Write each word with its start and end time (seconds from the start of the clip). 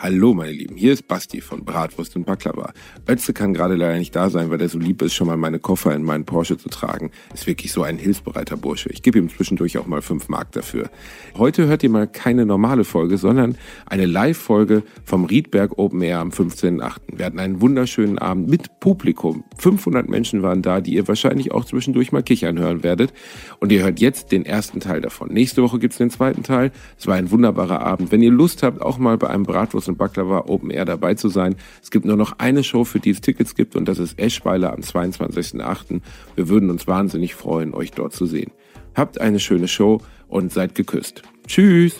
Hallo 0.00 0.32
meine 0.32 0.52
Lieben, 0.52 0.76
hier 0.76 0.92
ist 0.92 1.08
Basti 1.08 1.40
von 1.40 1.64
Bratwurst 1.64 2.14
und 2.14 2.24
Baklava. 2.24 2.72
Ötze 3.08 3.32
kann 3.32 3.52
gerade 3.52 3.74
leider 3.74 3.98
nicht 3.98 4.14
da 4.14 4.30
sein, 4.30 4.48
weil 4.48 4.60
er 4.60 4.68
so 4.68 4.78
lieb 4.78 5.02
ist, 5.02 5.12
schon 5.12 5.26
mal 5.26 5.36
meine 5.36 5.58
Koffer 5.58 5.92
in 5.92 6.04
meinen 6.04 6.24
Porsche 6.24 6.56
zu 6.56 6.68
tragen. 6.68 7.10
Ist 7.34 7.48
wirklich 7.48 7.72
so 7.72 7.82
ein 7.82 7.98
hilfsbereiter 7.98 8.56
Bursche. 8.56 8.90
Ich 8.90 9.02
gebe 9.02 9.18
ihm 9.18 9.28
zwischendurch 9.28 9.76
auch 9.76 9.88
mal 9.88 10.00
fünf 10.00 10.28
Mark 10.28 10.52
dafür. 10.52 10.88
Heute 11.36 11.66
hört 11.66 11.82
ihr 11.82 11.90
mal 11.90 12.06
keine 12.06 12.46
normale 12.46 12.84
Folge, 12.84 13.18
sondern 13.18 13.58
eine 13.86 14.06
Live-Folge 14.06 14.84
vom 15.04 15.24
Riedberg 15.24 15.76
Open 15.78 16.00
Air 16.00 16.20
am 16.20 16.28
15.8. 16.28 16.98
Wir 17.16 17.26
hatten 17.26 17.40
einen 17.40 17.60
wunderschönen 17.60 18.18
Abend 18.18 18.48
mit 18.48 18.78
Publikum. 18.78 19.42
500 19.58 20.08
Menschen 20.08 20.42
waren 20.42 20.62
da, 20.62 20.80
die 20.80 20.94
ihr 20.94 21.08
wahrscheinlich 21.08 21.50
auch 21.50 21.64
zwischendurch 21.64 22.12
mal 22.12 22.22
kichern 22.22 22.56
hören 22.60 22.84
werdet. 22.84 23.12
Und 23.58 23.72
ihr 23.72 23.82
hört 23.82 23.98
jetzt 23.98 24.30
den 24.30 24.46
ersten 24.46 24.78
Teil 24.78 25.00
davon. 25.00 25.32
Nächste 25.32 25.60
Woche 25.60 25.80
gibt's 25.80 25.98
den 25.98 26.10
zweiten 26.10 26.44
Teil. 26.44 26.70
Es 26.96 27.08
war 27.08 27.16
ein 27.16 27.32
wunderbarer 27.32 27.80
Abend. 27.80 28.12
Wenn 28.12 28.22
ihr 28.22 28.30
Lust 28.30 28.62
habt, 28.62 28.80
auch 28.80 28.98
mal 28.98 29.18
bei 29.18 29.28
einem 29.28 29.42
Bratwurst 29.42 29.87
und 29.88 29.98
Baklava 29.98 30.44
Open 30.46 30.70
Air 30.70 30.84
dabei 30.84 31.14
zu 31.14 31.28
sein. 31.28 31.56
Es 31.82 31.90
gibt 31.90 32.04
nur 32.04 32.16
noch 32.16 32.38
eine 32.38 32.62
Show, 32.64 32.84
für 32.84 33.00
die 33.00 33.10
es 33.10 33.20
Tickets 33.20 33.54
gibt 33.54 33.76
und 33.76 33.88
das 33.88 33.98
ist 33.98 34.18
Eschweiler 34.18 34.72
am 34.72 34.80
22.08. 34.80 36.00
Wir 36.36 36.48
würden 36.48 36.70
uns 36.70 36.86
wahnsinnig 36.86 37.34
freuen, 37.34 37.74
euch 37.74 37.92
dort 37.92 38.12
zu 38.12 38.26
sehen. 38.26 38.50
Habt 38.94 39.20
eine 39.20 39.40
schöne 39.40 39.68
Show 39.68 40.00
und 40.28 40.52
seid 40.52 40.74
geküsst. 40.74 41.22
Tschüss. 41.46 41.96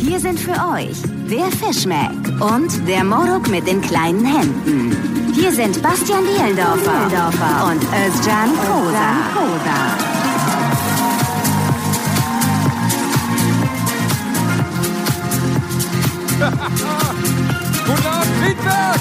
Hier 0.00 0.20
sind 0.20 0.38
für 0.38 0.52
euch 0.52 0.96
der 1.28 1.46
Fischmeck 1.46 2.12
und 2.40 2.86
der 2.88 3.02
Moruk 3.02 3.50
mit 3.50 3.66
den 3.66 3.80
kleinen 3.80 4.24
Händen. 4.24 5.32
Hier 5.34 5.50
sind 5.50 5.82
Bastian 5.82 6.22
Bielendorfer 6.24 7.72
und 7.72 7.82
Özcan 7.82 8.50
Kosa. 8.64 9.34
Guten 17.86 18.06
Abend, 18.06 18.36
Friedberg! 18.40 19.00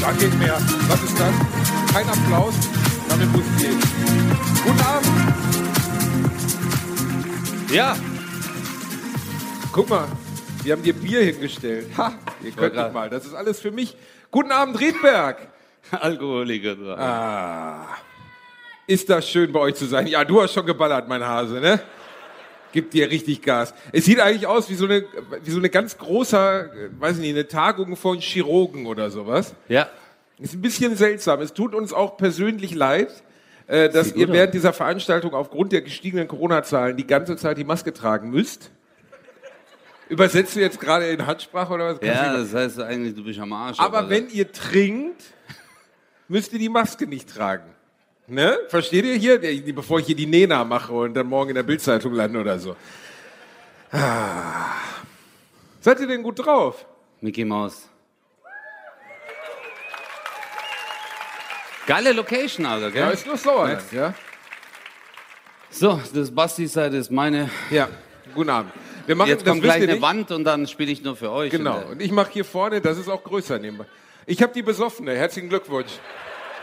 Da 0.00 0.12
geht 0.12 0.36
mehr. 0.38 0.58
Was 0.88 1.02
ist 1.02 1.18
das? 1.20 1.34
Kein 1.92 2.08
Applaus. 2.08 2.54
Damit 3.08 3.30
muss 3.32 3.42
ich 3.56 3.62
gehen. 3.62 3.78
Guten 4.64 4.80
Abend. 4.80 5.08
Ja. 7.72 7.96
Guck 9.72 9.88
mal, 9.88 10.08
wir 10.64 10.72
haben 10.72 10.82
dir 10.82 10.94
Bier 10.94 11.22
hingestellt. 11.22 11.86
Ha, 11.96 12.12
ihr 12.42 12.50
könnt 12.52 12.74
grad- 12.74 12.92
mal. 12.92 13.08
Das 13.08 13.24
ist 13.24 13.34
alles 13.34 13.60
für 13.60 13.70
mich. 13.70 13.96
Guten 14.30 14.52
Abend, 14.52 14.78
Riedberg. 14.78 15.48
Alkoholiker. 15.90 16.76
Ah. 16.96 17.96
Ist 18.86 19.10
das 19.10 19.28
schön 19.28 19.50
bei 19.50 19.58
euch 19.58 19.74
zu 19.74 19.86
sein? 19.86 20.06
Ja, 20.06 20.24
du 20.24 20.40
hast 20.40 20.52
schon 20.52 20.66
geballert, 20.66 21.08
mein 21.08 21.24
Hase, 21.24 21.60
ne? 21.60 21.80
Gibt 22.70 22.94
dir 22.94 23.10
richtig 23.10 23.42
Gas. 23.42 23.74
Es 23.90 24.04
sieht 24.04 24.20
eigentlich 24.20 24.46
aus 24.46 24.70
wie 24.70 24.74
so 24.74 24.84
eine, 24.84 25.04
wie 25.42 25.50
so 25.50 25.58
eine 25.58 25.68
ganz 25.68 25.98
großer, 25.98 26.70
weiß 27.00 27.16
ich 27.16 27.22
nicht, 27.22 27.30
eine 27.30 27.48
Tagung 27.48 27.96
von 27.96 28.20
Chirurgen 28.20 28.86
oder 28.86 29.10
sowas. 29.10 29.54
Ja. 29.68 29.88
Ist 30.38 30.54
ein 30.54 30.62
bisschen 30.62 30.94
seltsam. 30.94 31.40
Es 31.40 31.52
tut 31.52 31.74
uns 31.74 31.92
auch 31.92 32.16
persönlich 32.16 32.72
leid, 32.72 33.24
äh, 33.66 33.88
dass 33.88 34.12
ihr 34.12 34.28
während 34.28 34.54
dieser 34.54 34.72
Veranstaltung 34.72 35.34
aufgrund 35.34 35.72
der 35.72 35.82
gestiegenen 35.82 36.28
Corona-Zahlen 36.28 36.96
die 36.96 37.06
ganze 37.06 37.36
Zeit 37.36 37.58
die 37.58 37.64
Maske 37.64 37.92
tragen 37.92 38.30
müsst. 38.30 38.70
Übersetzt 40.10 40.56
du 40.56 40.60
jetzt 40.60 40.80
gerade 40.80 41.08
in 41.08 41.24
Handsprache 41.24 41.72
oder 41.72 41.94
was? 41.94 42.06
Ja, 42.06 42.36
das 42.36 42.52
heißt 42.52 42.80
eigentlich, 42.80 43.14
du 43.14 43.22
bist 43.22 43.38
am 43.38 43.52
Arsch. 43.52 43.78
Aber 43.78 44.10
wenn 44.10 44.28
ihr 44.28 44.50
trinkt, 44.50 45.22
müsst 46.26 46.52
ihr 46.52 46.58
die 46.58 46.68
Maske 46.68 47.06
nicht 47.06 47.32
tragen. 47.32 47.72
Ne? 48.26 48.58
Versteht 48.68 49.04
ihr 49.04 49.14
hier? 49.14 49.38
Bevor 49.72 50.00
ich 50.00 50.06
hier 50.06 50.16
die 50.16 50.26
Nena 50.26 50.64
mache 50.64 50.92
und 50.92 51.14
dann 51.14 51.28
morgen 51.28 51.50
in 51.50 51.54
der 51.54 51.62
Bildzeitung 51.62 52.12
lande 52.12 52.40
oder 52.40 52.58
so. 52.58 52.74
Ah. 53.92 54.74
Seid 55.80 56.00
ihr 56.00 56.08
denn 56.08 56.24
gut 56.24 56.44
drauf? 56.44 56.84
Mickey 57.20 57.44
Mouse. 57.44 57.88
Geile 61.86 62.12
Location, 62.12 62.66
Alter, 62.66 62.90
gell? 62.90 63.02
Ja, 63.02 63.10
ist 63.10 63.26
nur 63.26 63.36
Sauerland, 63.36 63.92
ja? 63.92 64.12
So, 65.70 66.00
das 66.12 66.34
Basti-Seite 66.34 66.96
ist 66.96 67.12
meine. 67.12 67.48
Ja, 67.70 67.88
guten 68.34 68.50
Abend. 68.50 68.72
Wir 69.06 69.14
machen, 69.14 69.28
Jetzt 69.28 69.44
kommt 69.44 69.62
gleich 69.62 69.82
eine 69.82 69.92
nicht. 69.92 70.02
Wand 70.02 70.30
und 70.30 70.44
dann 70.44 70.66
spiele 70.66 70.92
ich 70.92 71.02
nur 71.02 71.16
für 71.16 71.30
euch. 71.30 71.50
Genau. 71.50 71.78
Und, 71.90 72.00
äh, 72.00 72.04
ich 72.04 72.12
mache 72.12 72.32
hier 72.32 72.44
vorne, 72.44 72.80
das 72.80 72.98
ist 72.98 73.08
auch 73.08 73.22
größer 73.22 73.58
nebenbei. 73.58 73.86
Ich 74.26 74.42
habe 74.42 74.52
die 74.52 74.62
besoffene. 74.62 75.16
Herzlichen 75.16 75.48
Glückwunsch. 75.48 75.92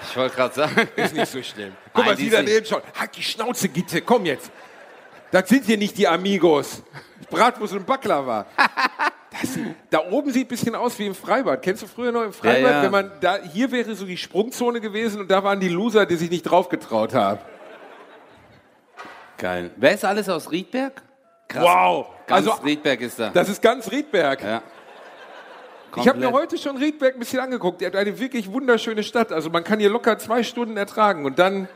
Ich 0.10 0.16
wollte 0.16 0.36
gerade 0.36 0.54
sagen. 0.54 0.88
Ist 0.96 1.16
nicht 1.16 1.28
so 1.28 1.42
schlimm. 1.42 1.74
Guck 1.94 2.06
Nein, 2.06 2.14
mal, 2.14 2.18
sie 2.18 2.28
ist 2.28 2.34
daneben 2.34 2.66
schaut. 2.66 2.84
Halt 2.98 3.16
die 3.16 3.24
Schnauze, 3.24 3.70
Gitte, 3.70 4.02
komm 4.02 4.26
jetzt. 4.26 4.52
Das 5.32 5.50
sind 5.50 5.66
hier 5.66 5.78
nicht 5.78 5.98
die 5.98 6.08
Amigos. 6.08 6.84
Bratwurst 7.30 7.74
und 7.74 7.86
Baklava. 7.86 8.46
Das, 9.40 9.60
da 9.92 10.10
oben 10.10 10.32
sieht 10.32 10.48
ein 10.48 10.50
bisschen 10.50 10.74
aus 10.74 10.98
wie 10.98 11.06
im 11.06 11.14
Freibad. 11.14 11.62
Kennst 11.62 11.84
du 11.84 11.88
früher 11.88 12.12
noch 12.12 12.24
im 12.24 12.34
Freibad? 12.34 12.62
Ja, 12.62 12.72
ja. 12.72 12.82
Wenn 12.82 12.92
man 12.92 13.12
da, 13.22 13.38
hier 13.54 13.72
wäre 13.72 13.94
so 13.94 14.04
die 14.04 14.18
Sprungzone 14.18 14.82
gewesen 14.82 15.22
und 15.22 15.30
da 15.30 15.44
waren 15.44 15.60
die 15.60 15.68
Loser, 15.68 16.08
die 16.08 16.16
sich 16.16 16.32
nicht 16.32 16.42
drauf 16.42 16.70
getraut 16.70 17.14
haben. 17.14 17.40
Geil. 19.38 19.70
Wer 19.76 19.94
ist 19.94 20.04
alles 20.04 20.28
aus 20.28 20.50
Riedberg? 20.52 21.04
Krass. 21.48 21.64
Wow. 21.64 22.08
Ganz 22.28 22.48
Also, 22.48 22.62
Riedberg 22.64 23.02
ist 23.02 23.20
da. 23.20 23.30
das 23.30 23.50
ist 23.50 23.62
ganz 23.62 23.90
Riedberg. 23.90 24.44
ja. 24.44 24.62
Ich 25.96 26.08
habe 26.08 26.20
mir 26.20 26.32
heute 26.32 26.58
schon 26.58 26.78
Riedberg 26.78 27.16
ein 27.16 27.20
bisschen 27.20 27.40
angeguckt. 27.40 27.82
Er 27.82 27.88
hat 27.88 27.96
eine 27.96 28.20
wirklich 28.20 28.52
wunderschöne 28.52 29.02
Stadt. 29.04 29.32
Also 29.32 29.50
man 29.50 29.64
kann 29.64 29.80
hier 29.80 29.90
locker 29.90 30.18
zwei 30.20 30.44
Stunden 30.44 30.78
ertragen 30.78 31.26
und 31.26 31.40
dann 31.40 31.68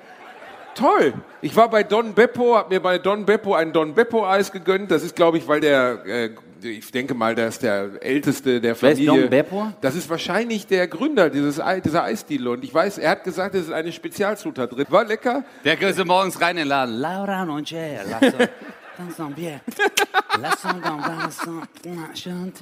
toll. 0.76 1.14
Ich 1.42 1.56
war 1.56 1.70
bei 1.70 1.84
Don 1.84 2.14
Beppo, 2.14 2.56
habe 2.56 2.74
mir 2.74 2.82
bei 2.82 2.98
Don 2.98 3.26
Beppo 3.26 3.56
ein 3.56 3.74
Don 3.74 3.94
Beppo 3.96 4.28
Eis 4.28 4.52
gegönnt. 4.52 4.92
Das 4.92 5.04
ist, 5.04 5.16
glaube 5.16 5.38
ich, 5.38 5.48
weil 5.48 5.60
der, 5.60 6.06
äh, 6.06 6.30
ich 6.62 6.92
denke 6.92 7.14
mal, 7.14 7.34
der 7.36 7.48
ist 7.48 7.64
der 7.64 7.90
älteste 8.02 8.62
der 8.62 8.80
Wer 8.82 8.92
ist 8.92 8.98
Familie. 9.00 9.22
Don 9.22 9.30
Beppo? 9.30 9.74
Das 9.82 9.96
ist 9.96 10.10
wahrscheinlich 10.10 10.68
der 10.68 10.88
Gründer 10.88 11.30
dieses 11.30 11.60
Ei, 11.60 11.80
dieser 11.80 12.04
Eisdiele. 12.04 12.52
Und 12.52 12.64
ich 12.64 12.74
weiß, 12.74 12.98
er 13.00 13.12
hat 13.12 13.24
gesagt, 13.24 13.56
es 13.56 13.64
ist 13.68 13.74
eine 13.74 13.92
Spezialzutat 13.92 14.72
drin. 14.72 14.86
War 14.90 15.06
lecker. 15.06 15.44
Der 15.64 15.78
du 15.78 16.06
morgens 16.06 16.40
rein 16.42 16.52
in 16.52 16.64
den 16.64 16.68
Laden. 16.68 17.00
Laura 17.00 17.46
non 17.46 17.66
lasso, 18.97 19.24
lasso 19.24 19.34
bien. 19.35 19.59
Lasso 20.41 20.68
dann 21.84 22.53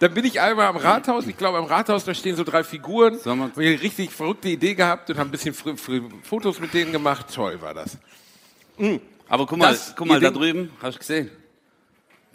Dann 0.00 0.14
bin 0.14 0.24
ich 0.24 0.40
einmal 0.40 0.66
am 0.66 0.76
Rathaus. 0.76 1.26
Ich 1.26 1.36
glaube, 1.36 1.58
am 1.58 1.64
Rathaus, 1.64 2.04
da 2.04 2.14
stehen 2.14 2.36
so 2.36 2.44
drei 2.44 2.62
Figuren. 2.64 3.18
Wir- 3.24 3.32
Und 3.32 3.52
ich 3.58 3.68
eine 3.68 3.80
richtig 3.82 4.10
verrückte 4.10 4.48
Idee 4.48 4.74
gehabt 4.74 5.08
und 5.10 5.18
haben 5.18 5.28
ein 5.28 5.30
bisschen 5.30 5.54
Fotos 5.54 6.60
mit 6.60 6.74
denen 6.74 6.92
gemacht. 6.92 7.26
Toll 7.34 7.60
war 7.60 7.74
das. 7.74 7.96
Aber 9.28 9.46
guck 9.46 9.58
mal, 9.58 9.72
Das- 9.72 9.94
guck 9.96 10.06
mal 10.06 10.20
da 10.20 10.30
drüben, 10.30 10.70
hast 10.82 10.94
du 10.96 10.98
gesehen? 10.98 11.30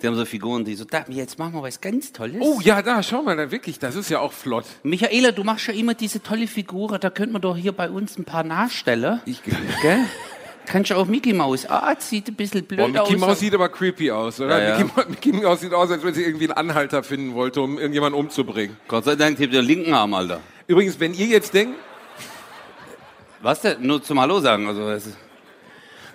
Die 0.01 0.07
haben 0.07 0.15
so 0.15 0.25
Figuren, 0.25 0.65
die 0.65 0.73
so, 0.73 0.83
da, 0.83 1.05
jetzt 1.09 1.37
machen 1.37 1.53
wir 1.53 1.61
was 1.61 1.79
ganz 1.79 2.11
Tolles. 2.11 2.37
Oh 2.39 2.59
ja, 2.63 2.81
da, 2.81 3.03
schau 3.03 3.21
mal, 3.21 3.37
da 3.37 3.51
wirklich, 3.51 3.77
das 3.77 3.95
ist 3.95 4.09
ja 4.09 4.19
auch 4.19 4.33
flott. 4.33 4.65
Michaela, 4.81 5.31
du 5.31 5.43
machst 5.43 5.67
ja 5.67 5.75
immer 5.75 5.93
diese 5.93 6.23
tolle 6.23 6.47
Figur, 6.47 6.97
da 6.97 7.11
könnte 7.11 7.33
man 7.33 7.41
doch 7.43 7.55
hier 7.55 7.71
bei 7.71 7.87
uns 7.87 8.17
ein 8.17 8.25
paar 8.25 8.43
nachstellen. 8.43 9.21
Ich, 9.25 9.43
Gell? 9.43 9.99
Kannst 10.65 10.91
du 10.91 10.95
auch 10.95 11.05
Mickey 11.05 11.33
Maus. 11.33 11.65
Ah, 11.67 11.93
das 11.95 12.09
sieht 12.09 12.27
ein 12.27 12.35
bisschen 12.35 12.63
blöd 12.65 12.79
Boah, 12.79 12.87
Mickey 12.87 12.99
aus. 13.15 13.17
Mouse 13.19 13.39
sieht 13.39 13.53
aber 13.53 13.67
creepy 13.69 14.11
aus, 14.11 14.39
oder? 14.39 14.61
Ja, 14.61 14.77
ja. 14.79 14.85
Mickey, 14.85 15.09
Mickey 15.09 15.33
Mouse 15.33 15.61
sieht 15.61 15.73
aus, 15.73 15.89
als 15.91 16.03
wenn 16.03 16.13
sie 16.13 16.23
irgendwie 16.23 16.45
einen 16.49 16.69
Anhalter 16.69 17.03
finden 17.03 17.33
wollte, 17.33 17.61
um 17.61 17.77
irgendjemanden 17.77 18.19
umzubringen. 18.19 18.77
Gott 18.87 19.05
sei 19.05 19.15
Dank 19.15 19.37
hebt 19.39 19.53
der 19.53 19.61
linken 19.63 19.93
Arm, 19.93 20.13
Alter. 20.13 20.39
Übrigens, 20.67 20.99
wenn 20.99 21.13
ihr 21.13 21.25
jetzt 21.27 21.53
denkt, 21.53 21.75
Was 23.41 23.61
denn? 23.61 23.77
Nur 23.81 24.03
zum 24.03 24.19
Hallo 24.19 24.39
sagen. 24.39 24.67
Also, 24.67 24.87
ist- 24.91 25.17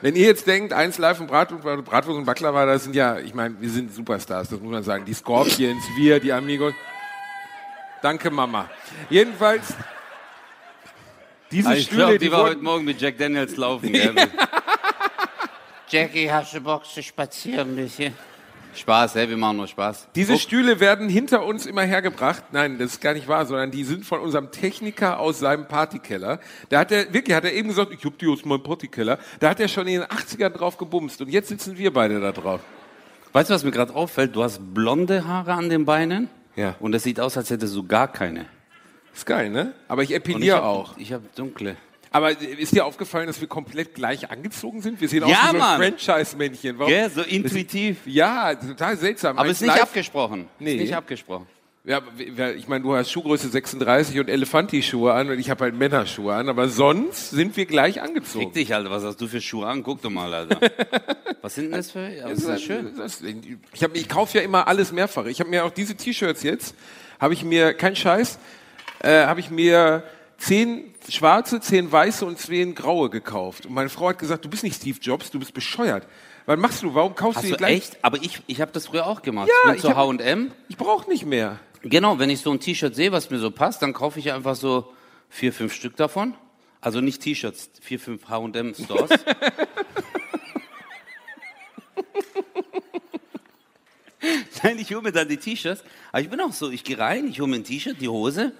wenn 0.00 0.14
ihr 0.14 0.26
jetzt 0.26 0.46
denkt, 0.46 0.72
eins 0.72 0.98
live 0.98 1.18
und 1.20 1.26
Brat, 1.26 1.48
Bratwurst 1.84 2.18
und 2.18 2.24
Baklava, 2.24 2.66
das 2.66 2.84
sind 2.84 2.94
ja, 2.94 3.18
ich 3.18 3.34
meine, 3.34 3.56
wir 3.60 3.68
sind 3.70 3.92
Superstars, 3.92 4.48
das 4.50 4.60
muss 4.60 4.70
man 4.70 4.82
sagen. 4.84 5.04
Die 5.04 5.14
Scorpions, 5.14 5.82
wir, 5.96 6.20
die 6.20 6.32
Amigos. 6.32 6.74
Danke, 8.02 8.30
Mama. 8.30 8.70
Jedenfalls, 9.10 9.74
diese 11.50 11.68
Ah, 11.68 11.74
ich 11.74 11.84
Stühle, 11.86 11.98
glaube, 12.02 12.18
die 12.18 12.26
die 12.26 12.32
war 12.32 12.42
heute 12.44 12.62
Morgen 12.62 12.84
mit 12.84 13.00
Jack 13.00 13.18
Daniels 13.18 13.56
laufen. 13.56 13.92
Gell? 13.92 14.14
Jackie, 15.88 16.30
hast 16.30 16.54
du 16.54 16.60
Bock 16.60 16.84
zu 16.84 17.02
spazieren 17.02 17.70
ein 17.70 17.76
bisschen? 17.76 18.14
Spaß, 18.74 19.14
hey, 19.14 19.26
wir 19.28 19.38
machen 19.38 19.56
nur 19.56 19.66
Spaß. 19.68 20.08
diese 20.14 20.32
Guck, 20.32 20.42
Stühle 20.42 20.80
werden 20.80 21.08
hinter 21.08 21.44
uns 21.46 21.64
immer 21.64 21.82
hergebracht. 21.82 22.42
Nein, 22.52 22.78
das 22.78 22.92
ist 22.94 23.00
gar 23.00 23.14
nicht 23.14 23.26
wahr, 23.26 23.46
sondern 23.46 23.70
die 23.70 23.84
sind 23.84 24.04
von 24.04 24.20
unserem 24.20 24.50
Techniker 24.50 25.18
aus 25.18 25.38
seinem 25.38 25.66
Partykeller. 25.66 26.40
Da 26.68 26.80
hat 26.80 26.92
er, 26.92 27.10
wirklich, 27.14 27.34
hat 27.34 27.44
er 27.44 27.54
eben 27.54 27.68
gesagt, 27.68 27.92
ich 27.92 28.04
hab 28.04 28.18
die 28.18 28.26
aus 28.28 28.44
meinem 28.44 28.62
Partykeller. 28.62 29.18
Da 29.40 29.48
hat 29.48 29.60
er 29.60 29.68
schon 29.68 29.86
in 29.86 30.00
den 30.00 30.08
80ern 30.08 30.50
drauf 30.50 30.76
gebumst 30.76 31.22
und 31.22 31.30
jetzt 31.30 31.48
sitzen 31.48 31.78
wir 31.78 31.90
beide 31.92 32.20
da 32.20 32.32
drauf. 32.32 32.60
Weißt 33.32 33.48
du, 33.48 33.54
was 33.54 33.64
mir 33.64 33.70
gerade 33.70 33.94
auffällt? 33.94 34.36
Du 34.36 34.42
hast 34.42 34.60
blonde 34.74 35.26
Haare 35.26 35.54
an 35.54 35.70
den 35.70 35.86
Beinen. 35.86 36.28
Ja. 36.54 36.74
Und 36.80 36.94
es 36.94 37.02
sieht 37.02 37.18
aus, 37.20 37.36
als 37.38 37.48
hättest 37.48 37.74
du 37.74 37.86
gar 37.86 38.08
keine. 38.12 38.44
Ist 39.16 39.26
geil, 39.26 39.48
ne? 39.50 39.72
Aber 39.88 40.02
ich 40.02 40.12
epiliere 40.14 40.62
auch. 40.62 40.96
Ich 40.98 41.12
habe 41.12 41.24
dunkle. 41.34 41.76
Aber 42.10 42.30
ist 42.40 42.72
dir 42.74 42.84
aufgefallen, 42.86 43.26
dass 43.26 43.40
wir 43.40 43.48
komplett 43.48 43.94
gleich 43.94 44.30
angezogen 44.30 44.80
sind? 44.82 45.00
Wir 45.00 45.08
sehen 45.08 45.24
aus 45.24 45.30
Ja, 45.30 45.50
wie 45.52 45.58
so 45.58 45.62
ein 45.64 45.78
Franchise-Männchen. 45.98 46.78
Warum? 46.78 46.90
Gell, 46.92 47.10
so 47.10 47.22
intuitiv. 47.22 47.98
Ja, 48.06 48.54
total 48.54 48.96
seltsam. 48.96 49.38
Aber 49.38 49.48
es 49.48 49.54
ist 49.56 49.62
nicht 49.62 49.74
Live- 49.74 49.82
abgesprochen. 49.82 50.46
Nee. 50.58 50.74
Ist 50.76 50.80
nicht 50.82 50.94
abgesprochen. 50.96 51.46
Ja, 51.84 52.00
ich 52.56 52.66
meine, 52.66 52.82
du 52.82 52.94
hast 52.96 53.12
Schuhgröße 53.12 53.48
36 53.48 54.18
und 54.18 54.28
Elefanti-Schuhe 54.28 55.12
an 55.12 55.30
und 55.30 55.38
ich 55.38 55.50
habe 55.50 55.64
halt 55.64 55.76
Männerschuhe 55.76 56.34
an, 56.34 56.48
aber 56.48 56.68
sonst 56.68 57.30
sind 57.30 57.56
wir 57.56 57.64
gleich 57.64 57.94
Fick 57.94 58.02
angezogen. 58.02 58.52
dich, 58.52 58.74
Alter, 58.74 58.90
was 58.90 59.04
hast 59.04 59.20
du 59.20 59.28
für 59.28 59.40
Schuhe 59.40 59.66
an? 59.68 59.84
Guck 59.84 60.02
doch 60.02 60.10
mal, 60.10 60.32
Alter. 60.34 60.58
Was 61.42 61.54
sind 61.54 61.66
denn 61.66 61.72
das 61.74 61.92
für? 61.92 62.08
Ja, 62.08 62.28
das 62.28 62.40
ist 62.40 62.48
ja 62.48 62.58
schön. 62.58 62.92
Das, 62.98 63.22
ich 63.72 63.84
hab, 63.84 63.94
ich 63.94 64.08
kaufe 64.08 64.36
ja 64.38 64.42
immer 64.42 64.66
alles 64.66 64.90
mehrfach. 64.90 65.26
Ich 65.26 65.38
habe 65.38 65.48
mir 65.48 65.64
auch 65.64 65.70
diese 65.70 65.94
T-Shirts 65.94 66.42
jetzt, 66.42 66.74
habe 67.20 67.34
ich 67.34 67.44
mir, 67.44 67.72
kein 67.72 67.94
Scheiß, 67.94 68.40
äh, 69.00 69.26
habe 69.26 69.40
ich 69.40 69.50
mir 69.50 70.02
zehn 70.38 70.94
schwarze, 71.08 71.60
zehn 71.60 71.90
weiße 71.90 72.24
und 72.24 72.38
zehn 72.38 72.74
graue 72.74 73.10
gekauft. 73.10 73.66
Und 73.66 73.74
meine 73.74 73.88
Frau 73.88 74.08
hat 74.08 74.18
gesagt, 74.18 74.44
du 74.44 74.48
bist 74.48 74.62
nicht 74.64 74.76
Steve 74.76 74.98
Jobs, 75.00 75.30
du 75.30 75.38
bist 75.38 75.54
bescheuert. 75.54 76.06
Was 76.46 76.58
machst 76.58 76.82
du? 76.82 76.94
Warum 76.94 77.14
kaufst 77.14 77.38
Hast 77.38 77.44
du 77.44 77.50
du 77.50 77.54
die 77.56 77.58
gleich? 77.58 77.76
echt? 77.78 77.98
Aber 78.02 78.18
ich, 78.18 78.40
ich 78.46 78.60
habe 78.60 78.70
das 78.72 78.86
früher 78.86 79.06
auch 79.06 79.22
gemacht. 79.22 79.48
Ja, 79.48 79.72
ich 79.74 79.82
bin 79.82 79.90
zu 79.90 79.96
H&M. 79.96 80.52
Ich 80.68 80.76
brauche 80.76 81.08
nicht 81.10 81.26
mehr. 81.26 81.58
Genau, 81.82 82.18
wenn 82.18 82.30
ich 82.30 82.40
so 82.40 82.50
ein 82.52 82.60
T-Shirt 82.60 82.94
sehe, 82.94 83.12
was 83.12 83.30
mir 83.30 83.38
so 83.38 83.50
passt, 83.50 83.82
dann 83.82 83.92
kaufe 83.92 84.18
ich 84.18 84.32
einfach 84.32 84.54
so 84.54 84.92
vier, 85.28 85.52
fünf 85.52 85.74
Stück 85.74 85.96
davon. 85.96 86.34
Also 86.80 87.00
nicht 87.00 87.20
T-Shirts, 87.22 87.70
vier, 87.80 87.98
fünf 87.98 88.28
H&M-Stores. 88.28 89.10
Nein, 94.62 94.78
ich 94.78 94.92
hole 94.92 95.02
mir 95.02 95.12
dann 95.12 95.28
die 95.28 95.36
T-Shirts. 95.36 95.84
Aber 96.10 96.20
ich 96.20 96.30
bin 96.30 96.40
auch 96.40 96.52
so, 96.52 96.70
ich 96.70 96.84
gehe 96.84 96.98
rein, 96.98 97.28
ich 97.28 97.40
hole 97.40 97.48
mir 97.50 97.56
ein 97.56 97.64
T-Shirt, 97.64 98.00
die 98.00 98.08
Hose, 98.08 98.52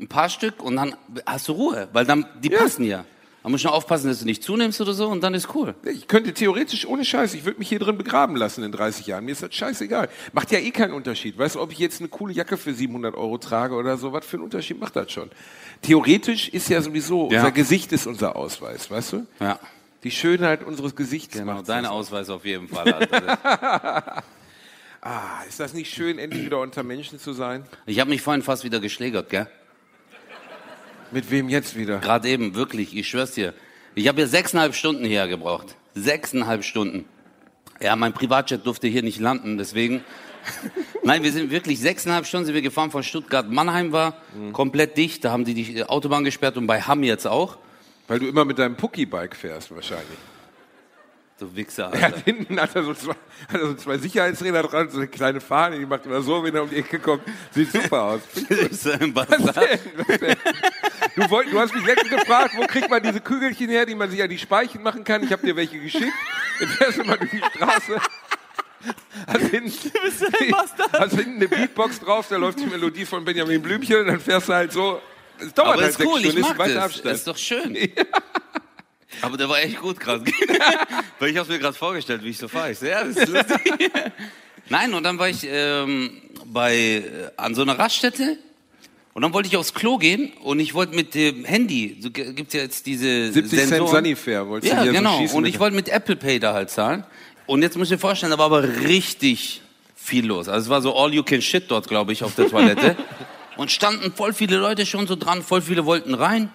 ein 0.00 0.08
paar 0.08 0.28
Stück 0.28 0.62
und 0.62 0.76
dann 0.76 0.94
hast 1.26 1.48
du 1.48 1.52
Ruhe, 1.52 1.88
weil 1.92 2.04
dann, 2.04 2.26
die 2.42 2.50
Ja. 2.50 2.58
passen 2.60 2.84
ja. 2.84 3.04
Man 3.44 3.52
muss 3.52 3.60
schon 3.62 3.70
aufpassen, 3.70 4.08
dass 4.08 4.18
du 4.18 4.24
nicht 4.26 4.42
zunimmst 4.42 4.80
oder 4.80 4.92
so 4.92 5.08
und 5.08 5.22
dann 5.22 5.32
ist 5.32 5.54
cool. 5.54 5.74
Ich 5.84 6.06
könnte 6.08 6.34
theoretisch 6.34 6.84
ohne 6.86 7.04
Scheiß, 7.04 7.32
ich 7.34 7.44
würde 7.44 7.58
mich 7.58 7.68
hier 7.68 7.78
drin 7.78 7.96
begraben 7.96 8.36
lassen 8.36 8.62
in 8.64 8.72
30 8.72 9.06
Jahren. 9.06 9.24
Mir 9.24 9.30
ist 9.32 9.42
das 9.42 9.54
scheißegal. 9.54 10.08
Macht 10.32 10.50
ja 10.50 10.58
eh 10.58 10.70
keinen 10.70 10.92
Unterschied. 10.92 11.38
Weißt 11.38 11.54
du, 11.54 11.60
ob 11.60 11.72
ich 11.72 11.78
jetzt 11.78 12.00
eine 12.00 12.08
coole 12.08 12.34
Jacke 12.34 12.56
für 12.58 12.74
700 12.74 13.14
Euro 13.14 13.38
trage 13.38 13.74
oder 13.74 13.96
so, 13.96 14.12
was 14.12 14.26
für 14.26 14.36
einen 14.36 14.44
Unterschied 14.44 14.78
macht 14.80 14.96
das 14.96 15.10
schon? 15.12 15.30
Theoretisch 15.82 16.48
ist 16.48 16.68
ja 16.68 16.82
sowieso, 16.82 17.30
Ja. 17.30 17.38
unser 17.38 17.52
Gesicht 17.52 17.92
ist 17.92 18.06
unser 18.06 18.36
Ausweis, 18.36 18.90
weißt 18.90 19.12
du? 19.14 19.26
Ja, 19.40 19.58
Die 20.04 20.10
Schönheit 20.10 20.62
unseres 20.64 20.94
Gesichts 20.94 21.38
genau, 21.38 21.62
dein 21.62 21.86
Ausweis 21.86 22.28
auf 22.30 22.44
jeden 22.44 22.68
Fall. 22.68 22.92
Alter. 22.92 24.22
Ah, 25.00 25.42
ist 25.48 25.60
das 25.60 25.74
nicht 25.74 25.94
schön, 25.94 26.18
endlich 26.18 26.44
wieder 26.44 26.60
unter 26.60 26.82
Menschen 26.82 27.20
zu 27.20 27.32
sein? 27.32 27.64
Ich 27.86 28.00
habe 28.00 28.10
mich 28.10 28.20
vorhin 28.20 28.42
fast 28.42 28.64
wieder 28.64 28.80
geschlägert, 28.80 29.30
gell? 29.30 29.46
Mit 31.10 31.30
wem 31.30 31.48
jetzt 31.48 31.76
wieder? 31.76 31.98
Gerade 31.98 32.28
eben, 32.28 32.54
wirklich, 32.54 32.96
ich 32.96 33.08
schwör's 33.08 33.32
dir. 33.32 33.54
Ich 33.94 34.08
habe 34.08 34.18
hier 34.18 34.28
sechseinhalb 34.28 34.74
Stunden 34.74 35.04
hierher 35.04 35.28
gebraucht. 35.28 35.76
Sechseinhalb 35.94 36.64
Stunden. 36.64 37.06
Ja, 37.80 37.96
mein 37.96 38.12
Privatjet 38.12 38.66
durfte 38.66 38.88
hier 38.88 39.02
nicht 39.02 39.18
landen, 39.18 39.58
deswegen. 39.58 40.04
Nein, 41.02 41.22
wir 41.22 41.32
sind 41.32 41.50
wirklich 41.50 41.80
sechseinhalb 41.80 42.26
Stunden 42.26 42.46
sind 42.46 42.54
wir 42.54 42.62
gefahren 42.62 42.90
von 42.90 43.02
Stuttgart. 43.02 43.50
Mannheim 43.50 43.92
war 43.92 44.18
komplett 44.52 44.96
dicht, 44.96 45.24
da 45.24 45.30
haben 45.30 45.44
die 45.44 45.54
die 45.54 45.84
Autobahn 45.84 46.24
gesperrt 46.24 46.56
und 46.56 46.66
bei 46.66 46.80
Hamm 46.80 47.02
jetzt 47.02 47.26
auch. 47.26 47.58
Weil 48.06 48.20
du 48.20 48.28
immer 48.28 48.44
mit 48.44 48.58
deinem 48.58 48.76
Pucki-Bike 48.76 49.36
fährst 49.36 49.74
wahrscheinlich. 49.74 50.18
Du 51.38 51.54
Wichser, 51.54 51.84
Er 51.84 51.92
Alter. 51.92 52.06
hat 52.18 52.24
hinten 52.24 52.60
hat 52.60 52.74
er 52.74 52.82
so 52.82 52.94
zwei, 52.94 53.12
hat 53.12 53.54
er 53.60 53.66
so 53.68 53.74
zwei 53.74 53.96
Sicherheitsräder 53.98 54.62
dran, 54.64 54.90
so 54.90 54.96
eine 54.98 55.06
kleine 55.06 55.40
Fahne, 55.40 55.78
die 55.78 55.86
macht 55.86 56.04
immer 56.04 56.20
so, 56.20 56.42
wenn 56.42 56.52
er 56.54 56.64
um 56.64 56.70
die 56.70 56.76
Ecke 56.76 56.98
kommt. 56.98 57.22
Sieht 57.52 57.70
super 57.72 58.02
aus. 58.02 58.20
Du, 61.16 61.28
wollt, 61.30 61.50
du 61.52 61.58
hast 61.58 61.74
mich 61.74 61.84
letztens 61.84 62.10
gefragt, 62.10 62.52
wo 62.56 62.64
kriegt 62.66 62.88
man 62.90 63.02
diese 63.02 63.20
Kügelchen 63.20 63.68
her, 63.70 63.84
die 63.86 63.96
man 63.96 64.08
sich 64.08 64.22
an 64.22 64.28
die 64.28 64.38
Speichen 64.38 64.82
machen 64.84 65.02
kann. 65.02 65.22
Ich 65.24 65.32
habe 65.32 65.44
dir 65.44 65.56
welche 65.56 65.80
geschickt. 65.80 66.12
Jetzt 66.60 66.74
fährst 66.74 66.98
du 66.98 67.02
mal 67.04 67.16
durch 67.18 67.30
die 67.32 67.38
Straße. 67.56 67.96
Hast 69.26 69.42
hinten, 69.46 69.72
hast 70.92 71.14
hinten 71.14 71.36
eine 71.36 71.48
Beatbox 71.48 71.98
drauf, 71.98 72.28
da 72.28 72.36
läuft 72.36 72.60
die 72.60 72.66
Melodie 72.66 73.04
von 73.04 73.24
Benjamin 73.24 73.60
Blümchen 73.60 73.96
und 74.02 74.06
dann 74.06 74.20
fährst 74.20 74.48
du 74.48 74.52
halt 74.54 74.72
so. 74.72 75.00
Es 75.40 75.52
dauert 75.54 75.70
Aber 75.74 75.82
halt 75.82 75.90
ist 75.90 75.98
sechs 75.98 76.08
cool, 76.08 76.20
ich 76.20 76.26
Stunden, 76.26 76.40
ist 76.40 76.50
ein 76.50 76.56
mag 76.56 76.58
weiter 76.58 76.74
das. 76.74 76.84
Abstand. 76.84 77.14
Ist 77.16 77.26
doch 77.26 77.36
schön. 77.36 77.76
Aber 79.22 79.36
der 79.36 79.48
war 79.48 79.60
echt 79.60 79.80
gut 79.80 79.98
gerade. 80.00 80.24
Weil 81.18 81.30
ich 81.30 81.36
habe 81.36 81.50
mir 81.52 81.58
gerade 81.58 81.76
vorgestellt, 81.76 82.22
wie 82.22 82.30
ich 82.30 82.38
so 82.38 82.48
fahre. 82.48 82.72
Ich 82.72 82.78
so, 82.78 82.86
ja, 82.86 83.04
das 83.04 83.16
ist 83.16 83.28
lustig. 83.28 83.90
Nein, 84.68 84.92
und 84.94 85.02
dann 85.04 85.18
war 85.18 85.28
ich 85.28 85.46
ähm, 85.48 86.10
bei, 86.46 86.76
äh, 86.76 87.02
an 87.36 87.54
so 87.54 87.62
einer 87.62 87.78
Raststätte 87.78 88.36
und 89.14 89.22
dann 89.22 89.32
wollte 89.32 89.48
ich 89.48 89.56
aufs 89.56 89.72
Klo 89.74 89.96
gehen 89.98 90.32
und 90.42 90.60
ich 90.60 90.74
wollte 90.74 90.94
mit 90.94 91.14
dem 91.14 91.44
Handy, 91.44 91.96
so 92.00 92.10
g- 92.10 92.32
gibt's 92.34 92.52
ja 92.54 92.60
jetzt 92.60 92.84
diese 92.86 93.32
70 93.32 93.58
Cent 93.58 93.70
Sensoren. 93.70 93.92
Sanifair 93.92 94.46
wolltest 94.46 94.72
Ja, 94.72 94.78
du 94.80 94.90
hier 94.90 94.92
genau. 94.92 95.12
so 95.14 95.18
schießen. 95.20 95.36
und 95.38 95.46
ich 95.46 95.58
wollte 95.58 95.74
mit 95.74 95.88
Apple 95.88 96.16
Pay 96.16 96.38
da 96.38 96.52
halt 96.52 96.70
zahlen. 96.70 97.04
Und 97.46 97.62
jetzt 97.62 97.76
muss 97.78 97.90
ich 97.90 97.96
dir 97.96 98.00
vorstellen, 98.00 98.30
da 98.30 98.38
war 98.38 98.46
aber 98.46 98.62
richtig 98.84 99.62
viel 99.96 100.26
los. 100.26 100.48
Also 100.48 100.66
es 100.66 100.70
war 100.70 100.82
so 100.82 100.94
all 100.96 101.12
you 101.14 101.22
can 101.22 101.40
shit 101.40 101.70
dort, 101.70 101.88
glaube 101.88 102.12
ich, 102.12 102.22
auf 102.22 102.34
der 102.34 102.48
Toilette. 102.48 102.94
und 103.56 103.70
standen 103.72 104.12
voll 104.12 104.34
viele 104.34 104.58
Leute 104.58 104.84
schon 104.86 105.06
so 105.06 105.16
dran, 105.16 105.42
voll 105.42 105.62
viele 105.62 105.86
wollten 105.86 106.12
rein. 106.14 106.50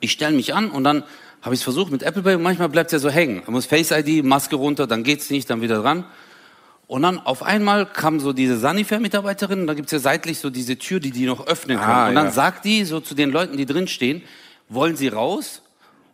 Ich 0.00 0.12
stelle 0.12 0.34
mich 0.34 0.54
an 0.54 0.70
und 0.70 0.82
dann 0.84 1.04
habe 1.44 1.54
ich 1.54 1.60
es 1.60 1.64
versucht 1.64 1.92
mit 1.92 2.02
Apple 2.02 2.22
Pay 2.22 2.36
und 2.36 2.42
manchmal 2.42 2.70
bleibt 2.70 2.88
es 2.88 2.92
ja 2.92 2.98
so 2.98 3.10
hängen. 3.10 3.42
Man 3.44 3.52
muss 3.52 3.66
Face 3.66 3.90
ID, 3.90 4.24
Maske 4.24 4.56
runter, 4.56 4.86
dann 4.86 5.04
geht's 5.04 5.28
nicht, 5.28 5.50
dann 5.50 5.60
wieder 5.60 5.82
dran. 5.82 6.06
Und 6.86 7.02
dann 7.02 7.18
auf 7.18 7.42
einmal 7.42 7.84
kam 7.84 8.18
so 8.18 8.32
diese 8.32 8.58
Sanifair-Mitarbeiterin, 8.58 9.66
da 9.66 9.74
gibt's 9.74 9.92
ja 9.92 9.98
seitlich 9.98 10.38
so 10.38 10.48
diese 10.48 10.78
Tür, 10.78 11.00
die 11.00 11.10
die 11.10 11.26
noch 11.26 11.46
öffnen 11.46 11.78
können. 11.78 11.90
Ah, 11.90 12.08
und 12.08 12.14
dann 12.14 12.26
ja. 12.26 12.32
sagt 12.32 12.64
die 12.64 12.84
so 12.84 12.98
zu 13.00 13.14
den 13.14 13.30
Leuten, 13.30 13.58
die 13.58 13.66
drin 13.66 13.88
stehen, 13.88 14.22
wollen 14.70 14.96
sie 14.96 15.08
raus? 15.08 15.60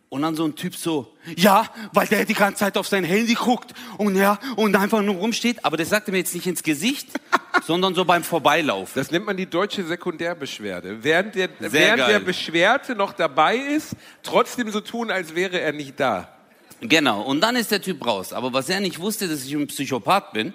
Und 0.09 0.23
dann 0.23 0.35
so 0.35 0.43
ein 0.43 0.55
Typ 0.55 0.75
so, 0.75 1.13
ja, 1.37 1.65
weil 1.93 2.07
der 2.07 2.25
die 2.25 2.33
ganze 2.33 2.59
Zeit 2.59 2.77
auf 2.77 2.85
sein 2.85 3.05
Handy 3.05 3.33
guckt 3.33 3.73
und 3.97 4.17
ja, 4.17 4.37
und 4.57 4.75
einfach 4.75 5.01
nur 5.01 5.15
rumsteht. 5.15 5.63
Aber 5.63 5.77
das 5.77 5.87
sagte 5.87 6.11
mir 6.11 6.17
jetzt 6.17 6.35
nicht 6.35 6.47
ins 6.47 6.63
Gesicht, 6.63 7.07
sondern 7.63 7.95
so 7.95 8.05
beim 8.05 8.23
Vorbeilaufen. 8.23 8.93
Das 8.95 9.11
nennt 9.11 9.25
man 9.25 9.37
die 9.37 9.45
deutsche 9.45 9.83
Sekundärbeschwerde. 9.83 11.03
Während, 11.03 11.35
der, 11.35 11.49
Sehr 11.59 11.73
während 11.73 11.97
geil. 11.99 12.09
der 12.09 12.19
Beschwerte 12.19 12.95
noch 12.95 13.13
dabei 13.13 13.55
ist, 13.57 13.95
trotzdem 14.23 14.71
so 14.71 14.81
tun, 14.81 15.11
als 15.11 15.35
wäre 15.35 15.59
er 15.59 15.73
nicht 15.73 15.99
da. 15.99 16.29
Genau, 16.81 17.21
und 17.21 17.41
dann 17.41 17.55
ist 17.55 17.71
der 17.71 17.81
Typ 17.81 18.05
raus. 18.05 18.33
Aber 18.33 18.51
was 18.53 18.67
er 18.69 18.79
nicht 18.79 18.99
wusste, 18.99 19.27
dass 19.27 19.45
ich 19.45 19.53
ein 19.53 19.67
Psychopath 19.67 20.33
bin. 20.33 20.53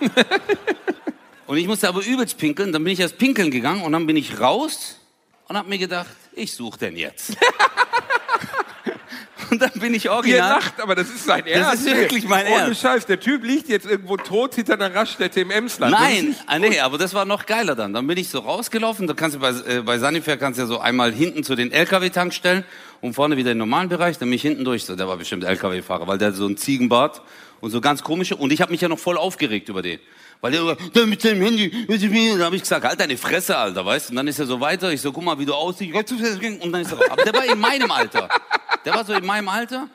und 1.46 1.56
ich 1.56 1.66
musste 1.66 1.88
aber 1.88 2.04
übelst 2.04 2.36
pinkeln. 2.36 2.72
Dann 2.72 2.84
bin 2.84 2.92
ich 2.92 3.00
erst 3.00 3.16
pinkeln 3.16 3.50
gegangen 3.50 3.82
und 3.82 3.92
dann 3.92 4.06
bin 4.06 4.16
ich 4.16 4.38
raus 4.38 5.00
und 5.48 5.56
hab 5.56 5.66
mir 5.66 5.78
gedacht, 5.78 6.14
ich 6.32 6.52
such 6.52 6.76
den 6.76 6.96
jetzt. 6.96 7.36
und 9.50 9.60
dann 9.62 9.70
bin 9.74 9.94
ich 9.94 10.06
Ihr 10.06 10.12
original. 10.12 10.50
lacht, 10.50 10.80
aber 10.80 10.94
das 10.94 11.08
ist 11.08 11.24
sein 11.24 11.46
Ernst. 11.46 11.86
ist 11.86 11.96
wirklich 11.96 12.28
mein 12.28 12.46
Ohne 12.46 12.54
Ernst. 12.56 12.80
Scheiß, 12.80 13.06
der 13.06 13.20
Typ 13.20 13.44
liegt 13.44 13.68
jetzt 13.68 13.86
irgendwo 13.86 14.16
tot 14.16 14.54
hinter 14.54 14.74
einer 14.74 14.94
Raststätte 14.94 15.40
im 15.40 15.50
Emsland. 15.50 15.92
Das 15.92 16.00
Nein, 16.00 16.36
ah, 16.46 16.58
nee, 16.58 16.80
aber 16.80 16.98
das 16.98 17.14
war 17.14 17.24
noch 17.24 17.46
geiler 17.46 17.74
dann. 17.74 17.92
Dann 17.92 18.06
bin 18.06 18.18
ich 18.18 18.28
so 18.28 18.38
rausgelaufen. 18.40 19.06
Da 19.06 19.14
kannst 19.14 19.36
du 19.36 19.40
bei, 19.40 19.50
äh, 19.50 19.82
bei 19.82 19.98
Sanifair 19.98 20.36
kannst 20.36 20.58
du 20.58 20.62
ja 20.62 20.66
so 20.66 20.78
einmal 20.78 21.12
hinten 21.12 21.44
zu 21.44 21.54
den 21.54 21.72
LKW-Tank 21.72 22.34
stellen 22.34 22.64
und 23.00 23.14
vorne 23.14 23.36
wieder 23.36 23.52
in 23.52 23.58
den 23.58 23.68
normalen 23.68 23.88
Bereich. 23.88 24.18
Dann 24.18 24.28
bin 24.28 24.36
ich 24.36 24.42
hinten 24.42 24.64
durch. 24.64 24.84
So, 24.84 24.96
der 24.96 25.08
war 25.08 25.16
bestimmt 25.16 25.44
LKW-Fahrer, 25.44 26.06
weil 26.06 26.18
der 26.18 26.32
so 26.32 26.46
ein 26.46 26.56
Ziegenbart 26.56 27.22
und 27.60 27.70
so 27.70 27.80
ganz 27.80 28.02
komische. 28.02 28.36
Und 28.36 28.52
ich 28.52 28.60
habe 28.60 28.72
mich 28.72 28.80
ja 28.80 28.88
noch 28.88 28.98
voll 28.98 29.16
aufgeregt 29.16 29.68
über 29.68 29.82
den. 29.82 29.98
Weil 30.40 30.52
der, 30.52 30.76
der 30.94 31.06
mit 31.06 31.22
seinem 31.22 31.42
Handy, 31.42 31.70
da 32.38 32.44
habe 32.44 32.56
ich 32.56 32.62
gesagt, 32.62 32.84
halt 32.84 33.00
deine 33.00 33.16
Fresse, 33.16 33.56
Alter, 33.56 33.84
weißt 33.86 34.08
du? 34.08 34.12
Und 34.12 34.16
dann 34.16 34.28
ist 34.28 34.38
er 34.38 34.46
so 34.46 34.60
weiter, 34.60 34.92
ich 34.92 35.00
so, 35.00 35.10
guck 35.12 35.24
mal, 35.24 35.38
wie 35.38 35.46
du 35.46 35.54
aussiehst, 35.54 35.94
und 35.94 36.72
dann 36.72 36.82
ist 36.82 36.92
er 36.92 36.98
raus. 36.98 37.06
Aber 37.10 37.24
der 37.24 37.32
war 37.34 37.44
in 37.44 37.58
meinem 37.58 37.90
Alter. 37.90 38.28
Der 38.84 38.94
war 38.94 39.04
so 39.04 39.14
in 39.14 39.24
meinem 39.24 39.48
Alter. 39.48 39.88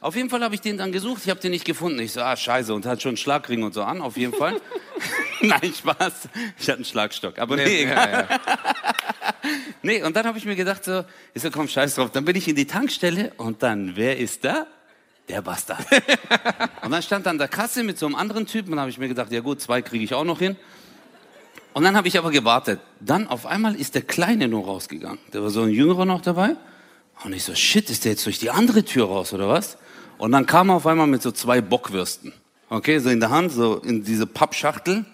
Auf 0.00 0.14
jeden 0.14 0.30
Fall 0.30 0.44
habe 0.44 0.54
ich 0.54 0.60
den 0.60 0.78
dann 0.78 0.92
gesucht, 0.92 1.22
ich 1.24 1.30
habe 1.30 1.40
den 1.40 1.50
nicht 1.50 1.64
gefunden. 1.64 1.98
Ich 1.98 2.12
so, 2.12 2.20
ah, 2.20 2.36
scheiße, 2.36 2.72
und 2.72 2.86
hat 2.86 3.02
schon 3.02 3.10
einen 3.10 3.16
Schlagring 3.16 3.64
und 3.64 3.74
so 3.74 3.82
an, 3.82 4.00
auf 4.00 4.16
jeden 4.16 4.32
Fall. 4.32 4.60
Nein, 5.40 5.72
Spaß. 5.76 6.28
Ich 6.58 6.68
hatte 6.68 6.76
einen 6.76 6.84
Schlagstock, 6.84 7.38
aber 7.38 7.56
nee, 7.56 7.64
Nee, 7.64 7.82
egal. 7.82 8.10
ja, 8.12 8.20
ja. 8.30 8.40
Nee, 9.82 10.02
und 10.02 10.14
dann 10.14 10.26
habe 10.26 10.38
ich 10.38 10.44
mir 10.44 10.54
gedacht, 10.56 10.84
so, 10.84 11.04
ich 11.34 11.42
so, 11.42 11.50
komm, 11.50 11.66
scheiß 11.68 11.96
drauf. 11.96 12.10
Dann 12.12 12.24
bin 12.24 12.36
ich 12.36 12.46
in 12.46 12.54
die 12.56 12.66
Tankstelle 12.66 13.32
und 13.36 13.62
dann, 13.62 13.92
wer 13.96 14.18
ist 14.18 14.44
da? 14.44 14.66
Der 15.28 15.42
Bastard. 15.42 15.84
und 16.82 16.90
dann 16.90 17.02
stand 17.02 17.26
an 17.26 17.38
der 17.38 17.48
Kasse 17.48 17.82
mit 17.84 17.98
so 17.98 18.06
einem 18.06 18.14
anderen 18.14 18.46
Typen 18.46 18.72
und 18.72 18.80
habe 18.80 18.90
ich 18.90 18.98
mir 18.98 19.08
gedacht, 19.08 19.30
ja 19.30 19.40
gut, 19.40 19.60
zwei 19.60 19.82
kriege 19.82 20.04
ich 20.04 20.14
auch 20.14 20.24
noch 20.24 20.38
hin. 20.38 20.56
Und 21.74 21.84
dann 21.84 21.96
habe 21.96 22.08
ich 22.08 22.18
aber 22.18 22.30
gewartet. 22.30 22.80
Dann 23.00 23.28
auf 23.28 23.46
einmal 23.46 23.74
ist 23.74 23.94
der 23.94 24.02
Kleine 24.02 24.48
nur 24.48 24.64
rausgegangen. 24.64 25.18
Da 25.30 25.42
war 25.42 25.50
so 25.50 25.62
ein 25.62 25.68
Jüngerer 25.68 26.06
noch 26.06 26.22
dabei. 26.22 26.56
Und 27.24 27.34
ich 27.34 27.44
so, 27.44 27.54
shit, 27.54 27.90
ist 27.90 28.04
der 28.04 28.12
jetzt 28.12 28.24
durch 28.26 28.38
die 28.38 28.50
andere 28.50 28.84
Tür 28.84 29.06
raus 29.06 29.32
oder 29.32 29.48
was? 29.48 29.76
Und 30.16 30.32
dann 30.32 30.46
kam 30.46 30.70
er 30.70 30.76
auf 30.76 30.86
einmal 30.86 31.06
mit 31.06 31.22
so 31.22 31.30
zwei 31.30 31.60
Bockwürsten. 31.60 32.32
Okay, 32.70 32.98
so 32.98 33.10
in 33.10 33.20
der 33.20 33.30
Hand, 33.30 33.52
so 33.52 33.76
in 33.76 34.04
diese 34.04 34.26
Pappschachtel. 34.26 35.04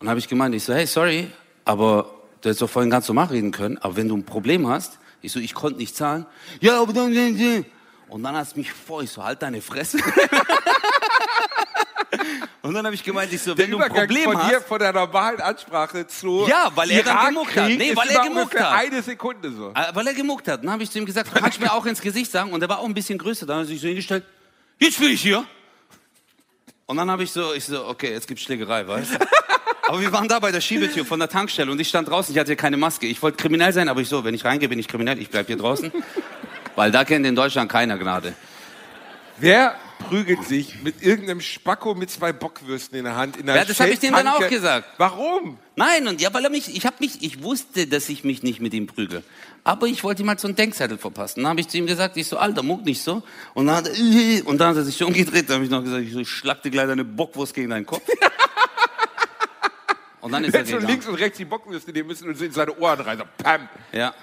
Und 0.00 0.08
habe 0.08 0.18
ich 0.18 0.28
gemeint, 0.28 0.54
ich 0.54 0.64
so, 0.64 0.74
hey, 0.74 0.86
sorry, 0.86 1.28
aber 1.64 2.10
du 2.40 2.48
hättest 2.48 2.62
doch 2.62 2.70
vorhin 2.70 2.90
ganz 2.90 3.08
normal 3.08 3.26
reden 3.26 3.52
können. 3.52 3.78
Aber 3.78 3.96
wenn 3.96 4.08
du 4.08 4.16
ein 4.16 4.24
Problem 4.24 4.66
hast, 4.66 4.98
ich 5.20 5.32
so, 5.32 5.38
ich 5.38 5.54
konnte 5.54 5.78
nicht 5.78 5.96
zahlen. 5.96 6.26
Ja, 6.60 6.80
aber 6.80 6.92
dann, 6.92 7.14
dann, 7.14 7.38
dann. 7.38 7.64
Und 8.12 8.22
dann 8.22 8.36
hat 8.36 8.46
es 8.46 8.54
mich 8.56 8.70
vor, 8.70 9.02
ich 9.02 9.10
so, 9.10 9.24
halt 9.24 9.40
deine 9.40 9.62
Fresse. 9.62 9.96
Und 12.60 12.74
dann 12.74 12.84
habe 12.84 12.94
ich 12.94 13.02
gemeint, 13.02 13.32
ich 13.32 13.40
so, 13.40 13.54
Der 13.54 13.64
wenn 13.64 13.70
du 13.70 13.78
ein 13.78 13.86
Übergang 13.86 14.06
Problem 14.06 14.24
von 14.24 14.36
hast. 14.36 14.48
hier, 14.50 14.60
von 14.60 14.78
der 14.78 14.92
normalen 14.92 15.40
Ansprache 15.40 16.06
zu 16.06 16.46
Ja, 16.46 16.70
weil 16.74 16.90
er 16.90 17.02
dann 17.04 17.28
gemuckt 17.28 17.56
hat. 17.56 17.70
Nee, 17.70 17.96
weil 17.96 18.08
er 18.10 18.22
gemuckt 18.24 18.60
hat. 18.60 18.72
eine 18.72 19.02
Sekunde 19.02 19.50
so. 19.50 19.70
Äh, 19.70 19.94
Weil 19.94 20.06
er 20.06 20.12
gemuckt 20.12 20.46
hat. 20.46 20.62
Dann 20.62 20.70
habe 20.70 20.82
ich 20.82 20.90
zu 20.90 20.98
ihm 20.98 21.06
gesagt, 21.06 21.34
du 21.34 21.40
kannst 21.40 21.58
mir 21.58 21.72
auch 21.72 21.86
ins 21.86 22.02
Gesicht 22.02 22.30
sagen. 22.30 22.52
Und 22.52 22.60
er 22.62 22.68
war 22.68 22.80
auch 22.80 22.84
ein 22.84 22.92
bisschen 22.92 23.18
größer. 23.18 23.46
Dann 23.46 23.56
hat 23.60 23.64
er 23.64 23.68
sich 23.68 23.80
so 23.80 23.86
hingestellt, 23.88 24.24
jetzt 24.78 25.00
bin 25.00 25.08
ich 25.10 25.22
hier. 25.22 25.44
Und 26.84 26.98
dann 26.98 27.10
habe 27.10 27.22
ich 27.22 27.32
so, 27.32 27.54
ich 27.54 27.64
so, 27.64 27.86
okay, 27.86 28.12
jetzt 28.12 28.28
gibt's 28.28 28.42
Schlägerei, 28.44 28.86
weißt 28.86 29.14
du? 29.14 29.18
Aber 29.88 30.00
wir 30.00 30.12
waren 30.12 30.28
da 30.28 30.38
bei 30.38 30.52
der 30.52 30.60
Schiebetür 30.60 31.06
von 31.06 31.18
der 31.18 31.28
Tankstelle 31.30 31.72
und 31.72 31.80
ich 31.80 31.88
stand 31.88 32.08
draußen, 32.08 32.32
ich 32.34 32.38
hatte 32.38 32.54
keine 32.56 32.76
Maske. 32.76 33.06
Ich 33.06 33.20
wollte 33.22 33.38
kriminell 33.38 33.72
sein, 33.72 33.88
aber 33.88 34.00
ich 34.00 34.08
so, 34.08 34.22
wenn 34.22 34.32
ich 34.32 34.44
reingehe, 34.44 34.68
bin 34.68 34.78
ich 34.78 34.86
kriminell, 34.86 35.18
ich 35.18 35.28
bleib 35.28 35.48
hier 35.48 35.56
draußen. 35.56 35.90
Weil 36.76 36.90
da 36.90 37.04
kennt 37.04 37.26
in 37.26 37.34
Deutschland 37.34 37.70
keiner 37.70 37.98
Gnade. 37.98 38.34
Wer 39.38 39.76
prügelt 40.02 40.44
sich 40.44 40.82
mit 40.82 41.02
irgendeinem 41.02 41.40
Spacko 41.40 41.94
mit 41.94 42.10
zwei 42.10 42.32
Bockwürsten 42.32 42.98
in 42.98 43.04
der 43.04 43.16
Hand 43.16 43.36
in 43.36 43.48
einer 43.48 43.60
Ja, 43.60 43.64
das 43.64 43.80
hab 43.80 43.88
ich 43.88 43.98
dem 43.98 44.14
dann 44.14 44.28
auch 44.28 44.48
gesagt. 44.48 44.88
Warum? 44.98 45.58
Nein, 45.76 46.06
und 46.06 46.20
ja, 46.20 46.32
weil 46.34 46.44
er 46.44 46.50
mich, 46.50 46.74
ich 46.74 46.84
habe 46.84 46.96
mich, 47.00 47.22
ich 47.22 47.42
wusste, 47.42 47.86
dass 47.86 48.08
ich 48.08 48.24
mich 48.24 48.42
nicht 48.42 48.60
mit 48.60 48.74
ihm 48.74 48.86
prügel. 48.86 49.22
Aber 49.64 49.86
ich 49.86 50.02
wollte 50.02 50.22
ihm 50.22 50.28
halt 50.28 50.40
so 50.40 50.48
einen 50.48 50.56
Denkzettel 50.56 50.98
verpassen. 50.98 51.42
Dann 51.42 51.50
habe 51.50 51.60
ich 51.60 51.68
zu 51.68 51.78
ihm 51.78 51.86
gesagt, 51.86 52.16
ich 52.16 52.26
so, 52.26 52.36
Alter, 52.36 52.62
muck 52.62 52.84
nicht 52.84 53.02
so. 53.02 53.22
Und 53.54 53.66
dann 53.66 53.76
hat 53.76 53.88
er, 53.88 53.94
und 54.46 54.58
dann 54.58 54.70
hat 54.70 54.76
er 54.76 54.84
sich 54.84 54.96
so 54.96 55.06
umgedreht, 55.06 55.48
dann 55.48 55.56
habe 55.56 55.64
ich 55.64 55.70
noch 55.70 55.82
gesagt, 55.82 56.02
ich 56.02 56.12
so, 56.12 56.20
ich 56.20 56.28
schlag 56.28 56.62
dir 56.62 56.70
gleich 56.70 56.86
deine 56.86 57.04
Bockwurst 57.04 57.54
gegen 57.54 57.70
deinen 57.70 57.86
Kopf. 57.86 58.02
und 60.20 60.32
dann 60.32 60.44
ist 60.44 60.54
er 60.54 60.64
gegangen. 60.64 60.86
links 60.86 61.06
und 61.06 61.14
rechts 61.14 61.38
die 61.38 61.44
Bockwürste 61.44 61.92
nehmen 61.92 62.08
müssen 62.08 62.34
sind 62.34 62.46
in 62.46 62.52
seine 62.52 62.76
Ohren 62.76 63.00
rein. 63.00 63.18
So, 63.18 63.24
pam. 63.42 63.68
Ja. 63.92 64.14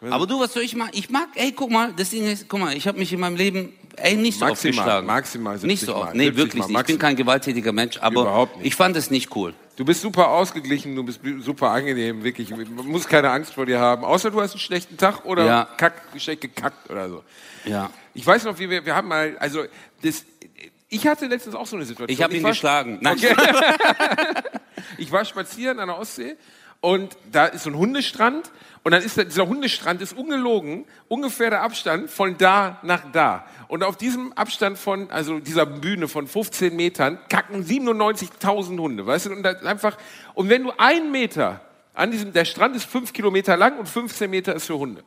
Aber 0.00 0.26
du, 0.26 0.38
was 0.40 0.52
soll 0.52 0.62
ich 0.62 0.76
machen? 0.76 0.90
Ich 0.92 1.08
mag, 1.10 1.28
ey, 1.34 1.52
guck 1.52 1.70
mal, 1.70 1.92
das 1.96 2.10
Ding 2.10 2.26
ist, 2.26 2.48
guck 2.48 2.60
mal, 2.60 2.76
ich 2.76 2.86
habe 2.86 2.98
mich 2.98 3.12
in 3.12 3.20
meinem 3.20 3.36
Leben, 3.36 3.72
ey, 3.96 4.14
nicht 4.14 4.38
so 4.38 4.44
oft 4.44 4.52
Maximal, 4.52 4.84
geschlagen. 4.84 5.06
maximal 5.06 5.54
70 5.58 5.66
Nicht 5.68 5.80
so 5.86 5.94
oft, 5.96 6.04
Mal, 6.06 6.16
nee, 6.16 6.24
70 6.26 6.36
wirklich 6.38 6.60
Mal, 6.62 6.66
nicht. 6.68 6.80
Ich 6.80 6.86
bin 6.86 6.98
kein 6.98 7.16
gewalttätiger 7.16 7.72
Mensch, 7.72 7.98
aber 7.98 8.48
ich 8.62 8.74
fand 8.76 8.96
es 8.96 9.10
nicht 9.10 9.34
cool. 9.34 9.54
Du 9.76 9.84
bist 9.84 10.00
super 10.00 10.28
ausgeglichen, 10.28 10.94
du 10.96 11.02
bist 11.02 11.20
super 11.40 11.70
angenehm, 11.70 12.22
wirklich. 12.24 12.50
Man 12.50 12.66
muss 12.86 13.06
keine 13.06 13.30
Angst 13.30 13.52
vor 13.54 13.66
dir 13.66 13.78
haben. 13.78 14.04
Außer 14.04 14.30
du 14.30 14.40
hast 14.40 14.52
einen 14.52 14.60
schlechten 14.60 14.96
Tag 14.96 15.24
oder 15.24 15.44
Ja. 15.44 15.68
kack, 15.76 15.94
schlecht 16.16 16.40
gekackt 16.42 16.88
oder 16.90 17.08
so. 17.10 17.22
Ja. 17.66 17.90
Ich 18.14 18.26
weiß 18.26 18.44
noch, 18.44 18.58
wie 18.58 18.70
wir, 18.70 18.86
wir 18.86 18.94
haben 18.94 19.08
mal, 19.08 19.36
also, 19.38 19.64
das, 20.02 20.24
ich 20.88 21.06
hatte 21.06 21.26
letztens 21.26 21.54
auch 21.54 21.66
so 21.66 21.76
eine 21.76 21.84
Situation. 21.84 22.14
Ich 22.14 22.22
habe 22.22 22.34
ihn 22.34 22.42
war- 22.42 22.52
geschlagen. 22.52 22.98
Nein, 23.02 23.18
Okay. 23.18 23.34
ich 24.98 25.10
war 25.12 25.24
spazieren 25.24 25.78
an 25.78 25.88
der 25.88 25.98
Ostsee 25.98 26.36
und 26.86 27.16
da 27.32 27.46
ist 27.46 27.64
so 27.64 27.70
ein 27.70 27.76
Hundestrand 27.76 28.52
und 28.84 28.92
dann 28.92 29.02
ist 29.02 29.18
da, 29.18 29.24
dieser 29.24 29.48
Hundestrand 29.48 30.00
ist 30.02 30.16
ungelogen 30.16 30.84
ungefähr 31.08 31.50
der 31.50 31.62
Abstand 31.62 32.08
von 32.08 32.38
da 32.38 32.78
nach 32.84 33.10
da. 33.10 33.44
Und 33.66 33.82
auf 33.82 33.96
diesem 33.96 34.32
Abstand 34.34 34.78
von, 34.78 35.10
also 35.10 35.40
dieser 35.40 35.66
Bühne 35.66 36.06
von 36.06 36.28
15 36.28 36.76
Metern, 36.76 37.18
kacken 37.28 37.64
97.000 37.64 38.78
Hunde, 38.78 39.04
weißt 39.04 39.26
du? 39.26 39.32
Und 39.32 39.44
einfach, 39.44 39.98
und 40.34 40.48
wenn 40.48 40.62
du 40.62 40.70
einen 40.78 41.10
Meter 41.10 41.60
an 41.92 42.12
diesem, 42.12 42.32
der 42.32 42.44
Strand 42.44 42.76
ist 42.76 42.84
fünf 42.84 43.12
Kilometer 43.12 43.56
lang 43.56 43.80
und 43.80 43.88
15 43.88 44.30
Meter 44.30 44.54
ist 44.54 44.66
für 44.66 44.78
Hunde. 44.78 45.02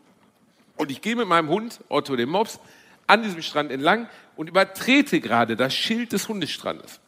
Und 0.75 0.91
ich 0.91 1.01
gehe 1.01 1.15
mit 1.15 1.29
meinem 1.29 1.47
Hund, 1.47 1.79
Otto 1.87 2.17
dem 2.17 2.27
Mops, 2.27 2.59
an 3.07 3.23
diesem 3.23 3.41
Strand 3.41 3.71
entlang 3.71 4.09
und 4.35 4.49
übertrete 4.49 5.21
gerade 5.21 5.55
das 5.55 5.73
Schild 5.73 6.11
des 6.11 6.27
Hundestrandes. 6.27 6.99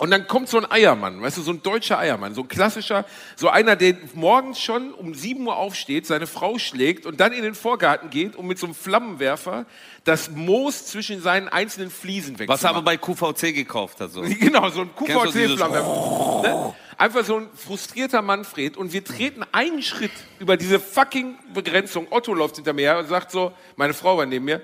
Und 0.00 0.12
dann 0.12 0.28
kommt 0.28 0.48
so 0.48 0.58
ein 0.58 0.70
Eiermann, 0.70 1.20
weißt 1.20 1.38
du, 1.38 1.42
so 1.42 1.50
ein 1.50 1.60
deutscher 1.60 1.98
Eiermann, 1.98 2.32
so 2.32 2.42
ein 2.42 2.48
klassischer, 2.48 3.04
so 3.34 3.48
einer, 3.48 3.74
der 3.74 3.96
morgens 4.14 4.60
schon 4.60 4.94
um 4.94 5.12
7 5.12 5.44
Uhr 5.44 5.56
aufsteht, 5.56 6.06
seine 6.06 6.28
Frau 6.28 6.58
schlägt 6.58 7.04
und 7.04 7.18
dann 7.18 7.32
in 7.32 7.42
den 7.42 7.56
Vorgarten 7.56 8.08
geht, 8.08 8.36
um 8.36 8.46
mit 8.46 8.60
so 8.60 8.66
einem 8.66 8.76
Flammenwerfer 8.76 9.66
das 10.04 10.30
Moos 10.30 10.86
zwischen 10.86 11.20
seinen 11.20 11.48
einzelnen 11.48 11.90
Fliesen 11.90 12.34
was 12.34 12.40
wegzumachen. 12.40 12.64
er 12.64 12.70
aber 12.70 12.82
bei 12.82 12.96
QVC 12.96 13.52
gekauft 13.52 14.00
hat. 14.00 14.12
So. 14.12 14.22
Genau, 14.38 14.70
so 14.70 14.82
ein 14.82 14.94
QVC-Flammenwerfer. 14.94 16.42
Ne? 16.42 16.74
Einfach 16.96 17.24
so 17.24 17.38
ein 17.38 17.48
frustrierter 17.54 18.22
Manfred 18.22 18.76
und 18.76 18.92
wir 18.92 19.02
treten 19.02 19.44
einen 19.50 19.82
Schritt 19.82 20.12
über 20.38 20.56
diese 20.56 20.78
fucking 20.78 21.34
Begrenzung. 21.52 22.06
Otto 22.10 22.34
läuft 22.34 22.56
hinter 22.56 22.72
mir 22.72 22.82
her 22.82 22.98
und 23.00 23.08
sagt 23.08 23.32
so, 23.32 23.52
meine 23.74 23.94
Frau 23.94 24.16
war 24.16 24.26
neben 24.26 24.44
mir, 24.44 24.62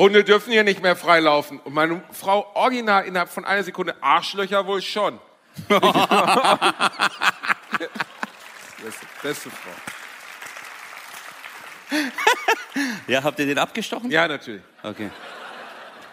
Hunde 0.00 0.24
dürfen 0.24 0.50
hier 0.50 0.64
nicht 0.64 0.82
mehr 0.82 0.96
freilaufen. 0.96 1.60
Und 1.60 1.74
meine 1.74 2.02
Frau 2.10 2.50
original 2.54 3.04
innerhalb 3.04 3.28
von 3.28 3.44
einer 3.44 3.62
Sekunde, 3.62 3.94
Arschlöcher 4.00 4.66
wohl 4.66 4.80
schon. 4.80 5.20
beste, 5.68 5.82
beste 9.22 9.50
Frau. 9.50 9.70
Ja, 13.06 13.22
habt 13.22 13.38
ihr 13.38 13.46
den 13.46 13.58
abgestochen? 13.58 14.10
Ja, 14.10 14.26
natürlich. 14.26 14.62
Okay. 14.82 15.10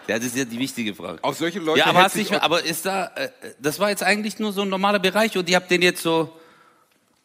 Ja, 0.06 0.16
das 0.16 0.26
ist 0.26 0.36
ja 0.36 0.44
die 0.44 0.58
wichtige 0.58 0.94
Frage. 0.94 1.18
Auch 1.22 1.34
solche 1.34 1.58
Leute 1.58 1.78
Ja, 1.78 1.86
aber 1.86 2.02
hast 2.02 2.16
nicht, 2.16 2.32
aber 2.32 2.62
ist 2.62 2.84
da, 2.84 3.06
äh, 3.14 3.30
das 3.58 3.78
war 3.78 3.88
jetzt 3.88 4.02
eigentlich 4.02 4.38
nur 4.38 4.52
so 4.52 4.62
ein 4.62 4.68
normaler 4.68 4.98
Bereich 4.98 5.36
und 5.38 5.48
ihr 5.48 5.56
habt 5.56 5.70
den 5.70 5.80
jetzt 5.80 6.02
so, 6.02 6.37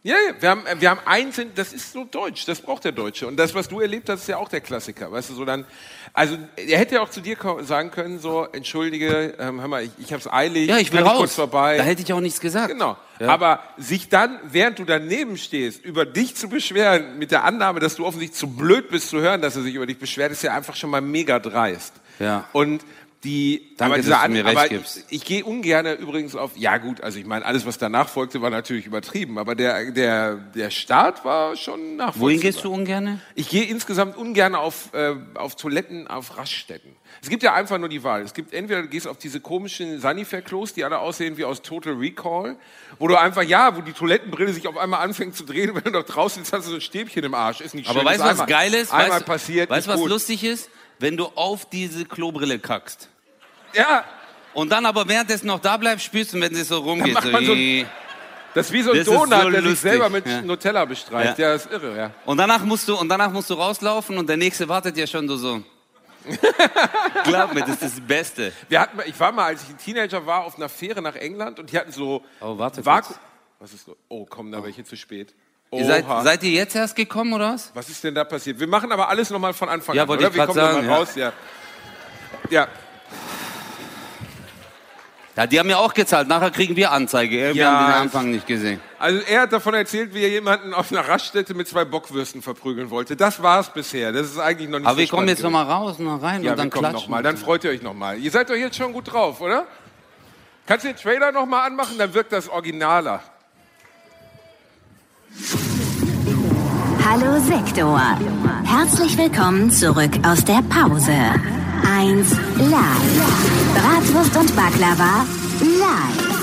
Ja, 0.05 0.15
ja, 0.27 0.33
wir 0.41 0.49
haben, 0.49 0.63
wir 0.79 0.89
haben 0.89 0.99
eins, 1.05 1.37
in- 1.37 1.55
das 1.55 1.71
ist 1.71 1.93
so 1.93 2.03
deutsch, 2.03 2.45
das 2.45 2.59
braucht 2.59 2.83
der 2.83 2.91
Deutsche. 2.91 3.25
Und 3.25 3.37
das, 3.37 3.55
was 3.55 3.69
du 3.69 3.79
erlebt 3.79 4.09
hast, 4.09 4.21
ist 4.23 4.27
ja 4.27 4.35
auch 4.37 4.49
der 4.49 4.59
Klassiker. 4.59 5.09
Weißt 5.09 5.29
du, 5.29 5.33
so 5.33 5.45
dann, 5.45 5.63
also, 6.11 6.37
er 6.57 6.77
hätte 6.77 6.95
ja 6.95 7.01
auch 7.01 7.09
zu 7.09 7.21
dir 7.21 7.37
sagen 7.61 7.89
können, 7.89 8.19
so, 8.19 8.45
entschuldige, 8.51 9.33
ähm, 9.39 9.61
hör 9.61 9.67
mal, 9.69 9.83
ich, 9.83 9.91
ich 9.99 10.11
hab's 10.11 10.27
eilig, 10.27 10.67
ja, 10.67 10.77
ich 10.77 10.91
will 10.91 10.99
raus. 11.03 11.17
kurz 11.19 11.35
vorbei. 11.35 11.77
Da 11.77 11.83
hätte 11.83 12.01
ich 12.01 12.11
auch 12.11 12.19
nichts 12.19 12.41
gesagt. 12.41 12.67
Genau. 12.67 12.97
Ja. 13.21 13.29
Aber 13.29 13.63
sich 13.77 14.09
dann, 14.09 14.39
während 14.43 14.77
du 14.79 14.83
daneben 14.83 15.37
stehst, 15.37 15.85
über 15.85 16.05
dich 16.05 16.35
zu 16.35 16.49
beschweren, 16.49 17.17
mit 17.17 17.31
der 17.31 17.45
Annahme, 17.45 17.79
dass 17.79 17.95
du 17.95 18.05
offensichtlich 18.05 18.37
zu 18.37 18.47
blöd 18.47 18.89
bist 18.89 19.07
zu 19.09 19.21
hören, 19.21 19.41
dass 19.41 19.55
er 19.55 19.61
sich 19.61 19.73
über 19.75 19.85
dich 19.85 19.99
beschwert, 19.99 20.33
ist 20.33 20.43
ja 20.43 20.53
einfach 20.53 20.75
schon 20.75 20.89
mal 20.89 20.99
mega 21.01 21.39
dreist. 21.39 21.93
Ja. 22.19 22.43
Und 22.51 22.83
die, 23.23 23.75
Danke, 23.77 23.85
aber 23.85 23.97
dass 23.97 24.05
dieser 24.05 24.17
du 24.17 24.21
An- 24.23 24.31
mir 24.33 24.45
recht 24.45 24.57
aber 24.57 24.67
gibst. 24.67 25.05
Ich, 25.09 25.21
ich 25.21 25.25
gehe 25.25 25.45
ungern 25.45 25.85
übrigens 25.97 26.35
auf, 26.35 26.57
ja 26.57 26.77
gut, 26.77 27.01
also 27.01 27.19
ich 27.19 27.25
meine, 27.25 27.45
alles, 27.45 27.65
was 27.65 27.77
danach 27.77 28.09
folgte, 28.09 28.41
war 28.41 28.49
natürlich 28.49 28.85
übertrieben, 28.85 29.37
aber 29.37 29.55
der, 29.55 29.91
der, 29.91 30.35
der 30.35 30.69
Start 30.69 31.23
war 31.23 31.55
schon 31.55 31.95
nachvollziehbar. 31.95 32.21
Wohin 32.21 32.39
gehst 32.41 32.63
du 32.63 32.73
ungerne? 32.73 33.21
Ich 33.35 33.49
gehe 33.49 33.63
insgesamt 33.63 34.17
ungern 34.17 34.55
auf, 34.55 34.93
äh, 34.93 35.15
auf 35.35 35.55
Toiletten, 35.55 36.07
auf 36.07 36.37
Raststätten. 36.37 36.95
Es 37.21 37.29
gibt 37.29 37.43
ja 37.43 37.53
einfach 37.53 37.77
nur 37.77 37.89
die 37.89 38.03
Wahl. 38.03 38.21
Es 38.21 38.33
gibt 38.33 38.53
entweder 38.53 38.81
du 38.81 38.89
gehst 38.89 39.07
auf 39.07 39.17
diese 39.17 39.39
komischen 39.39 40.01
Sanifair-Klos, 40.01 40.73
die 40.73 40.83
alle 40.83 40.99
aussehen 40.99 41.37
wie 41.37 41.45
aus 41.45 41.61
Total 41.61 41.93
Recall, 41.93 42.57
wo 42.99 43.07
du 43.07 43.17
einfach, 43.17 43.43
ja, 43.43 43.77
wo 43.77 43.81
die 43.81 43.93
Toilettenbrille 43.93 44.51
sich 44.51 44.67
auf 44.67 44.75
einmal 44.75 45.01
anfängt 45.01 45.35
zu 45.35 45.45
drehen 45.45 45.73
wenn 45.75 45.83
du 45.83 45.91
noch 45.91 46.03
draußen 46.03 46.43
sitzt, 46.43 46.53
hast 46.53 46.65
du 46.65 46.71
so 46.71 46.75
ein 46.75 46.81
Stäbchen 46.81 47.23
im 47.23 47.33
Arsch. 47.33 47.61
Ist 47.61 47.73
nicht 47.75 47.87
schön. 47.87 47.95
Aber 47.95 48.05
weißt 48.05 48.19
du, 48.19 48.23
was 48.25 48.31
einmal, 48.31 48.47
geil 48.47 48.73
ist? 48.73 48.91
Einmal 48.91 49.17
weißt, 49.17 49.25
passiert. 49.25 49.69
Weißt 49.69 49.87
du, 49.87 49.91
was 49.91 49.99
gut. 50.01 50.09
lustig 50.09 50.43
ist? 50.43 50.69
Wenn 50.99 51.15
du 51.15 51.25
auf 51.35 51.69
diese 51.69 52.05
Klobrille 52.05 52.59
kackst. 52.59 53.09
Ja, 53.73 54.03
Und 54.53 54.69
dann 54.71 54.85
aber 54.85 55.07
währenddessen 55.07 55.47
noch 55.47 55.59
da 55.59 55.77
bleibst, 55.77 56.05
spürst 56.05 56.33
du, 56.33 56.39
wenn 56.41 56.53
sie 56.53 56.63
so 56.63 56.77
rumgeht. 56.79 57.13
man 57.31 57.45
so 57.45 57.53
ein- 57.53 57.87
das 58.53 58.67
ist 58.67 58.73
wie 58.73 58.83
so 58.83 58.91
ein 58.91 58.97
Das 58.97 59.05
Donut, 59.07 59.29
so 59.31 59.49
der 59.49 59.61
sich 59.61 59.69
lustig. 59.71 59.79
selber 59.79 60.09
mit 60.11 60.27
Ja. 60.27 60.41
Nutella 60.41 60.85
bestreicht. 60.85 61.39
Ja. 61.39 61.47
Ja. 61.47 61.53
das 61.53 61.65
ist 61.65 61.71
irre, 61.71 61.97
ja. 61.97 62.11
und 62.25 62.37
danach 62.37 62.63
musst 62.63 62.87
du, 62.87 62.95
und 62.95 63.09
danach 63.09 63.31
musst 63.31 63.49
du 63.49 63.55
rauslaufen 63.55 64.15
und 64.17 64.29
der 64.29 64.37
nächste 64.37 64.69
wartet 64.69 64.95
ja 64.95 65.07
schon 65.07 65.27
so 65.27 65.37
so. 65.37 65.63
Glaub 67.25 67.53
mir, 67.53 67.61
das 67.61 67.71
ist 67.71 67.81
das 67.81 68.01
Beste. 68.01 68.53
Wir 68.69 68.79
hatten, 68.79 68.99
ich 69.05 69.19
war 69.19 69.31
mal, 69.31 69.45
als 69.45 69.63
ich 69.63 69.69
ein 69.69 69.77
Teenager 69.77 70.25
war, 70.25 70.43
auf 70.45 70.55
einer 70.55 70.69
Fähre 70.69 71.01
nach 71.01 71.15
England 71.15 71.59
und 71.59 71.71
die 71.71 71.77
hatten 71.77 71.91
so 71.91 72.23
Oh, 72.39 72.57
warte 72.57 72.85
Vaku-. 72.85 73.13
Was 73.59 73.73
ist 73.73 73.85
so? 73.85 73.97
Oh, 74.09 74.25
komm, 74.29 74.51
da 74.51 74.63
welche 74.63 74.83
zu 74.83 74.95
spät. 74.95 75.33
Ihr 75.71 75.85
seid, 75.85 76.05
seid 76.23 76.43
ihr 76.43 76.51
jetzt 76.51 76.75
erst 76.75 76.95
gekommen 76.95 77.33
oder 77.33 77.53
was? 77.53 77.71
Was 77.73 77.89
ist 77.89 78.03
denn 78.03 78.13
da 78.13 78.23
passiert? 78.23 78.59
Wir 78.59 78.67
machen 78.67 78.91
aber 78.91 79.09
alles 79.09 79.31
nochmal 79.31 79.53
von 79.53 79.67
Anfang 79.69 79.95
Ja, 79.95 80.03
an, 80.03 80.07
wollte 80.09 80.27
oder? 80.27 80.35
ich 80.35 80.45
kommen 80.45 80.53
sagen, 80.53 80.85
ja. 80.87 80.95
raus, 80.95 81.15
ja. 81.15 81.33
Ja, 82.51 82.67
Ja, 85.35 85.47
die 85.47 85.59
haben 85.59 85.67
ja 85.69 85.77
auch 85.77 85.95
gezahlt. 85.95 86.27
Nachher 86.27 86.51
kriegen 86.51 86.75
wir 86.75 86.91
Anzeige. 86.91 87.35
Wir 87.37 87.53
Ja, 87.55 87.71
haben 87.71 87.85
den 87.87 87.95
es- 87.95 88.01
Anfang 88.01 88.29
nicht 88.31 88.45
gesehen. 88.45 88.79
also 88.99 89.19
er 89.27 89.41
hat 89.41 89.51
davon 89.53 89.73
erzählt, 89.73 90.13
wie 90.13 90.21
er 90.21 90.29
jemanden 90.29 90.75
auf 90.75 90.91
einer 90.91 91.07
Raststätte 91.07 91.55
mit 91.55 91.67
zwei 91.67 91.85
Bockwürsten 91.85 92.43
verprügeln 92.43 92.91
wollte. 92.91 93.15
Das 93.15 93.41
war's 93.41 93.73
bisher. 93.73 94.11
Das 94.11 94.27
ist 94.27 94.37
eigentlich 94.37 94.69
noch 94.69 94.77
nicht 94.77 94.85
Aber 94.87 94.95
so 94.95 94.99
wir 95.01 95.07
kommen 95.07 95.27
jetzt 95.27 95.41
nochmal 95.41 95.65
raus 95.65 95.97
und 95.97 96.05
noch 96.05 96.21
rein 96.21 96.43
Ja, 96.43 96.51
und 96.51 96.59
dann 96.59 96.67
wir 96.67 96.71
kommen 96.71 96.81
klatschen. 96.89 97.01
nochmal. 97.09 97.23
Dann 97.23 97.37
freut 97.37 97.63
ihr 97.63 97.71
euch 97.71 97.81
nochmal. 97.81 98.19
Ihr 98.19 98.29
seid 98.29 98.49
doch 98.49 98.55
jetzt 98.55 98.77
schon 98.77 98.93
gut 98.93 99.11
drauf, 99.11 99.41
oder? 99.41 99.65
Kannst 100.67 100.85
du 100.85 100.89
den 100.89 100.97
Trailer 100.97 101.31
nochmal 101.31 101.65
anmachen? 101.67 101.97
Dann 101.97 102.13
wirkt 102.13 102.31
das 102.31 102.47
originaler. 102.47 103.21
Hallo 107.09 107.39
Sektor. 107.39 107.99
Herzlich 108.65 109.17
willkommen 109.17 109.71
zurück 109.71 110.11
aus 110.23 110.45
der 110.45 110.61
Pause. 110.69 111.15
Eins 111.85 112.31
live. 112.57 113.73
Bratwurst 113.75 114.35
und 114.37 114.55
Baklava 114.55 115.25
live. 115.59 116.33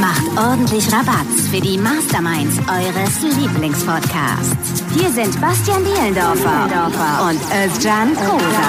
Macht 0.00 0.26
ordentlich 0.36 0.92
Rabatz 0.92 1.48
für 1.50 1.60
die 1.60 1.78
Masterminds 1.78 2.58
eures 2.68 3.22
Lieblingspodcasts. 3.22 4.84
Hier 4.94 5.10
sind 5.10 5.40
Bastian 5.40 5.82
Bielendorfer 5.84 6.68
und 7.28 7.40
Özcan 7.52 8.14
Kosa. 8.14 8.68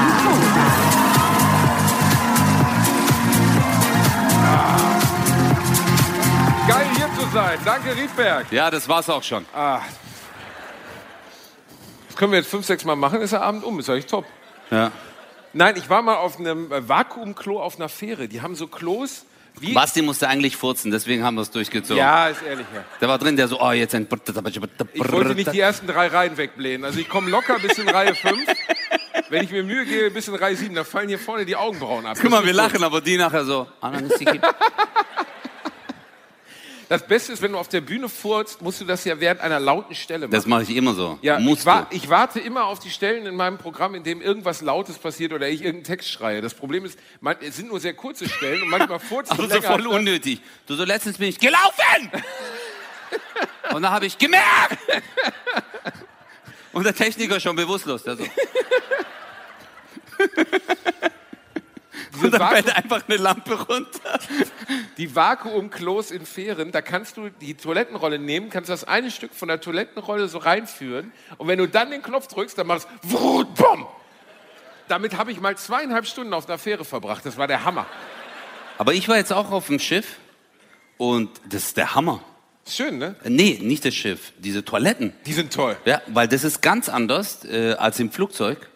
Geil 6.68 6.88
hier 6.96 7.10
zu 7.20 7.30
sein. 7.34 7.58
Danke, 7.66 7.96
Riedberg. 7.96 8.52
Ja, 8.52 8.72
das 8.72 8.88
war's 8.88 9.10
auch 9.10 9.24
schon. 9.24 9.46
Das 9.54 9.82
können 12.16 12.32
wir 12.32 12.40
jetzt 12.40 12.50
fünf, 12.50 12.66
sechs 12.66 12.86
Mal 12.86 12.96
machen, 12.96 13.22
ist 13.22 13.34
der 13.34 13.42
Abend 13.42 13.64
um. 13.64 13.80
Ist 13.80 13.90
eigentlich 13.90 14.06
top. 14.06 14.26
Ja. 14.72 14.92
Nein, 15.54 15.76
ich 15.78 15.90
war 15.90 16.02
mal 16.02 16.16
auf 16.16 16.40
einem 16.40 16.72
äh, 16.72 16.88
Vakuumklo 16.88 17.62
auf 17.62 17.78
einer 17.78 17.90
Fähre. 17.90 18.28
Die 18.28 18.42
haben 18.42 18.56
so 18.56 18.68
Klos 18.68 19.26
wie... 19.60 19.74
Basti 19.74 20.02
musste 20.02 20.28
eigentlich 20.28 20.56
furzen, 20.56 20.92
deswegen 20.92 21.24
haben 21.24 21.36
wir 21.36 21.42
es 21.42 21.52
durchgezogen. 21.52 21.98
Ja, 21.98 22.28
ist 22.28 22.44
ehrlich, 22.44 22.68
ja. 22.74 22.84
Der 23.02 23.08
war 23.08 23.18
drin, 23.18 23.36
der 23.36 23.48
so, 23.48 23.60
oh, 23.60 23.72
jetzt 23.72 23.96
ein... 23.96 24.08
Ich 24.94 25.12
wollte 25.12 25.34
nicht 25.36 25.52
die 25.52 25.60
ersten 25.60 25.88
drei 25.88 26.08
Reihen 26.08 26.38
wegblähen. 26.38 26.86
Also 26.86 27.00
ich 27.00 27.10
komme 27.10 27.30
locker 27.30 27.58
bis 27.60 27.78
in 27.78 27.90
Reihe 27.90 28.14
5. 28.14 28.40
Wenn 29.30 29.44
ich 29.44 29.52
mir 29.52 29.64
Mühe 29.64 29.86
gebe, 29.86 30.12
bis 30.12 30.28
in 30.28 30.36
Reihe 30.36 30.56
7, 30.56 30.76
da 30.76 30.84
fallen 30.84 31.10
hier 31.10 31.20
vorne 31.20 31.46
die 31.46 31.56
Augenbrauen 31.56 32.06
ab. 32.06 32.18
Guck 32.22 32.30
mal, 32.30 32.46
wir 32.46 32.54
lachen, 32.54 32.84
aber 32.84 33.02
die 33.02 33.18
nachher 33.18 33.46
so. 33.46 33.68
Das 36.90 37.06
Beste 37.06 37.34
ist, 37.34 37.42
wenn 37.42 37.52
du 37.52 37.58
auf 37.58 37.68
der 37.68 37.82
Bühne 37.82 38.08
furzt, 38.08 38.62
musst 38.62 38.80
du 38.80 38.86
das 38.86 39.04
ja 39.04 39.20
während 39.20 39.42
einer 39.42 39.60
lauten 39.60 39.94
Stelle 39.94 40.28
machen. 40.28 40.32
Das 40.32 40.46
mache 40.46 40.64
ich 40.64 40.76
immer 40.76 40.94
so. 40.94 41.20
ja, 41.22 41.38
ich, 41.38 41.66
wa 41.66 41.88
ich 41.90 42.10
warte 42.10 42.40
immer 42.40 42.66
auf 42.66 42.80
die 42.80 42.90
Stellen 42.90 43.26
in 43.26 43.36
meinem 43.36 43.58
Programm, 43.58 43.94
in 43.94 44.04
dem 44.04 44.22
irgendwas 44.22 44.62
Lautes 44.62 44.98
passiert 44.98 45.34
oder 45.34 45.50
ich 45.50 45.62
irgendeinen 45.62 45.84
Text 45.84 46.10
schreie. 46.10 46.42
Das 46.42 46.54
Problem 46.54 46.86
ist, 46.86 46.98
man, 47.20 47.36
es 47.42 47.58
sind 47.58 47.68
nur 47.68 47.82
sehr 47.82 47.94
kurze 47.94 48.30
Stellen 48.30 48.64
und 48.64 48.70
manchmal 48.70 49.00
furzt 49.00 49.32
Aber 49.32 49.44
du 49.44 49.50
so 49.50 49.56
länger 49.56 49.68
voll 49.68 49.88
unnötig. 49.88 50.42
Du, 50.66 50.76
so 50.76 50.86
letztens 50.86 51.18
bin 51.18 51.30
ich 51.30 51.40
gelaufen! 51.40 52.12
Und 53.74 53.82
dann 53.82 53.92
habe 53.92 54.06
ich 54.06 54.18
gemerkt! 54.18 54.78
Und 56.72 56.86
der 56.86 56.96
Techniker 56.96 57.40
schon 57.40 57.56
bewusstlos. 57.56 58.04
Der 58.04 58.16
so. 58.16 58.24
Und 62.22 62.32
dann 62.32 62.50
fällt 62.50 62.76
einfach 62.76 63.02
eine 63.08 63.18
Lampe 63.18 63.54
runter. 63.54 64.20
Die 64.98 65.16
Vakuumklos 65.16 66.12
in 66.12 66.26
Fähren, 66.26 66.72
da 66.72 66.82
kannst 66.82 67.18
du 67.18 67.30
die 67.30 67.56
Toilettenrolle 67.56 68.20
nehmen, 68.20 68.50
kannst 68.50 68.70
das 68.70 68.84
eine 68.84 69.12
Stück 69.12 69.34
von 69.34 69.48
der 69.48 69.62
Toilettenrolle 69.62 70.28
so 70.28 70.38
reinführen 70.38 71.12
und 71.38 71.48
wenn 71.48 71.60
du 71.60 71.68
dann 71.68 71.92
den 71.92 72.02
Knopf 72.02 72.28
drückst, 72.28 72.58
dann 72.58 72.68
machst 72.68 72.88
du 73.04 73.12
Wut, 73.12 73.56
bumm. 73.56 73.88
Damit 74.88 75.18
habe 75.18 75.32
ich 75.32 75.40
mal 75.42 75.58
zweieinhalb 75.58 76.08
Stunden 76.08 76.34
auf 76.34 76.48
einer 76.48 76.58
Fähre 76.58 76.86
verbracht. 76.86 77.26
Das 77.26 77.38
war 77.38 77.48
der 77.48 77.66
Hammer. 77.66 77.86
Aber 78.78 78.94
ich 78.94 79.10
war 79.10 79.18
jetzt 79.18 79.34
auch 79.34 79.52
auf 79.52 79.68
dem 79.68 79.80
Schiff 79.80 80.18
und 80.98 81.30
das 81.50 81.64
ist 81.64 81.78
der 81.78 81.94
Hammer. 81.96 82.24
Schön, 82.68 82.98
ne? 82.98 83.16
Äh, 83.24 83.30
Nee, 83.30 83.60
nicht 83.62 83.86
das 83.86 83.96
Schiff, 83.96 84.34
diese 84.38 84.64
Toiletten. 84.64 85.14
Die 85.26 85.34
sind 85.34 85.54
toll. 85.54 85.78
Ja, 85.86 86.02
weil 86.08 86.28
das 86.28 86.44
ist 86.44 86.62
ganz 86.62 86.90
anders 86.90 87.46
äh, 87.46 87.74
als 87.74 88.00
im 88.00 88.12
Flugzeug. 88.12 88.70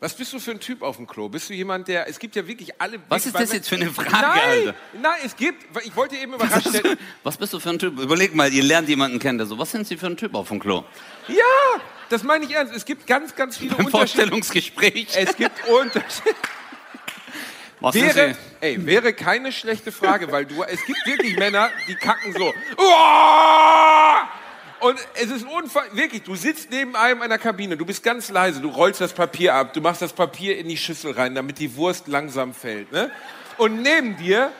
Was 0.00 0.14
bist 0.14 0.32
du 0.32 0.38
für 0.38 0.52
ein 0.52 0.60
Typ 0.60 0.82
auf 0.82 0.96
dem 0.96 1.08
Klo? 1.08 1.28
Bist 1.28 1.50
du 1.50 1.54
jemand, 1.54 1.88
der, 1.88 2.08
es 2.08 2.20
gibt 2.20 2.36
ja 2.36 2.46
wirklich 2.46 2.80
alle... 2.80 3.00
Was 3.08 3.26
ist 3.26 3.34
das 3.34 3.52
jetzt 3.52 3.68
für 3.68 3.74
eine 3.74 3.90
Frage, 3.90 4.10
nein, 4.12 4.40
Alter? 4.48 4.74
Nein, 4.92 5.20
es 5.24 5.34
gibt, 5.34 5.64
ich 5.84 5.96
wollte 5.96 6.14
eben 6.16 6.34
überrascht 6.34 6.72
werden. 6.72 6.96
Was 7.24 7.36
bist 7.36 7.52
du 7.52 7.58
für 7.58 7.70
ein 7.70 7.80
Typ? 7.80 7.98
Überleg 7.98 8.32
mal, 8.32 8.52
ihr 8.52 8.62
lernt 8.62 8.88
jemanden 8.88 9.18
kennen, 9.18 9.38
der 9.38 9.48
so, 9.48 9.58
was 9.58 9.72
sind 9.72 9.88
Sie 9.88 9.96
für 9.96 10.06
ein 10.06 10.16
Typ 10.16 10.36
auf 10.36 10.48
dem 10.48 10.60
Klo? 10.60 10.84
Ja, 11.26 11.80
das 12.10 12.22
meine 12.22 12.44
ich 12.44 12.52
ernst. 12.52 12.72
Es 12.76 12.84
gibt 12.84 13.08
ganz, 13.08 13.34
ganz 13.34 13.56
viele 13.56 13.72
Im 13.72 13.86
Unterschiede. 13.86 13.98
Vorstellungsgespräch. 13.98 15.08
Es 15.16 15.36
gibt 15.36 15.66
Unterschiede. 15.68 16.36
Was 17.80 17.94
Wäre, 17.96 18.36
ey, 18.60 18.86
wäre 18.86 19.12
keine 19.12 19.50
schlechte 19.50 19.90
Frage, 19.90 20.30
weil 20.30 20.46
du, 20.46 20.62
es 20.62 20.84
gibt 20.84 21.04
wirklich 21.06 21.36
Männer, 21.36 21.70
die 21.88 21.94
kacken 21.96 22.32
so. 22.32 22.52
Uah! 22.76 24.28
Und 24.80 24.98
es 25.14 25.30
ist 25.30 25.46
unfall, 25.46 25.84
wirklich, 25.92 26.22
du 26.22 26.36
sitzt 26.36 26.70
neben 26.70 26.94
einem 26.94 27.22
einer 27.22 27.38
Kabine, 27.38 27.76
du 27.76 27.84
bist 27.84 28.02
ganz 28.02 28.28
leise, 28.28 28.60
du 28.60 28.68
rollst 28.68 29.00
das 29.00 29.12
Papier 29.12 29.54
ab, 29.54 29.72
du 29.72 29.80
machst 29.80 30.02
das 30.02 30.12
Papier 30.12 30.56
in 30.56 30.68
die 30.68 30.76
Schüssel 30.76 31.12
rein, 31.12 31.34
damit 31.34 31.58
die 31.58 31.74
Wurst 31.74 32.06
langsam 32.06 32.54
fällt, 32.54 32.92
ne? 32.92 33.10
Und 33.56 33.82
neben 33.82 34.16
dir 34.16 34.52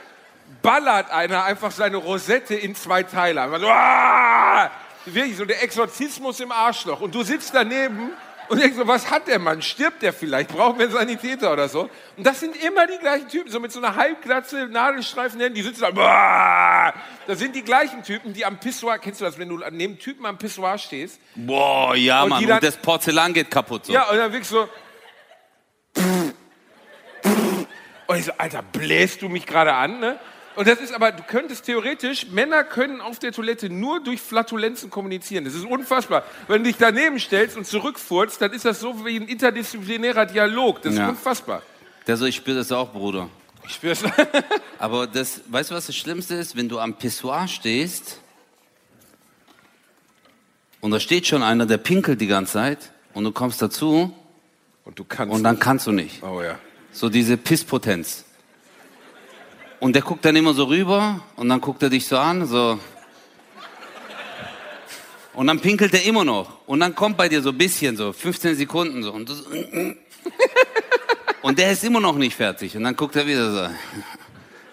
ballert 0.62 1.10
einer 1.10 1.44
einfach 1.44 1.70
seine 1.70 1.98
Rosette 1.98 2.54
in 2.54 2.74
zwei 2.74 3.02
Teile. 3.04 3.42
Einfach 3.42 3.60
so! 3.60 5.12
Wirklich 5.12 5.36
so 5.36 5.44
der 5.44 5.62
Exorzismus 5.62 6.40
im 6.40 6.52
Arschloch. 6.52 7.00
Und 7.00 7.14
du 7.14 7.22
sitzt 7.22 7.54
daneben 7.54 8.10
und 8.48 8.60
denkst 8.60 8.76
so, 8.76 8.86
was 8.86 9.10
hat 9.10 9.28
der 9.28 9.38
Mann? 9.38 9.62
Stirbt 9.62 10.02
der 10.02 10.12
vielleicht? 10.12 10.50
Brauchen 10.50 10.78
wir 10.78 10.86
einen 10.86 10.94
Sanitäter 10.94 11.52
oder 11.52 11.68
so? 11.68 11.90
Und 12.16 12.26
das 12.26 12.40
sind 12.40 12.56
immer 12.62 12.86
die 12.86 12.98
gleichen 12.98 13.28
Typen, 13.28 13.50
so 13.50 13.60
mit 13.60 13.72
so 13.72 13.78
einer 13.78 13.94
Halbglatze, 13.96 14.66
Nadelstreifen, 14.66 15.54
die 15.54 15.62
sitzen 15.62 15.82
da. 15.82 15.90
Boah! 15.90 16.94
Das 17.26 17.38
sind 17.38 17.54
die 17.54 17.62
gleichen 17.62 18.02
Typen, 18.02 18.32
die 18.32 18.44
am 18.44 18.58
Pissoir, 18.58 18.98
kennst 18.98 19.20
du 19.20 19.24
das, 19.24 19.38
wenn 19.38 19.48
du 19.48 19.58
dem 19.58 19.98
Typen 19.98 20.24
am 20.26 20.38
Pissoir 20.38 20.78
stehst? 20.78 21.20
Boah, 21.34 21.94
ja, 21.94 22.22
Und 22.22 22.30
Mann, 22.30 22.46
dann- 22.46 22.54
und 22.56 22.64
das 22.64 22.76
Porzellan 22.76 23.34
geht 23.34 23.50
kaputt. 23.50 23.86
So. 23.86 23.92
Ja, 23.92 24.08
und 24.10 24.16
dann 24.16 24.32
wirklich 24.32 24.48
so. 24.48 24.68
Und 28.06 28.16
ich 28.16 28.24
so, 28.24 28.32
Alter, 28.38 28.62
bläst 28.62 29.20
du 29.22 29.28
mich 29.28 29.44
gerade 29.46 29.74
an, 29.74 30.00
ne? 30.00 30.18
Und 30.58 30.66
das 30.66 30.80
ist 30.80 30.92
aber, 30.92 31.12
du 31.12 31.22
könntest 31.22 31.66
theoretisch, 31.66 32.26
Männer 32.32 32.64
können 32.64 33.00
auf 33.00 33.20
der 33.20 33.30
Toilette 33.30 33.70
nur 33.70 34.00
durch 34.02 34.20
Flatulenzen 34.20 34.90
kommunizieren. 34.90 35.44
Das 35.44 35.54
ist 35.54 35.64
unfassbar. 35.64 36.24
Wenn 36.48 36.64
du 36.64 36.70
dich 36.70 36.76
daneben 36.78 37.20
stellst 37.20 37.56
und 37.56 37.64
zurückfurzt, 37.64 38.40
dann 38.42 38.52
ist 38.52 38.64
das 38.64 38.80
so 38.80 39.06
wie 39.06 39.20
ein 39.20 39.28
interdisziplinärer 39.28 40.26
Dialog. 40.26 40.82
Das 40.82 40.94
ist 40.94 40.98
Ja. 40.98 41.10
unfassbar. 41.10 41.62
Der 42.08 42.16
so, 42.16 42.24
ich 42.26 42.34
spüre 42.34 42.56
das 42.56 42.72
auch, 42.72 42.92
Bruder. 42.92 43.28
Ich 43.64 43.74
spür's. 43.74 44.02
Aber 44.80 45.06
das, 45.06 45.42
weißt 45.46 45.70
du, 45.70 45.76
was 45.76 45.86
das 45.86 45.94
Schlimmste 45.96 46.34
ist? 46.34 46.56
Wenn 46.56 46.68
du 46.68 46.80
am 46.80 46.94
Pissoir 46.94 47.46
stehst 47.46 48.18
und 50.80 50.90
da 50.90 50.98
steht 50.98 51.28
schon 51.28 51.44
einer, 51.44 51.66
der 51.66 51.78
pinkelt 51.78 52.20
die 52.20 52.26
ganze 52.26 52.54
Zeit 52.54 52.78
und 53.14 53.22
du 53.22 53.30
kommst 53.30 53.62
dazu 53.62 54.12
Und 54.84 54.98
du 54.98 55.04
kannst. 55.04 55.32
und 55.32 55.44
dann 55.44 55.60
kannst 55.60 55.86
du 55.86 55.92
nicht. 55.92 56.20
oh 56.24 56.42
ja. 56.42 56.58
So 56.90 57.08
diese 57.08 57.36
Pisspotenz. 57.36 58.24
Und 59.80 59.92
der 59.92 60.02
guckt 60.02 60.24
dann 60.24 60.34
immer 60.34 60.54
so 60.54 60.64
rüber 60.64 61.20
und 61.36 61.48
dann 61.48 61.60
guckt 61.60 61.82
er 61.82 61.90
dich 61.90 62.06
so 62.06 62.18
an, 62.18 62.46
so. 62.46 62.78
Und 65.34 65.46
dann 65.46 65.60
pinkelt 65.60 65.94
er 65.94 66.02
immer 66.04 66.24
noch. 66.24 66.66
Und 66.66 66.80
dann 66.80 66.94
kommt 66.96 67.16
bei 67.16 67.28
dir 67.28 67.40
so 67.40 67.50
ein 67.50 67.58
bisschen, 67.58 67.96
so 67.96 68.12
15 68.12 68.56
Sekunden 68.56 69.04
so. 69.04 69.12
Und, 69.12 69.30
das, 69.30 69.44
und 71.42 71.58
der 71.58 71.70
ist 71.70 71.84
immer 71.84 72.00
noch 72.00 72.16
nicht 72.16 72.34
fertig. 72.34 72.76
Und 72.76 72.82
dann 72.82 72.96
guckt 72.96 73.14
er 73.14 73.24
wieder 73.24 73.52
so. 73.52 73.74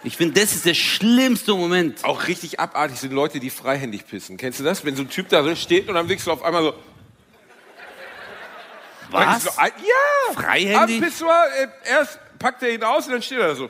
Ich 0.04 0.18
finde, 0.18 0.40
das 0.40 0.56
ist 0.56 0.66
der 0.66 0.74
schlimmste 0.74 1.54
Moment. 1.54 2.04
Auch 2.04 2.28
richtig 2.28 2.60
abartig 2.60 3.00
sind 3.00 3.14
Leute, 3.14 3.40
die 3.40 3.52
freihändig 3.52 4.08
pissen. 4.08 4.38
Kennst 4.38 4.60
du 4.60 4.64
das? 4.64 4.84
Wenn 4.84 4.96
so 4.96 5.04
ein 5.04 5.10
Typ 5.10 5.30
da 5.30 5.44
so 5.44 5.56
steht 5.56 5.88
und 5.88 5.94
dann 5.94 6.10
wirkst 6.10 6.26
du 6.26 6.32
auf 6.32 6.44
einmal 6.44 6.64
so. 6.64 6.74
Was? 9.12 9.44
So, 9.44 9.50
ja! 9.62 10.34
Freihändig? 10.34 10.98
Am 10.98 11.04
Pissoir, 11.04 11.46
äh, 11.60 11.90
erst 11.90 12.20
packt 12.40 12.64
er 12.64 12.74
ihn 12.74 12.84
aus 12.84 13.06
und 13.06 13.14
dann 13.14 13.22
steht 13.22 13.38
er 13.38 13.50
da 13.50 13.56
so. 13.56 13.70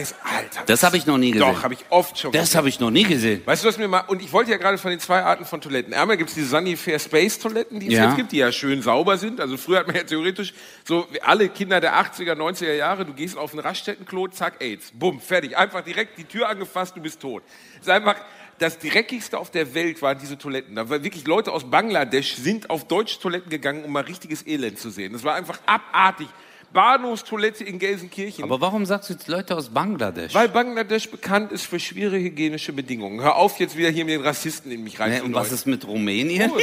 Das, 0.00 0.14
Alter. 0.24 0.62
Das 0.66 0.82
habe 0.82 0.96
ich 0.96 1.06
noch 1.06 1.18
nie 1.18 1.30
gesehen. 1.30 1.52
Doch, 1.52 1.62
habe 1.62 1.74
ich 1.74 1.84
oft 1.90 2.18
schon 2.18 2.32
Das 2.32 2.54
habe 2.54 2.68
ich 2.68 2.80
noch 2.80 2.90
nie 2.90 3.04
gesehen. 3.04 3.42
Weißt 3.44 3.62
du, 3.64 3.68
was 3.68 3.78
mir 3.78 3.88
mal, 3.88 4.00
und 4.08 4.22
ich 4.22 4.32
wollte 4.32 4.50
ja 4.50 4.56
gerade 4.56 4.78
von 4.78 4.90
den 4.90 5.00
zwei 5.00 5.22
Arten 5.22 5.44
von 5.44 5.60
Toiletten. 5.60 5.92
Einmal 5.94 6.16
gibt 6.16 6.30
es 6.30 6.34
diese 6.34 6.48
Sunny 6.48 6.76
Fair 6.76 6.98
Space 6.98 7.38
Toiletten, 7.38 7.78
die 7.80 7.88
es 7.88 7.94
Ja. 7.94 8.06
jetzt 8.06 8.16
gibt, 8.16 8.32
die 8.32 8.38
ja 8.38 8.50
schön 8.52 8.82
sauber 8.82 9.18
sind. 9.18 9.40
Also 9.40 9.56
früher 9.56 9.78
hat 9.80 9.86
man 9.86 9.96
ja 9.96 10.02
theoretisch 10.04 10.54
so, 10.84 11.06
alle 11.22 11.48
Kinder 11.48 11.80
der 11.80 11.94
80er, 11.96 12.34
90er 12.34 12.74
Jahre, 12.74 13.04
du 13.04 13.12
gehst 13.12 13.36
auf 13.36 13.52
ein 13.52 13.58
Raststättenklo, 13.58 14.28
zack, 14.28 14.62
AIDS. 14.62 14.90
Bumm, 14.94 15.20
fertig. 15.20 15.56
Einfach 15.56 15.82
direkt 15.82 16.18
die 16.18 16.24
Tür 16.24 16.48
angefasst, 16.48 16.96
du 16.96 17.00
bist 17.00 17.20
tot. 17.20 17.42
Das 17.78 17.86
ist 17.86 17.92
einfach, 17.92 18.16
das 18.58 18.78
dreckigste 18.78 19.38
auf 19.38 19.50
der 19.50 19.74
Welt 19.74 20.02
waren 20.02 20.18
diese 20.18 20.36
Toiletten. 20.36 20.76
Da 20.76 20.88
war 20.88 21.02
wirklich 21.02 21.26
Leute 21.26 21.50
aus 21.50 21.70
Bangladesch 21.70 22.34
sind 22.34 22.68
auf 22.68 22.86
deutsche 22.86 23.18
Toiletten 23.18 23.50
gegangen, 23.50 23.84
um 23.84 23.92
mal 23.92 24.02
richtiges 24.04 24.46
Elend 24.46 24.78
zu 24.78 24.90
sehen. 24.90 25.12
Das 25.14 25.24
war 25.24 25.34
einfach 25.34 25.58
abartig. 25.66 26.28
Bahnhofstoilette 26.72 27.64
in 27.64 27.78
Gelsenkirchen. 27.78 28.44
Aber 28.44 28.60
warum 28.60 28.86
sagst 28.86 29.08
du 29.10 29.14
jetzt 29.14 29.26
Leute 29.28 29.56
aus 29.56 29.70
Bangladesch? 29.70 30.34
Weil 30.34 30.48
Bangladesch 30.48 31.10
bekannt 31.10 31.50
ist 31.52 31.66
für 31.66 31.80
schwere 31.80 32.16
hygienische 32.18 32.72
Bedingungen. 32.72 33.20
Hör 33.20 33.36
auf, 33.36 33.58
jetzt 33.58 33.76
wieder 33.76 33.90
hier 33.90 34.04
mit 34.04 34.14
den 34.14 34.22
Rassisten 34.22 34.70
in 34.70 34.84
mich 34.84 34.94
Hä, 34.98 35.02
und 35.02 35.08
reinzuläuten. 35.10 35.34
was 35.34 35.52
ist 35.52 35.66
mit 35.66 35.86
Rumänien? 35.86 36.52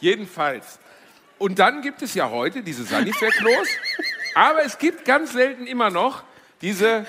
Jedenfalls. 0.00 0.78
Und 1.38 1.58
dann 1.58 1.82
gibt 1.82 2.02
es 2.02 2.14
ja 2.14 2.30
heute 2.30 2.62
diese 2.62 2.84
Sanifair-Klos. 2.84 3.68
aber 4.34 4.64
es 4.64 4.78
gibt 4.78 5.04
ganz 5.04 5.32
selten 5.32 5.66
immer 5.66 5.90
noch 5.90 6.22
diese 6.62 7.06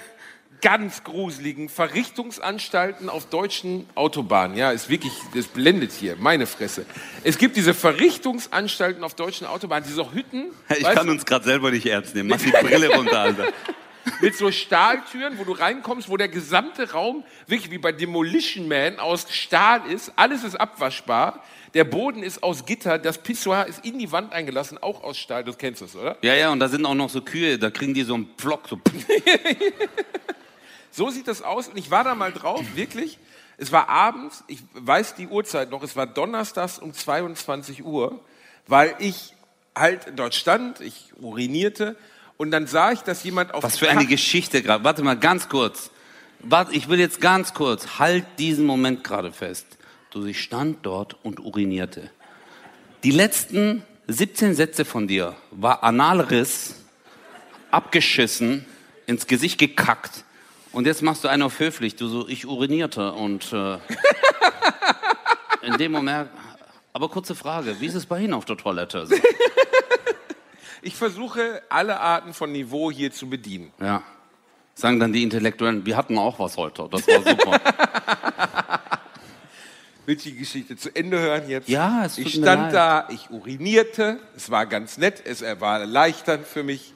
ganz 0.62 1.04
gruseligen 1.04 1.69
Verrichtungsanstalten 1.69 3.10
auf 3.10 3.28
deutschen 3.28 3.88
Autobahnen. 3.95 4.56
Ja, 4.58 4.71
ist 4.71 4.89
wirklich, 4.89 5.13
das 5.34 5.47
blendet 5.47 5.91
hier, 5.91 6.15
meine 6.17 6.45
Fresse. 6.45 6.86
Es 7.24 7.38
gibt 7.38 7.58
diese 7.58 7.74
Verrichtungsanstalten 7.74 9.04
auf 9.04 9.15
deutschen 9.15 9.47
Autobahnen, 9.47 9.86
diese 9.88 10.13
Hütten. 10.13 10.52
Ich 10.69 10.84
kann 10.84 11.08
du, 11.08 11.13
uns 11.13 11.26
gerade 11.26 11.45
selber 11.45 11.71
nicht 11.71 11.86
ernst 11.86 12.15
nehmen. 12.15 12.30
Mach 12.30 12.38
die 12.38 12.52
Brille 12.52 12.95
runter, 12.95 13.19
Alter. 13.19 13.47
mit 14.21 14.36
so 14.36 14.52
Stahltüren, 14.52 15.38
wo 15.38 15.43
du 15.43 15.52
reinkommst, 15.52 16.10
wo 16.10 16.17
der 16.17 16.28
gesamte 16.28 16.91
Raum 16.91 17.24
wirklich 17.47 17.71
wie 17.71 17.78
bei 17.78 17.91
Demolition 17.91 18.67
Man 18.67 19.00
aus 19.00 19.28
Stahl 19.30 19.86
ist. 19.91 20.13
Alles 20.15 20.43
ist 20.43 20.56
abwaschbar. 20.56 21.43
Der 21.74 21.84
Boden 21.84 22.24
ist 22.24 22.43
aus 22.43 22.65
Gitter. 22.65 22.97
Das 22.97 23.17
Pissoir 23.17 23.67
ist 23.67 23.86
in 23.86 24.00
die 24.00 24.12
Wand 24.12 24.34
eingelassen, 24.34 24.78
auch 24.78 25.04
aus 25.04 25.17
Stahl. 25.17 25.43
Du 25.43 25.54
kennst 25.54 25.82
das, 25.82 25.95
oder? 25.95 26.17
Ja, 26.21 26.34
ja, 26.34 26.52
und 26.52 26.60
da 26.60 26.67
sind 26.67 26.86
auch 26.86 26.95
noch 26.95 27.10
so 27.10 27.21
Kühe, 27.21 27.58
da 27.58 27.69
kriegen 27.69 27.93
die 27.93 28.04
so 28.04 28.15
einen 28.15 28.28
Pflock. 28.38 28.67
So. 28.67 28.80
So 30.91 31.10
sieht 31.10 31.27
das 31.27 31.41
aus. 31.41 31.69
Und 31.69 31.77
ich 31.77 31.89
war 31.89 32.04
da 32.04 32.15
mal 32.15 32.32
drauf, 32.32 32.63
wirklich. 32.75 33.17
Es 33.58 33.71
war 33.71 33.89
abends, 33.89 34.43
ich 34.47 34.60
weiß 34.73 35.15
die 35.15 35.27
Uhrzeit 35.27 35.69
noch, 35.69 35.84
es 35.84 35.95
war 35.95 36.08
donnerstags 36.08 36.80
um 36.80 36.93
22 36.93 37.84
Uhr, 37.84 38.19
weil 38.67 38.95
ich 38.99 39.34
halt 39.75 40.13
dort 40.15 40.36
stand, 40.36 40.82
ich 40.82 41.13
urinierte 41.19 41.95
und 42.38 42.49
dann 42.49 42.65
sah 42.65 42.91
ich, 42.91 43.01
dass 43.01 43.23
jemand 43.23 43.54
auf 43.54 43.63
Was 43.63 43.77
für 43.77 43.89
eine 43.89 44.08
Geschichte 44.08 44.63
gerade. 44.63 44.84
Warte 44.84 45.04
mal, 45.04 45.15
ganz 45.15 45.47
kurz. 45.47 45.91
Warte, 46.39 46.73
ich 46.73 46.89
will 46.89 46.99
jetzt 46.99 47.21
ganz 47.21 47.54
kurz, 47.54 47.99
halt 47.99 48.25
diesen 48.39 48.65
Moment 48.65 49.04
gerade 49.04 49.32
fest. 49.32 49.67
Du, 50.10 50.25
ich 50.25 50.41
stand 50.41 50.80
dort 50.84 51.17
und 51.23 51.39
urinierte. 51.39 52.10
Die 53.04 53.12
letzten 53.12 53.84
17 54.08 54.56
Sätze 54.56 54.86
von 54.86 55.08
dir 55.08 55.36
war 55.51 55.84
Analriss, 55.84 56.75
abgeschissen, 57.69 58.65
ins 59.06 59.27
Gesicht 59.27 59.60
gekackt. 59.60 60.25
Und 60.71 60.88
jetzt 60.88 61.01
machst 61.01 61.23
du 61.23 61.27
einen 61.27 61.43
auf 61.43 61.60
höflich. 61.60 61.95
Du 61.95 62.07
so, 62.07 62.27
ich 62.27 62.47
urinierte 62.47 63.12
und 63.12 63.51
äh, 63.51 63.77
in 65.62 65.77
dem 65.77 65.91
Moment. 65.91 66.29
Aber 66.93 67.10
kurze 67.10 67.36
Frage, 67.36 67.79
wie 67.79 67.86
ist 67.86 67.95
es 67.95 68.05
bei 68.05 68.21
Ihnen 68.21 68.34
auf 68.34 68.45
der 68.45 68.57
Toilette? 68.57 69.05
So. 69.05 69.15
Ich 70.84 70.95
versuche 70.95 71.62
alle 71.69 71.99
Arten 71.99 72.34
von 72.34 72.51
Niveau 72.51 72.89
hier 72.89 73.12
zu 73.12 73.29
bedienen. 73.29 73.71
Ja. 73.79 74.01
Sagen 74.73 74.99
dann 74.99 75.13
die 75.13 75.21
Intellektuellen, 75.21 75.86
wir 75.86 75.95
hatten 75.95 76.17
auch 76.17 76.39
was 76.39 76.57
heute. 76.57 76.89
Das 76.89 77.07
war 77.07 77.21
super. 77.21 77.62
Willst 80.07 80.25
du 80.25 80.31
die 80.31 80.38
Geschichte 80.38 80.75
zu 80.75 80.89
Ende 80.95 81.19
hören 81.19 81.47
jetzt? 81.47 81.69
Ja, 81.69 82.05
es 82.05 82.15
tut 82.15 82.25
Ich 82.25 82.34
stand 82.34 82.63
leid. 82.63 82.73
da, 82.73 83.07
ich 83.12 83.29
urinierte, 83.29 84.19
es 84.36 84.49
war 84.49 84.65
ganz 84.65 84.97
nett, 84.97 85.21
es 85.23 85.43
war 85.60 85.81
erleichternd 85.81 86.47
für 86.47 86.63
mich. 86.63 86.93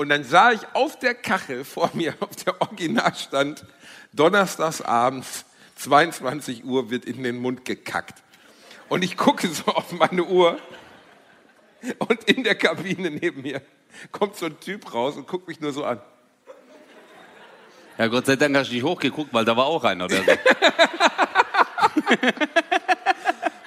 Und 0.00 0.08
dann 0.08 0.24
sah 0.24 0.52
ich 0.52 0.62
auf 0.72 0.98
der 0.98 1.12
Kachel 1.12 1.62
vor 1.62 1.90
mir, 1.92 2.14
auf 2.20 2.34
der 2.36 2.58
Original 2.62 3.14
stand, 3.14 3.66
donnerstags 4.14 4.80
abends, 4.80 5.44
22 5.76 6.64
Uhr 6.64 6.88
wird 6.88 7.04
in 7.04 7.22
den 7.22 7.36
Mund 7.36 7.66
gekackt. 7.66 8.22
Und 8.88 9.04
ich 9.04 9.18
gucke 9.18 9.46
so 9.48 9.66
auf 9.66 9.92
meine 9.92 10.24
Uhr 10.24 10.58
und 11.98 12.24
in 12.24 12.44
der 12.44 12.54
Kabine 12.54 13.10
neben 13.10 13.42
mir 13.42 13.60
kommt 14.10 14.36
so 14.36 14.46
ein 14.46 14.58
Typ 14.58 14.94
raus 14.94 15.18
und 15.18 15.28
guckt 15.28 15.46
mich 15.46 15.60
nur 15.60 15.74
so 15.74 15.84
an. 15.84 16.00
Ja, 17.98 18.06
Gott 18.06 18.24
sei 18.24 18.36
Dank 18.36 18.56
hast 18.56 18.70
du 18.70 18.74
nicht 18.76 18.84
hochgeguckt, 18.84 19.34
weil 19.34 19.44
da 19.44 19.54
war 19.54 19.66
auch 19.66 19.84
einer. 19.84 20.08
Der 20.08 20.22
so. 20.22 20.24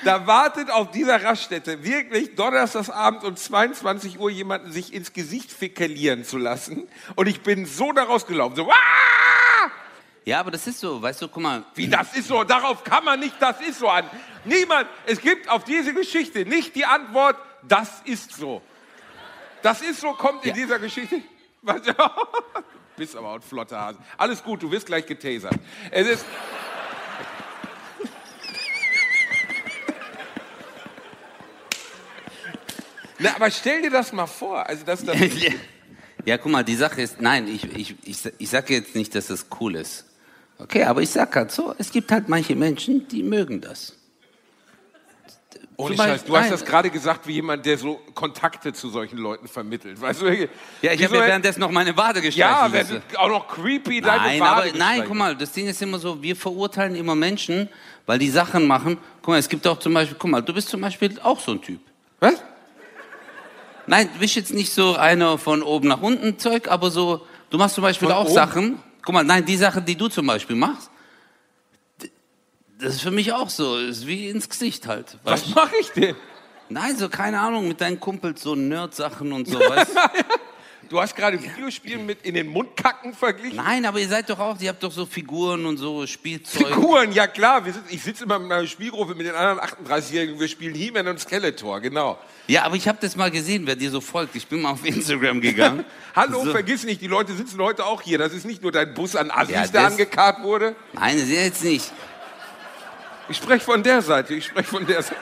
Da 0.04 0.28
wartet 0.28 0.70
auf 0.72 0.92
dieser 0.92 1.24
Raststätte 1.24 1.84
wirklich 1.84 2.36
Donnerstagsabend 2.36 3.24
um 3.24 3.36
22 3.36 4.20
Uhr 4.20 4.30
jemanden 4.30 4.72
sich 4.72 4.94
ins 4.94 5.14
Gesicht 5.14 5.52
fäkalieren 5.52 6.26
zu 6.26 6.38
lassen. 6.38 6.88
Und 7.16 7.28
ich 7.28 7.42
bin 7.42 7.66
so 7.66 7.92
daraus 7.92 8.26
gelaufen. 8.26 8.56
So, 8.56 8.68
"Wah!" 8.68 8.74
Ja, 10.26 10.40
aber 10.40 10.52
das 10.52 10.66
ist 10.68 10.80
so, 10.80 11.02
weißt 11.02 11.22
du, 11.22 11.28
guck 11.28 11.44
mal. 11.44 11.64
wie 11.76 11.88
das 11.88 12.16
ist 12.16 12.28
so, 12.30 12.44
darauf 12.44 12.84
kann 12.84 13.04
man 13.04 13.20
nicht, 13.20 13.36
das 13.42 13.60
ist 13.62 13.80
so 13.80 13.90
an. 13.90 14.10
Niemand, 14.46 14.88
es 15.06 15.20
gibt 15.20 15.50
auf 15.50 15.64
diese 15.66 15.94
Geschichte 15.94 16.46
nicht 16.46 16.76
die 16.76 16.86
Antwort, 16.86 17.36
das 17.68 18.02
ist 18.06 18.32
so. 18.34 18.62
Das 19.62 19.82
ist 19.82 20.00
so, 20.02 20.14
kommt 20.14 20.46
in 20.46 20.54
dieser 20.54 20.80
Geschichte. 20.80 21.22
Was- 21.62 21.82
Bist 22.96 23.16
aber 23.16 23.30
auch 23.30 23.36
ein 23.36 23.42
flotter 23.42 23.80
Hase. 23.80 24.00
Alles 24.18 24.44
gut, 24.44 24.62
du 24.64 24.70
wirst 24.72 24.86
gleich 24.86 25.06
getasert. 25.06 25.56
Es 25.92 26.08
ist. 26.08 26.26
Na, 33.20 33.36
aber 33.36 33.50
stell 33.52 33.82
dir 33.82 33.92
das 33.92 34.12
mal 34.14 34.26
vor. 34.28 34.68
Also, 34.68 34.84
das, 34.86 35.04
das, 35.06 35.16
Ja, 36.26 36.38
guck 36.38 36.52
mal, 36.52 36.64
die 36.64 36.76
Sache 36.76 37.02
ist, 37.02 37.22
nein, 37.22 37.48
ich, 37.48 37.64
ich, 37.76 37.96
ich, 38.06 38.18
ich 38.38 38.50
sage 38.50 38.74
jetzt 38.74 38.96
nicht, 38.96 39.14
dass 39.16 39.28
das 39.28 39.48
cool 39.60 39.76
ist. 39.76 40.06
Okay, 40.60 40.84
aber 40.84 41.02
ich 41.02 41.10
sag 41.10 41.36
halt 41.36 41.52
so, 41.52 41.74
es 41.78 41.92
gibt 41.92 42.12
halt 42.12 42.30
manche 42.30 42.56
Menschen, 42.56 43.08
die 43.08 43.24
mögen 43.24 43.60
das. 43.62 43.94
Ohne 45.76 45.98
Scheiß, 45.98 46.24
du 46.26 46.36
hast 46.36 46.44
nein. 46.44 46.52
das 46.52 46.66
gerade 46.66 46.90
gesagt 46.92 47.28
wie 47.28 47.34
jemand, 47.34 47.66
der 47.66 47.80
so 47.80 47.96
Kontakte 48.14 48.74
zu 48.74 48.90
solchen 48.90 49.18
Leuten 49.18 49.48
vermittelt. 49.48 50.00
Weißt 50.00 50.22
du? 50.22 50.28
Ja, 50.82 50.92
ich 50.94 51.04
habe 51.04 51.16
hätt- 51.18 51.28
währenddessen 51.28 51.60
noch 51.62 51.72
meine 51.72 51.98
Wade 51.98 52.20
Ja, 52.20 52.68
gestreichelt. 52.68 52.74
wenn 52.90 52.96
du. 52.98 53.02
du 53.12 53.20
auch 53.20 53.28
noch 53.30 53.48
creepy 53.48 54.00
deine 54.00 54.18
Nein, 54.24 54.40
Wade 54.40 54.70
aber 54.70 54.78
nein, 54.78 55.04
guck 55.08 55.16
mal, 55.16 55.36
das 55.36 55.52
Ding 55.52 55.68
ist 55.68 55.82
immer 55.82 55.98
so, 55.98 56.22
wir 56.22 56.36
verurteilen 56.36 56.96
immer 56.96 57.16
Menschen, 57.16 57.70
weil 58.06 58.20
die 58.20 58.30
Sachen 58.30 58.68
machen. 58.68 59.00
Guck 59.24 59.30
mal, 59.30 59.40
es 59.40 59.50
gibt 59.50 59.66
auch 59.66 59.80
zum 59.80 59.96
Beispiel, 59.96 60.16
guck 60.20 60.30
mal, 60.30 60.42
du 60.42 60.54
bist 60.54 60.70
zum 60.70 60.80
Beispiel 60.80 61.20
auch 61.22 61.40
so 61.40 61.54
ein 61.54 61.62
Typ. 61.62 61.80
Was? 62.20 62.36
Nein, 63.88 64.10
du 64.14 64.20
bist 64.20 64.36
jetzt 64.36 64.54
nicht 64.54 64.72
so 64.72 64.96
einer 64.96 65.38
von 65.38 65.62
oben 65.62 65.88
nach 65.88 66.02
unten 66.02 66.40
Zeug, 66.40 66.70
aber 66.70 66.90
so, 66.92 67.26
du 67.50 67.58
machst 67.58 67.76
zum 67.76 67.82
Beispiel 67.84 68.08
Von 68.08 68.18
auch 68.18 68.26
oben? 68.26 68.34
Sachen. 68.34 68.80
Guck 69.04 69.14
mal, 69.14 69.24
nein, 69.24 69.46
die 69.46 69.58
Sachen, 69.58 69.84
die 69.86 69.96
du 69.96 70.08
zum 70.08 70.28
Beispiel 70.28 70.56
machst, 70.56 70.90
das 72.80 72.96
ist 72.96 73.02
für 73.02 73.12
mich 73.12 73.32
auch 73.34 73.50
so, 73.50 73.78
ist 73.78 74.08
wie 74.08 74.30
ins 74.30 74.50
Gesicht 74.50 74.88
halt. 74.88 75.18
Was 75.24 75.54
mache 75.54 75.76
ich 75.80 75.90
denn? 75.92 76.16
Nein, 76.70 76.98
so 76.98 77.10
keine 77.10 77.40
Ahnung, 77.40 77.68
mit 77.68 77.82
deinen 77.82 78.00
Kumpels 78.00 78.42
so 78.42 78.56
Nerd-Sachen 78.56 79.32
und 79.32 79.48
so, 79.48 79.60
weißt 79.60 79.92
du? 80.94 81.02
Hast 81.02 81.16
gerade 81.16 81.42
Videospielen 81.42 82.06
mit 82.06 82.22
in 82.24 82.36
den 82.36 82.48
Mund 82.48 82.78
kacken 82.78 83.14
verglichen? 83.14 83.58
Nein, 83.58 83.86
aber 83.86 84.00
ihr 84.00 84.08
seid 84.08 84.30
doch 84.30 84.40
auch, 84.40 84.60
ihr 84.60 84.70
habt 84.70 84.82
doch 84.84 84.92
so 84.92 85.06
Figuren 85.06 85.66
und 85.66 85.78
so 85.78 86.08
Spielzeug. 86.08 86.68
Figuren, 86.68 87.12
ja 87.12 87.28
klar. 87.28 87.64
Sind, 87.64 87.84
ich 87.90 88.02
sitze 88.02 88.24
immer 88.24 88.38
in 88.38 88.48
meiner 88.48 88.68
Spielgruppe 88.68 89.16
mit 89.16 89.26
den 89.26 89.36
anderen 89.36 89.60
38-Jährigen. 89.60 90.40
Wir 90.40 90.48
spielen 90.48 90.76
He-Man 90.76 91.08
und 91.08 91.20
Skeletor, 91.20 91.82
genau. 91.82 92.18
Ja, 92.48 92.64
aber 92.64 92.76
ich 92.76 92.88
habe 92.88 92.98
das 93.02 93.16
mal 93.16 93.32
gesehen, 93.32 93.66
wer 93.66 93.76
dir 93.76 93.90
so 93.90 94.02
folgt. 94.02 94.36
Ich 94.36 94.48
bin 94.48 94.62
mal 94.62 94.72
auf 94.72 94.86
Instagram 94.86 95.42
gegangen. 95.42 95.84
Hallo, 96.16 96.44
So. 96.46 96.52
vergiss 96.52 96.84
nicht, 96.84 97.02
die 97.02 97.08
Leute 97.08 97.34
sitzen 97.34 97.60
heute 97.62 97.86
auch 97.86 98.02
hier. 98.02 98.18
Das 98.18 98.34
ist 98.34 98.46
nicht 98.46 98.62
nur 98.62 98.72
dein 98.72 98.94
Bus 98.94 99.16
an 99.16 99.32
Assis, 99.32 99.56
Ja, 99.56 99.68
der 99.68 99.88
angekarrt 99.88 100.44
wurde. 100.44 100.76
Nein, 100.94 101.18
das 101.18 101.28
ist 101.28 101.32
jetzt 101.32 101.64
nicht. 101.64 101.92
Ich 103.30 103.38
spreche 103.38 103.64
von 103.64 103.82
der 103.82 104.02
Seite, 104.02 104.34
ich 104.34 104.46
spreche 104.46 104.68
von 104.70 104.86
der 104.86 105.02
Seite. 105.02 105.16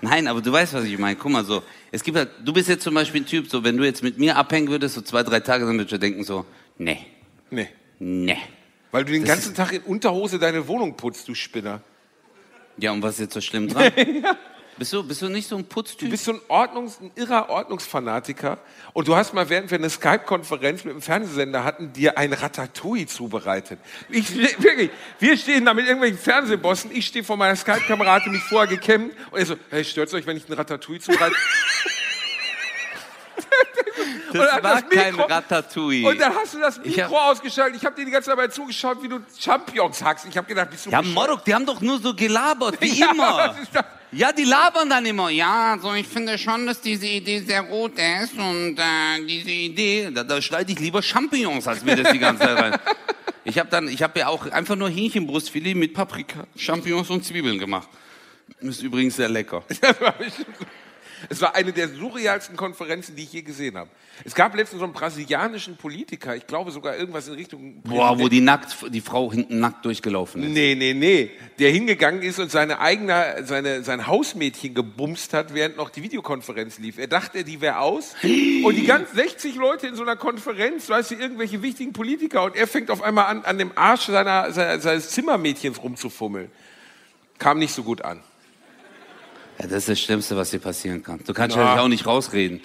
Nein, 0.00 0.28
aber 0.28 0.42
du 0.42 0.52
weißt, 0.52 0.74
was 0.74 0.84
ich 0.84 0.98
meine. 0.98 1.16
Guck 1.16 1.32
mal 1.32 1.44
so. 1.44 1.62
Es 1.94 2.02
gibt 2.02 2.16
halt, 2.18 2.28
du 2.44 2.52
bist 2.52 2.68
jetzt 2.68 2.82
zum 2.82 2.92
Beispiel 2.92 3.20
ein 3.20 3.26
Typ, 3.26 3.48
so, 3.48 3.62
wenn 3.62 3.76
du 3.76 3.84
jetzt 3.84 4.02
mit 4.02 4.18
mir 4.18 4.36
abhängen 4.36 4.66
würdest, 4.68 4.96
so 4.96 5.00
zwei, 5.00 5.22
drei 5.22 5.38
Tage, 5.38 5.64
dann 5.64 5.74
würdest 5.76 5.92
du 5.92 5.98
denken 5.98 6.24
so, 6.24 6.44
nee, 6.76 6.98
Nee. 7.50 7.68
nee. 8.00 8.36
Weil 8.90 9.04
du 9.04 9.12
den 9.12 9.22
Das 9.22 9.28
ganzen 9.30 9.54
Tag 9.54 9.72
in 9.72 9.82
Unterhose 9.82 10.40
deine 10.40 10.66
Wohnung 10.66 10.96
putzt, 10.96 11.28
du 11.28 11.34
Spinner. 11.36 11.82
Ja, 12.78 12.90
und 12.90 13.00
was 13.00 13.14
ist 13.14 13.20
jetzt 13.20 13.34
so 13.34 13.40
schlimm 13.40 13.68
dran? 13.68 13.92
Bist 14.76 14.92
du, 14.92 15.04
bist 15.04 15.22
du 15.22 15.28
nicht 15.28 15.48
so 15.48 15.56
ein 15.56 15.62
Du 15.62 15.68
Putztyp? 15.68 16.10
bist 16.10 16.24
so 16.24 16.32
ein, 16.32 16.40
Ordnungs-, 16.48 17.00
ein 17.00 17.12
irrer 17.14 17.48
Ordnungsfanatiker 17.48 18.58
und 18.92 19.06
du 19.06 19.14
hast 19.14 19.32
mal, 19.32 19.48
während 19.48 19.70
wir 19.70 19.78
eine 19.78 19.88
Skype-Konferenz 19.88 20.84
mit 20.84 20.94
dem 20.94 21.02
Fernsehsender 21.02 21.62
hatten, 21.62 21.92
dir 21.92 22.18
ein 22.18 22.32
Ratatouille 22.32 23.06
zubereitet. 23.06 23.78
Ich, 24.08 24.34
wirklich, 24.34 24.90
wir 25.20 25.36
stehen 25.36 25.64
da 25.64 25.74
mit 25.74 25.86
irgendwelchen 25.86 26.18
Fernsehbossen, 26.18 26.90
ich 26.92 27.06
stehe 27.06 27.24
vor 27.24 27.36
meiner 27.36 27.56
Skype-Kamera, 27.56 28.14
hatte 28.14 28.30
mich 28.30 28.42
vorher 28.42 28.68
gekämmt 28.68 29.14
und 29.30 29.38
er 29.38 29.46
so, 29.46 29.56
hey, 29.70 29.84
stört's 29.84 30.12
euch, 30.12 30.26
wenn 30.26 30.36
ich 30.36 30.46
einen 30.46 30.56
Ratatouille 30.58 31.00
zubereite? 31.00 31.34
Das 34.32 34.52
war 34.52 34.60
das 34.60 34.88
kein 34.88 35.14
Mikro- 35.14 35.28
Ratatouille. 35.30 36.06
Und 36.08 36.20
dann 36.20 36.34
hast 36.34 36.54
du 36.54 36.58
das 36.58 36.80
Ich 36.82 36.96
Mikro 36.96 37.16
ausgeschaltet. 37.18 37.76
Ich 37.80 37.84
habe 37.86 37.94
dir 37.96 38.04
die 38.04 38.10
ganze 38.10 38.34
Zeit 38.34 38.52
zugeschaut, 38.54 39.02
wie 39.02 39.08
du 39.08 39.20
Champignons 39.38 40.02
hackst. 40.02 40.26
Ich 40.28 40.36
habe 40.36 40.46
gedacht, 40.46 40.70
bist 40.70 40.86
du 40.86 40.90
ja? 40.90 41.00
Morok, 41.02 41.44
die 41.44 41.54
haben 41.54 41.64
doch 41.66 41.80
nur 41.80 41.98
so 42.00 42.14
gelabert, 42.14 42.80
wie 42.80 42.88
Ja, 42.98 43.10
immer. 43.12 43.54
Ja, 44.12 44.32
die 44.32 44.44
labern 44.44 44.88
dann 44.90 45.04
immer. 45.06 45.28
Ja, 45.30 45.76
so 45.80 45.92
ich 45.94 46.06
finde 46.06 46.38
schon, 46.38 46.66
dass 46.66 46.80
diese 46.80 47.06
Idee 47.06 47.40
sehr 47.40 47.62
gut 47.64 47.92
ist 47.98 48.34
und 48.34 48.78
äh, 48.78 49.24
diese 49.26 49.50
Idee, 49.50 50.10
da, 50.12 50.22
da 50.22 50.40
schneide 50.40 50.70
ich 50.72 50.78
lieber 50.78 51.02
Champignons, 51.02 51.66
als 51.66 51.82
mir 51.84 51.96
das 51.96 52.12
die 52.12 52.18
ganze 52.18 52.42
Zeit 52.44 52.58
rein. 52.58 52.78
Ich 53.46 53.58
habe 53.58 53.68
dann, 53.68 53.88
ich 53.88 54.02
habe 54.02 54.18
ja 54.18 54.28
auch 54.28 54.46
einfach 54.50 54.74
nur 54.74 54.88
Hähnchenbrustfilet 54.88 55.74
mit 55.74 55.92
Paprika, 55.92 56.46
Champignons 56.56 57.10
und 57.10 57.26
Zwiebeln 57.26 57.58
gemacht. 57.58 57.88
Ist 58.60 58.82
übrigens 58.82 59.16
sehr 59.16 59.28
lecker. 59.28 59.62
Es 61.28 61.40
war 61.40 61.54
eine 61.54 61.72
der 61.72 61.88
surrealsten 61.88 62.56
Konferenzen, 62.56 63.16
die 63.16 63.22
ich 63.22 63.32
je 63.32 63.42
gesehen 63.42 63.76
habe. 63.76 63.90
Es 64.24 64.34
gab 64.34 64.54
letztens 64.54 64.78
so 64.78 64.84
einen 64.84 64.92
brasilianischen 64.92 65.76
Politiker, 65.76 66.36
ich 66.36 66.46
glaube 66.46 66.70
sogar 66.70 66.96
irgendwas 66.96 67.26
in 67.28 67.34
Richtung. 67.34 67.82
Boah, 67.82 68.18
wo 68.18 68.28
die 68.28 68.40
nackt, 68.40 68.76
die 68.90 69.00
Frau 69.00 69.32
hinten 69.32 69.58
nackt 69.58 69.84
durchgelaufen 69.84 70.42
ist. 70.42 70.50
Nee, 70.50 70.74
nee, 70.76 70.94
nee. 70.94 71.30
Der 71.58 71.70
hingegangen 71.70 72.22
ist 72.22 72.38
und 72.38 72.50
seine 72.50 72.78
eigene, 72.78 73.44
seine, 73.44 73.82
sein 73.82 74.06
Hausmädchen 74.06 74.74
gebumst 74.74 75.32
hat, 75.32 75.52
während 75.54 75.76
noch 75.76 75.90
die 75.90 76.02
Videokonferenz 76.02 76.78
lief. 76.78 76.98
Er 76.98 77.08
dachte, 77.08 77.44
die 77.44 77.60
wäre 77.60 77.78
aus. 77.78 78.14
Und 78.22 78.76
die 78.76 78.86
ganzen 78.86 79.16
60 79.16 79.56
Leute 79.56 79.88
in 79.88 79.96
so 79.96 80.02
einer 80.02 80.16
Konferenz, 80.16 80.88
weißt 80.88 81.12
du, 81.12 81.14
irgendwelche 81.16 81.62
wichtigen 81.62 81.92
Politiker. 81.92 82.44
Und 82.44 82.56
er 82.56 82.66
fängt 82.66 82.90
auf 82.90 83.02
einmal 83.02 83.26
an, 83.26 83.44
an 83.44 83.58
dem 83.58 83.72
Arsch 83.74 84.06
seiner, 84.06 84.52
seines 84.52 85.10
Zimmermädchens 85.10 85.82
rumzufummeln. 85.82 86.50
Kam 87.38 87.58
nicht 87.58 87.74
so 87.74 87.82
gut 87.82 88.02
an. 88.02 88.20
Ja, 89.58 89.66
das 89.66 89.72
ist 89.78 89.88
das 89.88 90.00
Schlimmste, 90.00 90.36
was 90.36 90.50
dir 90.50 90.58
passieren 90.58 91.02
kann. 91.02 91.20
Du 91.24 91.32
kannst 91.32 91.56
Ja. 91.56 91.80
auch 91.80 91.88
nicht 91.88 92.06
rausreden. 92.06 92.60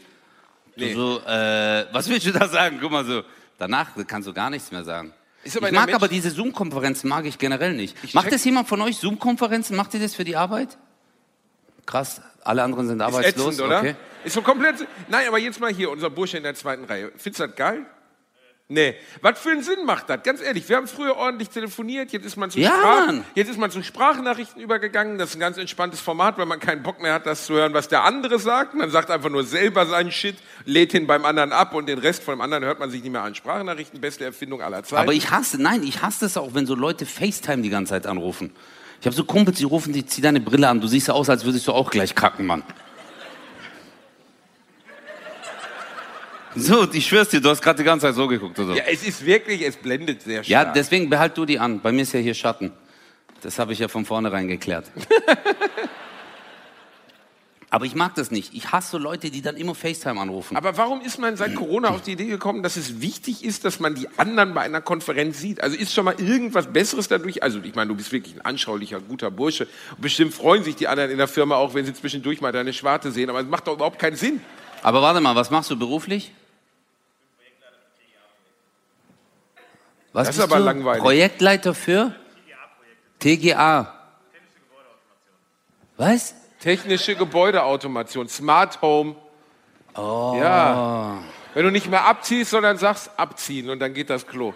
Nee. 0.75 0.93
So, 0.93 1.19
äh, 1.25 1.86
was 1.91 2.10
willst 2.10 2.25
du 2.25 2.32
da 2.32 2.47
sagen? 2.47 2.80
Guck 2.82 2.91
mal 2.91 3.06
so, 3.06 3.21
danach 3.58 3.89
kannst 4.08 4.28
du 4.28 4.34
gar 4.34 4.49
nichts 4.49 4.71
mehr 4.71 4.84
sagen. 4.84 5.13
Ist 5.43 5.56
aber 5.58 5.67
ich 5.67 5.73
mag 5.73 5.89
aber 5.93 6.08
Mensch- 6.08 6.12
diese 6.12 6.32
Zoom-Konferenzen 6.32 7.08
mag 7.10 7.25
ich 7.25 7.38
generell 7.38 7.73
nicht. 7.73 7.95
Ich 8.04 8.13
Macht 8.13 8.32
das 8.32 8.43
jemand 8.43 8.67
von 8.67 8.82
euch 8.82 8.97
Zoom-Konferenzen? 8.97 9.75
Macht 9.75 9.93
ihr 9.93 9.99
das 9.99 10.15
für 10.15 10.23
die 10.23 10.36
Arbeit? 10.36 10.78
Krass, 11.86 12.21
alle 12.43 12.63
anderen 12.63 12.88
sind 12.88 12.97
Ist 12.99 13.06
arbeitslos. 13.06 13.54
ätzend, 13.54 13.65
oder? 13.67 13.80
Okay. 13.80 13.95
Ist 14.23 14.34
so 14.34 14.41
komplett. 14.41 14.86
Nein, 15.08 15.28
aber 15.28 15.38
jetzt 15.39 15.60
mal 15.60 15.73
hier, 15.73 15.89
unser 15.89 16.10
Bursche 16.10 16.38
in 16.38 16.43
der 16.43 16.56
zweiten 16.56 16.84
Reihe. 16.86 17.12
Findest 17.17 17.39
du 17.41 17.47
das 17.47 17.56
geil? 17.56 17.86
Nee. 18.71 18.93
Was 19.23 19.39
für 19.39 19.49
einen 19.49 19.63
Sinn 19.63 19.84
macht 19.84 20.12
das? 20.12 20.21
Ganz 20.21 20.41
ehrlich, 20.43 20.69
wir 20.69 20.77
haben 20.77 20.88
früher 20.88 21.17
ordentlich 21.17 21.49
telefoniert, 21.49 22.12
jetzt 22.12 22.23
ist 22.23 22.38
man 22.38 22.51
zu, 22.51 22.60
Ja, 22.60 22.69
Sprach 22.69 23.13
jetzt 23.34 23.49
ist 23.49 23.58
man 23.58 23.71
zu 23.71 23.82
Sprachnachrichten 23.82 24.62
übergegangen. 24.62 25.17
Das 25.17 25.32
ist 25.32 25.38
ein 25.38 25.39
ganz 25.39 25.58
entspanntes 25.58 25.99
Format, 26.01 26.38
weil 26.38 26.45
man 26.45 26.60
keinen 26.60 26.84
Bock 26.84 27.01
mehr 27.01 27.13
hat, 27.15 27.25
das 27.25 27.47
zu 27.47 27.55
hören, 27.55 27.73
was 27.73 27.88
der 27.88 28.03
andere 28.03 28.38
sagt. 28.38 28.75
Man 28.75 28.91
sagt 28.91 29.10
einfach 29.10 29.32
nur 29.32 29.43
selber 29.43 29.88
seinen 29.88 30.12
Shit, 30.12 30.36
lädt 30.65 30.93
ihn 30.93 31.08
beim 31.08 31.25
anderen 31.25 31.51
ab 31.51 31.73
und 31.73 31.89
den 31.89 31.97
Rest 31.97 32.21
von 32.21 32.36
dem 32.36 32.41
anderen 32.41 32.63
hört 32.63 32.79
man 32.79 32.91
sich 32.91 33.01
nicht 33.01 33.12
mehr 33.12 33.23
an. 33.23 33.34
Sprachnachrichten, 33.34 33.99
beste 34.01 34.25
Erfindung 34.25 34.62
aller 34.62 34.84
Zeiten. 34.84 35.01
Aber 35.01 35.13
ich 35.13 35.32
hasse, 35.32 35.60
nein, 35.60 35.82
ich 35.82 36.03
hasse 36.03 36.27
es 36.27 36.38
auch, 36.38 36.53
wenn 36.53 36.67
so 36.67 36.75
Leute 36.75 37.08
FaceTime 37.08 37.63
die 37.63 37.69
ganze 37.69 37.93
Zeit 37.93 38.05
anrufen. 38.05 38.51
Ich 39.01 39.08
habe 39.08 39.15
so 39.15 39.23
Kumpels, 39.23 39.58
die 39.58 39.63
rufen, 39.63 39.93
die 39.93 40.05
zieh 40.05 40.21
deine 40.21 40.41
Brille 40.41 40.69
an, 40.69 40.79
du 40.79 40.88
siehst 40.88 41.08
ja 41.08 41.15
aus, 41.15 41.27
als 41.27 41.43
würdest 41.43 41.65
du 41.67 41.71
auch 41.71 41.89
gleich 41.89 42.13
kacken, 42.13 42.45
Mann. 42.45 42.62
So, 46.60 46.88
ich 46.91 47.06
schwör's 47.08 47.30
dir, 47.30 47.41
du 47.41 47.50
hast 47.50 47.62
gerade 47.62 47.78
die 47.78 47.84
ganze 47.84 48.08
Zeit 48.08 48.15
so 48.15 48.28
geguckt. 48.28 48.60
Oder? 48.60 48.76
ja, 48.76 48.84
es 48.91 49.04
ist 49.06 49.26
wirklich, 49.26 49.62
es 49.62 49.78
blendet 49.78 50.22
sehr 50.22 50.41
Ja, 50.43 50.62
stark. 50.62 50.74
deswegen 50.74 51.10
behalt 51.10 51.38
du 51.38 51.45
die 51.45 51.60
an. 51.60 51.80
Bei 51.82 51.91
mir 51.91 52.02
ist 52.04 52.13
ja 52.13 52.19
hier 52.19 52.34
Schatten. 52.34 52.72
Das 53.41 53.58
habe 53.60 53.74
ich 53.74 53.80
ja 53.80 53.88
von 53.88 54.06
vornherein 54.06 54.48
geklärt. 54.48 54.91
Aber 57.72 57.86
ich 57.86 57.93
mag 57.93 58.15
das 58.15 58.32
nicht. 58.32 58.56
Ich 58.56 58.72
hasse 58.72 58.98
Leute, 58.98 59.30
die 59.30 59.43
dann 59.43 59.56
immer 59.56 59.76
FaceTime 59.76 60.19
anrufen. 60.19 60.58
Aber 60.58 60.76
warum 60.78 61.02
ist 61.02 61.19
man 61.19 61.38
seit 61.38 61.54
Corona 61.54 61.89
auf 61.89 62.02
die 62.02 62.13
Idee 62.13 62.26
gekommen, 62.26 62.63
dass 62.63 62.78
es 62.78 63.00
wichtig 63.00 63.45
ist, 63.45 63.63
dass 63.63 63.80
man 63.80 63.93
die 63.93 64.08
anderen 64.17 64.56
bei 64.56 64.62
einer 64.62 64.82
Konferenz 64.82 65.39
sieht? 65.39 65.62
Also 65.62 65.78
ist 65.78 65.93
schon 65.93 66.06
mal 66.06 66.15
irgendwas 66.19 66.65
Besseres 66.74 67.08
dadurch? 67.10 67.43
Also 67.43 67.60
ich 67.63 67.76
meine, 67.76 67.89
du 67.89 67.95
bist 67.95 68.12
wirklich 68.12 68.34
ein 68.36 68.41
anschaulicher, 68.41 69.00
guter 69.00 69.30
Bursche. 69.30 69.67
Bestimmt 70.00 70.34
freuen 70.34 70.63
sich 70.63 70.78
die 70.78 70.88
anderen 70.88 71.12
in 71.12 71.19
der 71.19 71.28
Firma 71.28 71.58
auch, 71.58 71.76
wenn 71.76 71.86
sie 71.86 71.93
zwischendurch 71.93 72.41
mal 72.41 72.52
deine 72.52 72.74
Schwarte 72.74 73.12
sehen. 73.12 73.30
Aber 73.30 73.39
es 73.41 73.48
macht 73.48 73.67
doch 73.67 73.74
überhaupt 73.76 74.00
keinen 74.00 74.15
Sinn. 74.15 74.41
Aber 74.82 75.04
warte 75.04 75.22
mal, 75.22 75.36
was 75.36 75.52
machst 75.52 75.69
du 75.69 75.78
beruflich? 75.78 76.32
Was 80.19 80.27
Das 80.27 80.36
ist 80.36 80.43
aber 80.43 80.58
du? 80.58 80.63
langweilig. 80.63 81.01
Projektleiter 81.01 81.73
für? 81.73 82.13
TGA. 83.19 83.93
Was? 85.95 86.36
Technische 86.60 87.15
Gebäudeautomation, 87.15 88.27
Smart 88.27 88.82
Home. 88.82 89.15
Oh. 89.95 90.38
Ja. 90.38 91.19
Wenn 91.53 91.63
du 91.63 91.71
nicht 91.71 91.89
mehr 91.89 92.03
abziehst, 92.03 92.51
sondern 92.51 92.77
sagst 92.77 93.12
abziehen 93.15 93.69
und 93.69 93.79
dann 93.79 93.93
geht 93.93 94.10
das 94.10 94.27
Klo. 94.27 94.53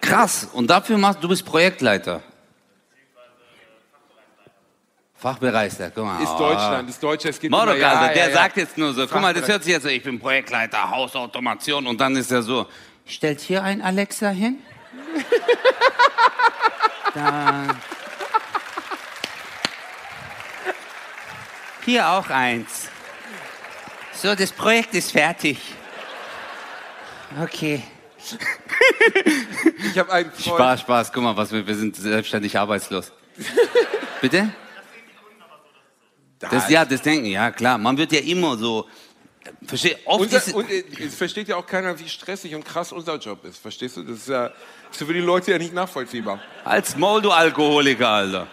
Krass. 0.00 0.48
Und 0.52 0.70
dafür 0.70 0.96
machst 0.96 1.20
du 1.20 1.28
bist 1.28 1.44
Projektleiter. 1.44 2.22
Fachbereichsleiter, 5.16 5.92
guck 5.92 6.04
mal. 6.04 6.22
Ist 6.22 6.30
oh. 6.36 6.38
Deutschland, 6.38 6.88
ist 6.88 7.02
Deutschland, 7.02 7.34
es 7.34 7.40
geht 7.40 7.50
Mordok, 7.50 7.74
immer, 7.74 7.82
ja, 7.82 7.90
also, 7.90 8.06
ja, 8.06 8.14
der 8.14 8.28
ja. 8.28 8.34
sagt 8.34 8.56
jetzt 8.56 8.78
nur 8.78 8.94
so, 8.94 9.04
guck 9.08 9.20
mal, 9.20 9.34
das 9.34 9.48
hört 9.48 9.64
sich 9.64 9.72
jetzt 9.72 9.82
so, 9.82 9.88
ich 9.88 10.04
bin 10.04 10.20
Projektleiter, 10.20 10.88
Hausautomation 10.88 11.88
und 11.88 12.00
dann 12.00 12.14
ist 12.14 12.30
er 12.30 12.42
so, 12.42 12.68
stellt 13.08 13.40
hier 13.40 13.64
ein 13.64 13.82
Alexa 13.82 14.28
hin. 14.28 14.58
Dann. 17.14 17.76
Hier 21.84 22.08
auch 22.08 22.28
eins. 22.28 22.88
So, 24.12 24.34
das 24.34 24.52
Projekt 24.52 24.94
ist 24.94 25.12
fertig. 25.12 25.58
Okay. 27.42 27.82
Ich 29.90 29.98
habe 29.98 30.12
einen 30.12 30.32
Freund. 30.32 30.56
Spaß, 30.56 30.80
Spaß, 30.80 31.12
guck 31.12 31.22
mal, 31.22 31.36
was 31.36 31.52
wir, 31.52 31.66
wir 31.66 31.74
sind 31.74 31.96
selbstständig 31.96 32.58
arbeitslos. 32.58 33.12
Bitte? 34.20 34.52
Das, 36.38 36.68
ja, 36.68 36.84
das 36.84 37.02
denken, 37.02 37.26
ja 37.26 37.50
klar. 37.50 37.78
Man 37.78 37.96
wird 37.96 38.12
ja 38.12 38.20
immer 38.20 38.56
so, 38.56 38.88
versteh, 39.66 39.96
oft 40.04 40.32
ist, 40.32 40.54
Unser, 40.54 40.56
und 40.56 40.70
äh, 40.70 40.84
es 41.04 41.14
versteht 41.14 41.48
ja 41.48 41.56
auch 41.56 41.66
keiner, 41.66 41.98
wie 41.98 42.08
stressig 42.08 42.54
und 42.54 42.64
krass 42.64 42.92
unser 42.92 43.16
Job 43.16 43.44
ist. 43.44 43.58
Verstehst 43.58 43.96
du? 43.96 44.02
Das 44.02 44.18
ist 44.18 44.28
ja 44.28 44.46
ist 44.90 44.98
für 44.98 45.12
die 45.12 45.20
Leute 45.20 45.52
ja 45.52 45.58
nicht 45.58 45.74
nachvollziehbar. 45.74 46.40
als 46.64 46.96
Maul, 46.96 47.20
du 47.22 47.30
Alkoholiker, 47.30 48.08
Alter. 48.08 48.46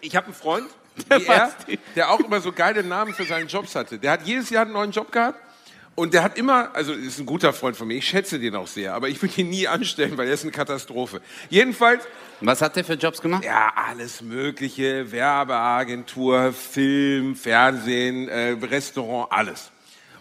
Ich 0.00 0.14
habe 0.16 0.26
einen 0.26 0.34
Freund, 0.34 0.68
Der 1.10 1.26
er, 1.26 1.52
der 1.96 2.10
auch 2.10 2.20
immer 2.20 2.40
so 2.40 2.52
geile 2.52 2.84
Namen 2.84 3.14
für 3.14 3.24
seine 3.24 3.46
Jobs 3.46 3.74
hatte. 3.74 3.98
Der 3.98 4.12
hat 4.12 4.26
jedes 4.26 4.50
Jahr 4.50 4.62
einen 4.62 4.74
neuen 4.74 4.92
Job 4.92 5.10
gehabt. 5.10 5.40
Und 5.96 6.12
der 6.12 6.24
hat 6.24 6.36
immer, 6.38 6.74
also 6.74 6.92
ist 6.92 7.20
ein 7.20 7.26
guter 7.26 7.52
Freund 7.52 7.76
von 7.76 7.86
mir, 7.86 7.94
ich 7.94 8.08
schätze 8.08 8.40
den 8.40 8.56
auch 8.56 8.66
sehr, 8.66 8.94
aber 8.94 9.08
ich 9.08 9.22
würde 9.22 9.40
ihn 9.40 9.48
nie 9.50 9.68
anstellen, 9.68 10.16
weil 10.18 10.26
er 10.26 10.34
ist 10.34 10.42
eine 10.42 10.50
Katastrophe. 10.50 11.20
Jedenfalls, 11.50 12.02
Was 12.40 12.62
hat 12.62 12.74
der 12.74 12.84
für 12.84 12.94
Jobs 12.94 13.22
gemacht? 13.22 13.44
ja, 13.44 13.72
alles 13.76 14.20
Mögliche, 14.20 15.12
Werbeagentur, 15.12 16.52
Film, 16.52 17.36
Fernsehen, 17.36 18.28
äh, 18.28 18.56
Restaurant, 18.60 19.30
alles. 19.30 19.70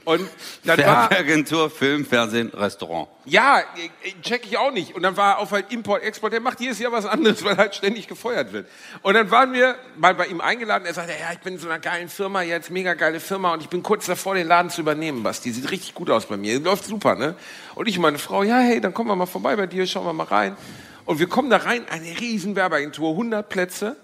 Und 0.06 0.28
dann 0.66 0.78
war, 0.80 1.10
Werbeagentur, 1.10 1.70
Film, 1.70 2.06
Fernsehen, 2.06 2.50
Restaurant. 2.50 3.08
ja, 3.26 3.60
äh, 3.60 4.22
check 4.22 4.46
ich 4.46 4.58
auch 4.58 4.72
nicht. 4.72 4.96
Und 4.96 5.04
dann 5.04 5.16
war 5.16 5.36
er 5.36 5.40
auf 5.40 5.52
halt 5.52 5.72
Import, 5.72 6.04
Export, 6.04 6.34
der 6.34 6.42
macht 6.42 6.60
jedes 6.60 6.80
Jahr 6.80 6.92
was 6.92 7.06
anderes, 7.06 7.44
weil 7.46 7.54
er 7.54 7.58
halt 7.58 7.76
ständig 7.76 8.08
gefeuert 8.08 8.52
wird. 8.52 8.68
Und 9.02 9.14
dann 9.14 9.32
waren 9.32 9.54
wir 9.54 9.76
mal 9.96 10.14
bei 10.14 10.28
ihm 10.28 10.42
eingeladen, 10.42 10.86
er 10.86 10.94
sagte, 10.94 11.14
ja, 11.20 11.32
ich 11.32 11.40
bin 11.40 11.54
in 11.54 11.60
so 11.60 11.70
einer 11.70 11.80
geilen 11.80 12.10
Firma, 12.10 12.42
jetzt 12.42 12.70
mega 12.70 12.96
geile 12.96 13.22
Firma 13.22 13.54
und 13.54 13.62
ich 13.62 13.70
bin 13.70 13.82
kurz 13.82 14.06
davor, 14.06 14.36
den 14.36 14.48
Laden 14.48 14.70
zu 14.70 14.82
übernehmen, 14.82 15.24
Basti. 15.24 15.52
Sieht 15.52 15.72
richtig 15.72 15.94
gut 15.94 16.10
aus 16.10 16.26
bei 16.26 16.36
mir, 16.36 16.60
läuft 16.60 16.86
super, 16.86 17.16
ne? 17.16 17.36
Und 17.76 17.88
ich 17.88 17.98
und 17.98 18.02
meine 18.02 18.18
Frau, 18.18 18.44
ja, 18.44 18.60
hey, 18.60 18.82
dann 18.82 18.94
kommen 18.94 19.10
wir 19.10 19.16
mal 19.16 19.26
vorbei 19.26 19.56
bei 19.56 19.68
dir, 19.68 19.88
schauen 19.88 20.06
wir 20.06 20.14
mal 20.14 20.24
rein. 20.24 20.58
Und 21.06 21.20
wir 21.20 21.28
kommen 21.28 21.50
da 21.50 21.58
rein, 21.58 21.86
eine 21.90 22.20
riesen 22.20 22.56
Werbeagentur, 22.56 23.12
100 23.12 23.48
Plätze. 23.48 23.96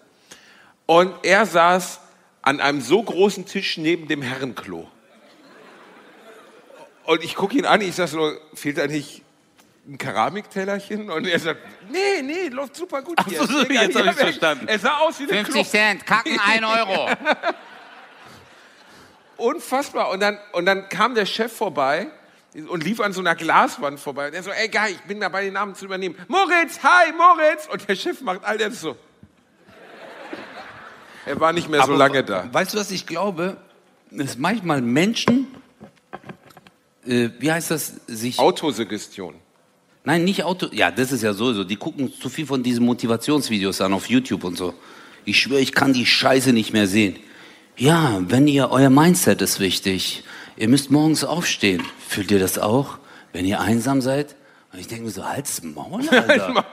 Und 0.85 1.13
er 1.23 1.45
saß 1.45 1.99
an 2.41 2.61
einem 2.61 2.81
so 2.81 3.03
großen 3.03 3.45
Tisch 3.45 3.77
neben 3.77 4.07
dem 4.07 4.21
Herrenklo. 4.21 4.87
Und 7.09 7.23
ich 7.23 7.33
gucke 7.33 7.57
ihn 7.57 7.65
an, 7.65 7.81
ich 7.81 7.95
sag 7.95 8.07
so, 8.07 8.33
fehlt 8.53 8.77
da 8.77 8.85
nicht 8.85 9.23
ein 9.87 9.97
Keramiktellerchen? 9.97 11.09
Und 11.09 11.25
er 11.25 11.39
sagt, 11.39 11.59
nee, 11.89 12.21
nee, 12.21 12.49
läuft 12.49 12.75
super 12.75 13.01
gut 13.01 13.17
hier. 13.27 13.41
Ach 13.41 13.49
so, 13.49 13.63
Mega, 13.63 13.81
jetzt 13.81 13.95
hab 13.95 14.05
ja, 14.05 14.11
ich's 14.11 14.21
verstanden. 14.21 14.67
Er 14.67 14.77
sah 14.77 14.97
aus 14.99 15.17
wie 15.17 15.23
eine 15.23 15.43
50 15.43 15.53
Klo. 15.55 15.63
Cent, 15.63 16.05
kacken 16.05 16.39
1 16.45 16.63
Euro. 16.63 17.09
Unfassbar. 19.37 20.11
Und 20.11 20.19
dann, 20.19 20.37
und 20.51 20.67
dann 20.67 20.87
kam 20.87 21.15
der 21.15 21.25
Chef 21.25 21.51
vorbei 21.51 22.11
und 22.67 22.83
lief 22.83 22.99
an 22.99 23.11
so 23.11 23.21
einer 23.21 23.33
Glaswand 23.33 23.99
vorbei. 23.99 24.27
Und 24.27 24.35
er 24.35 24.43
so, 24.43 24.51
ey, 24.51 24.67
geil, 24.67 24.91
ich 24.91 25.01
bin 25.01 25.19
dabei, 25.19 25.45
den 25.45 25.53
Namen 25.53 25.73
zu 25.73 25.85
übernehmen. 25.85 26.15
Moritz, 26.27 26.79
hi, 26.83 27.11
Moritz. 27.11 27.65
Und 27.71 27.89
der 27.89 27.95
Chef 27.95 28.21
macht 28.21 28.43
all 28.43 28.59
das 28.59 28.81
so. 28.81 28.95
Er 31.25 31.39
war 31.39 31.53
nicht 31.53 31.69
mehr 31.69 31.81
so 31.81 31.93
lange 31.93 32.23
da. 32.23 32.47
Weißt 32.51 32.75
du, 32.75 32.77
was 32.77 32.91
ich 32.91 33.07
glaube? 33.07 33.57
Dass 34.11 34.37
manchmal 34.37 34.83
Menschen, 34.83 35.47
äh, 37.09 37.31
wie 37.39 37.51
heißt 37.51 37.71
das, 37.71 37.93
sich 38.07 38.39
Autosuggestion. 38.39 39.35
Nein, 40.05 40.23
nicht 40.23 40.43
Auto. 40.43 40.67
Ja, 40.71 40.91
das 40.91 41.11
ist 41.11 41.23
ja 41.23 41.33
sowieso. 41.33 41.63
Die 41.63 41.75
gucken 41.75 42.13
zu 42.13 42.29
viel 42.29 42.45
von 42.45 42.63
diesen 42.63 42.85
Motivationsvideos 42.85 43.81
an 43.81 43.93
auf 43.93 44.09
YouTube 44.09 44.43
und 44.43 44.57
so. 44.57 44.73
Ich 45.25 45.39
schwöre, 45.39 45.59
ich 45.59 45.73
kann 45.73 45.93
die 45.93 46.05
Scheiße 46.05 46.53
nicht 46.53 46.71
mehr 46.71 46.87
sehen. 46.87 47.17
Ja, 47.77 48.21
wenn 48.21 48.47
ihr, 48.47 48.71
euer 48.71 48.89
Mindset 48.89 49.41
ist 49.41 49.59
wichtig. 49.59 50.23
Ihr 50.57 50.69
müsst 50.69 50.91
morgens 50.91 51.23
aufstehen. 51.23 51.83
Fühlt 52.07 52.31
ihr 52.31 52.39
das 52.39 52.57
auch? 52.57 52.97
Wenn 53.33 53.45
ihr 53.45 53.59
einsam 53.59 54.01
seid? 54.01 54.35
Und 54.71 54.79
ich 54.79 54.87
denke 54.87 55.05
mir 55.05 55.11
so, 55.11 55.25
halt's 55.25 55.61
Maul, 55.63 56.07
Alter. 56.09 56.65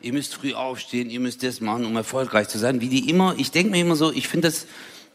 Ihr 0.00 0.12
müsst 0.12 0.34
früh 0.34 0.52
aufstehen, 0.52 1.08
ihr 1.08 1.20
müsst 1.20 1.42
das 1.42 1.60
machen, 1.60 1.86
um 1.86 1.96
erfolgreich 1.96 2.48
zu 2.48 2.58
sein. 2.58 2.80
Wie 2.80 2.88
die 2.88 3.08
immer, 3.08 3.34
ich 3.38 3.50
denke 3.50 3.70
mir 3.70 3.80
immer 3.80 3.96
so, 3.96 4.12
ich 4.12 4.28
finde 4.28 4.48
das 4.48 4.66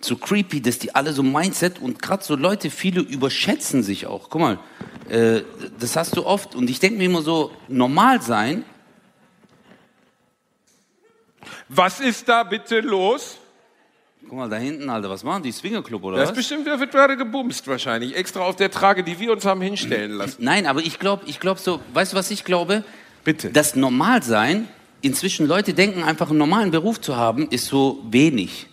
so 0.01 0.15
creepy, 0.15 0.62
dass 0.62 0.79
die 0.79 0.95
alle 0.95 1.13
so 1.13 1.23
Mindset 1.23 1.79
und 1.79 2.01
gerade 2.01 2.23
so 2.23 2.35
Leute, 2.35 2.69
viele 2.69 3.01
überschätzen 3.01 3.83
sich 3.83 4.07
auch. 4.07 4.29
Guck 4.29 4.41
mal, 4.41 4.59
äh, 5.09 5.41
das 5.79 5.95
hast 5.95 6.15
du 6.15 6.25
oft. 6.25 6.55
Und 6.55 6.69
ich 6.69 6.79
denke 6.79 6.97
mir 6.97 7.05
immer 7.05 7.21
so, 7.21 7.51
normal 7.67 8.21
sein, 8.21 8.63
Was 11.67 11.99
ist 11.99 12.27
da 12.27 12.43
bitte 12.43 12.79
los? 12.79 13.38
guck 14.27 14.38
mal 14.38 14.49
da 14.49 14.57
hinten, 14.57 14.89
Alter, 14.89 15.09
was 15.09 15.23
machen 15.23 15.41
die? 15.41 15.51
Swingerclub 15.51 16.03
oder 16.03 16.17
Das 16.17 16.29
was? 16.29 16.35
bestimmt, 16.35 16.67
da 16.67 16.79
wird 16.79 16.91
gerade 16.91 17.17
gebumst 17.17 17.67
wahrscheinlich. 17.67 18.15
Extra 18.15 18.41
auf 18.41 18.55
der 18.55 18.69
Trage, 18.69 19.03
die 19.03 19.19
wir 19.19 19.31
uns 19.31 19.43
haben 19.45 19.59
hinstellen 19.62 20.12
lassen. 20.12 20.38
Nein, 20.43 20.67
aber 20.67 20.81
ich 20.81 20.99
glaube, 20.99 21.23
ich 21.25 21.39
glaube 21.39 21.59
so, 21.59 21.79
weißt 21.93 22.13
du, 22.13 22.17
was 22.17 22.29
ich 22.29 22.43
glaube? 22.43 22.83
Bitte. 23.23 23.49
Das 23.49 23.75
Normalsein, 23.75 24.67
inzwischen 25.01 25.47
Leute 25.47 25.73
denken, 25.73 26.03
einfach 26.03 26.29
einen 26.29 26.38
normalen 26.38 26.69
Beruf 26.71 27.01
zu 27.01 27.15
haben, 27.15 27.49
ist 27.49 27.65
so 27.67 28.03
wenig. 28.09 28.67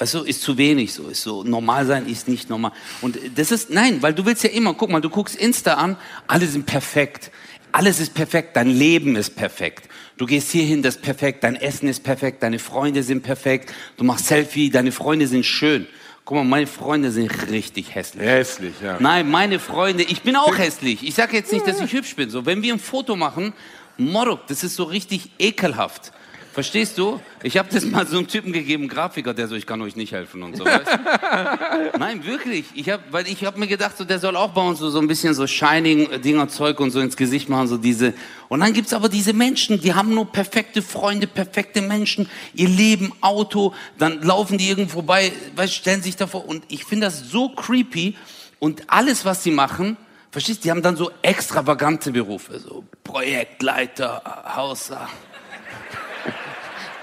Weißt 0.00 0.14
du, 0.14 0.22
ist 0.22 0.40
zu 0.40 0.56
wenig 0.56 0.94
so, 0.94 1.08
ist 1.08 1.20
so, 1.20 1.44
normal 1.44 1.84
sein 1.84 2.06
ist 2.06 2.26
nicht 2.26 2.48
normal. 2.48 2.72
Und 3.02 3.18
das 3.34 3.52
ist, 3.52 3.68
nein, 3.68 4.00
weil 4.00 4.14
du 4.14 4.24
willst 4.24 4.42
ja 4.42 4.48
immer, 4.48 4.72
guck 4.72 4.88
mal, 4.88 5.02
du 5.02 5.10
guckst 5.10 5.36
Insta 5.36 5.74
an, 5.74 5.98
alle 6.26 6.46
sind 6.46 6.64
perfekt. 6.64 7.30
Alles 7.70 8.00
ist 8.00 8.14
perfekt, 8.14 8.56
dein 8.56 8.68
Leben 8.70 9.14
ist 9.14 9.36
perfekt. 9.36 9.90
Du 10.16 10.24
gehst 10.24 10.52
hierhin, 10.52 10.82
das 10.82 10.96
ist 10.96 11.02
perfekt, 11.02 11.44
dein 11.44 11.54
Essen 11.54 11.86
ist 11.86 12.02
perfekt, 12.02 12.42
deine 12.42 12.58
Freunde 12.58 13.02
sind 13.02 13.22
perfekt, 13.22 13.74
du 13.98 14.04
machst 14.04 14.26
Selfie, 14.26 14.70
deine 14.70 14.90
Freunde 14.90 15.26
sind 15.26 15.44
schön. 15.44 15.86
Guck 16.24 16.38
mal, 16.38 16.44
meine 16.44 16.66
Freunde 16.66 17.10
sind 17.10 17.50
richtig 17.50 17.94
hässlich. 17.94 18.26
Hässlich, 18.26 18.74
ja. 18.82 18.96
Nein, 19.00 19.30
meine 19.30 19.58
Freunde, 19.58 20.04
ich 20.04 20.22
bin 20.22 20.34
auch 20.34 20.56
hässlich. 20.56 21.06
Ich 21.06 21.14
sage 21.14 21.36
jetzt 21.36 21.52
nicht, 21.52 21.66
dass 21.66 21.78
ich 21.78 21.92
hübsch 21.92 22.16
bin. 22.16 22.30
So, 22.30 22.46
wenn 22.46 22.62
wir 22.62 22.72
ein 22.72 22.80
Foto 22.80 23.16
machen, 23.16 23.52
Morok, 23.98 24.46
das 24.46 24.64
ist 24.64 24.76
so 24.76 24.84
richtig 24.84 25.32
ekelhaft. 25.38 26.12
Verstehst 26.52 26.98
du? 26.98 27.20
Ich 27.44 27.56
habe 27.56 27.68
das 27.72 27.84
mal 27.84 28.06
so 28.08 28.18
einem 28.18 28.26
Typen 28.26 28.52
gegeben, 28.52 28.88
Grafiker, 28.88 29.34
der 29.34 29.46
so, 29.46 29.54
ich 29.54 29.66
kann 29.66 29.80
euch 29.82 29.94
nicht 29.94 30.12
helfen 30.12 30.42
und 30.42 30.56
so. 30.56 30.64
Weißt? 30.64 30.84
du? 30.84 31.98
Nein, 31.98 32.26
wirklich. 32.26 32.64
Ich 32.74 32.90
hab, 32.90 33.12
weil 33.12 33.28
ich 33.28 33.44
habe 33.44 33.58
mir 33.60 33.68
gedacht, 33.68 33.96
so, 33.96 34.04
der 34.04 34.18
soll 34.18 34.36
auch 34.36 34.50
bei 34.50 34.60
uns 34.60 34.80
so, 34.80 34.90
so 34.90 34.98
ein 34.98 35.06
bisschen 35.06 35.32
so 35.34 35.46
Shining-Dinger 35.46 36.48
Zeug 36.48 36.80
und 36.80 36.90
so 36.90 36.98
ins 36.98 37.16
Gesicht 37.16 37.48
machen, 37.48 37.68
so 37.68 37.76
diese. 37.76 38.14
Und 38.48 38.60
dann 38.60 38.72
gibt's 38.72 38.92
aber 38.92 39.08
diese 39.08 39.32
Menschen, 39.32 39.80
die 39.80 39.94
haben 39.94 40.12
nur 40.12 40.30
perfekte 40.32 40.82
Freunde, 40.82 41.28
perfekte 41.28 41.82
Menschen, 41.82 42.28
ihr 42.54 42.68
Leben, 42.68 43.12
Auto, 43.20 43.72
dann 43.96 44.20
laufen 44.22 44.58
die 44.58 44.68
irgendwo 44.68 44.94
vorbei, 44.94 45.30
weißt, 45.54 45.72
stellen 45.72 46.02
sich 46.02 46.16
davor. 46.16 46.48
Und 46.48 46.64
ich 46.68 46.84
finde 46.84 47.06
das 47.06 47.20
so 47.20 47.50
creepy. 47.50 48.16
Und 48.58 48.82
alles, 48.88 49.24
was 49.24 49.44
sie 49.44 49.52
machen, 49.52 49.96
verstehst 50.32 50.58
du, 50.58 50.62
die 50.64 50.70
haben 50.72 50.82
dann 50.82 50.96
so 50.96 51.12
extravagante 51.22 52.10
Berufe, 52.10 52.58
so 52.58 52.84
Projektleiter, 53.04 54.52
Hausser. 54.56 55.08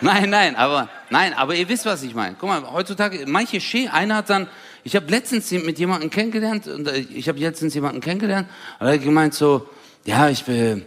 Nein, 0.01 0.29
nein, 0.29 0.55
aber 0.55 0.89
nein, 1.09 1.33
aber 1.33 1.55
ihr 1.55 1.67
wisst, 1.69 1.85
was 1.85 2.03
ich 2.03 2.13
meine. 2.13 2.35
Guck 2.39 2.49
mal, 2.49 2.71
heutzutage 2.71 3.25
manche 3.27 3.59
Schee, 3.59 3.87
einer 3.87 4.17
hat 4.17 4.29
dann, 4.29 4.47
ich 4.83 4.95
habe 4.95 5.09
letztens 5.09 5.51
mit 5.51 5.79
jemandem 5.79 6.09
kennengelernt 6.09 6.67
und 6.67 6.87
äh, 6.87 6.97
ich 6.97 7.27
habe 7.27 7.39
letztens 7.39 7.73
jemanden 7.73 8.01
kennengelernt 8.01 8.47
und 8.79 8.87
er 8.87 8.93
hat 8.93 9.03
gemeint 9.03 9.33
so, 9.33 9.67
ja, 10.05 10.29
ich 10.29 10.45
bin, 10.45 10.85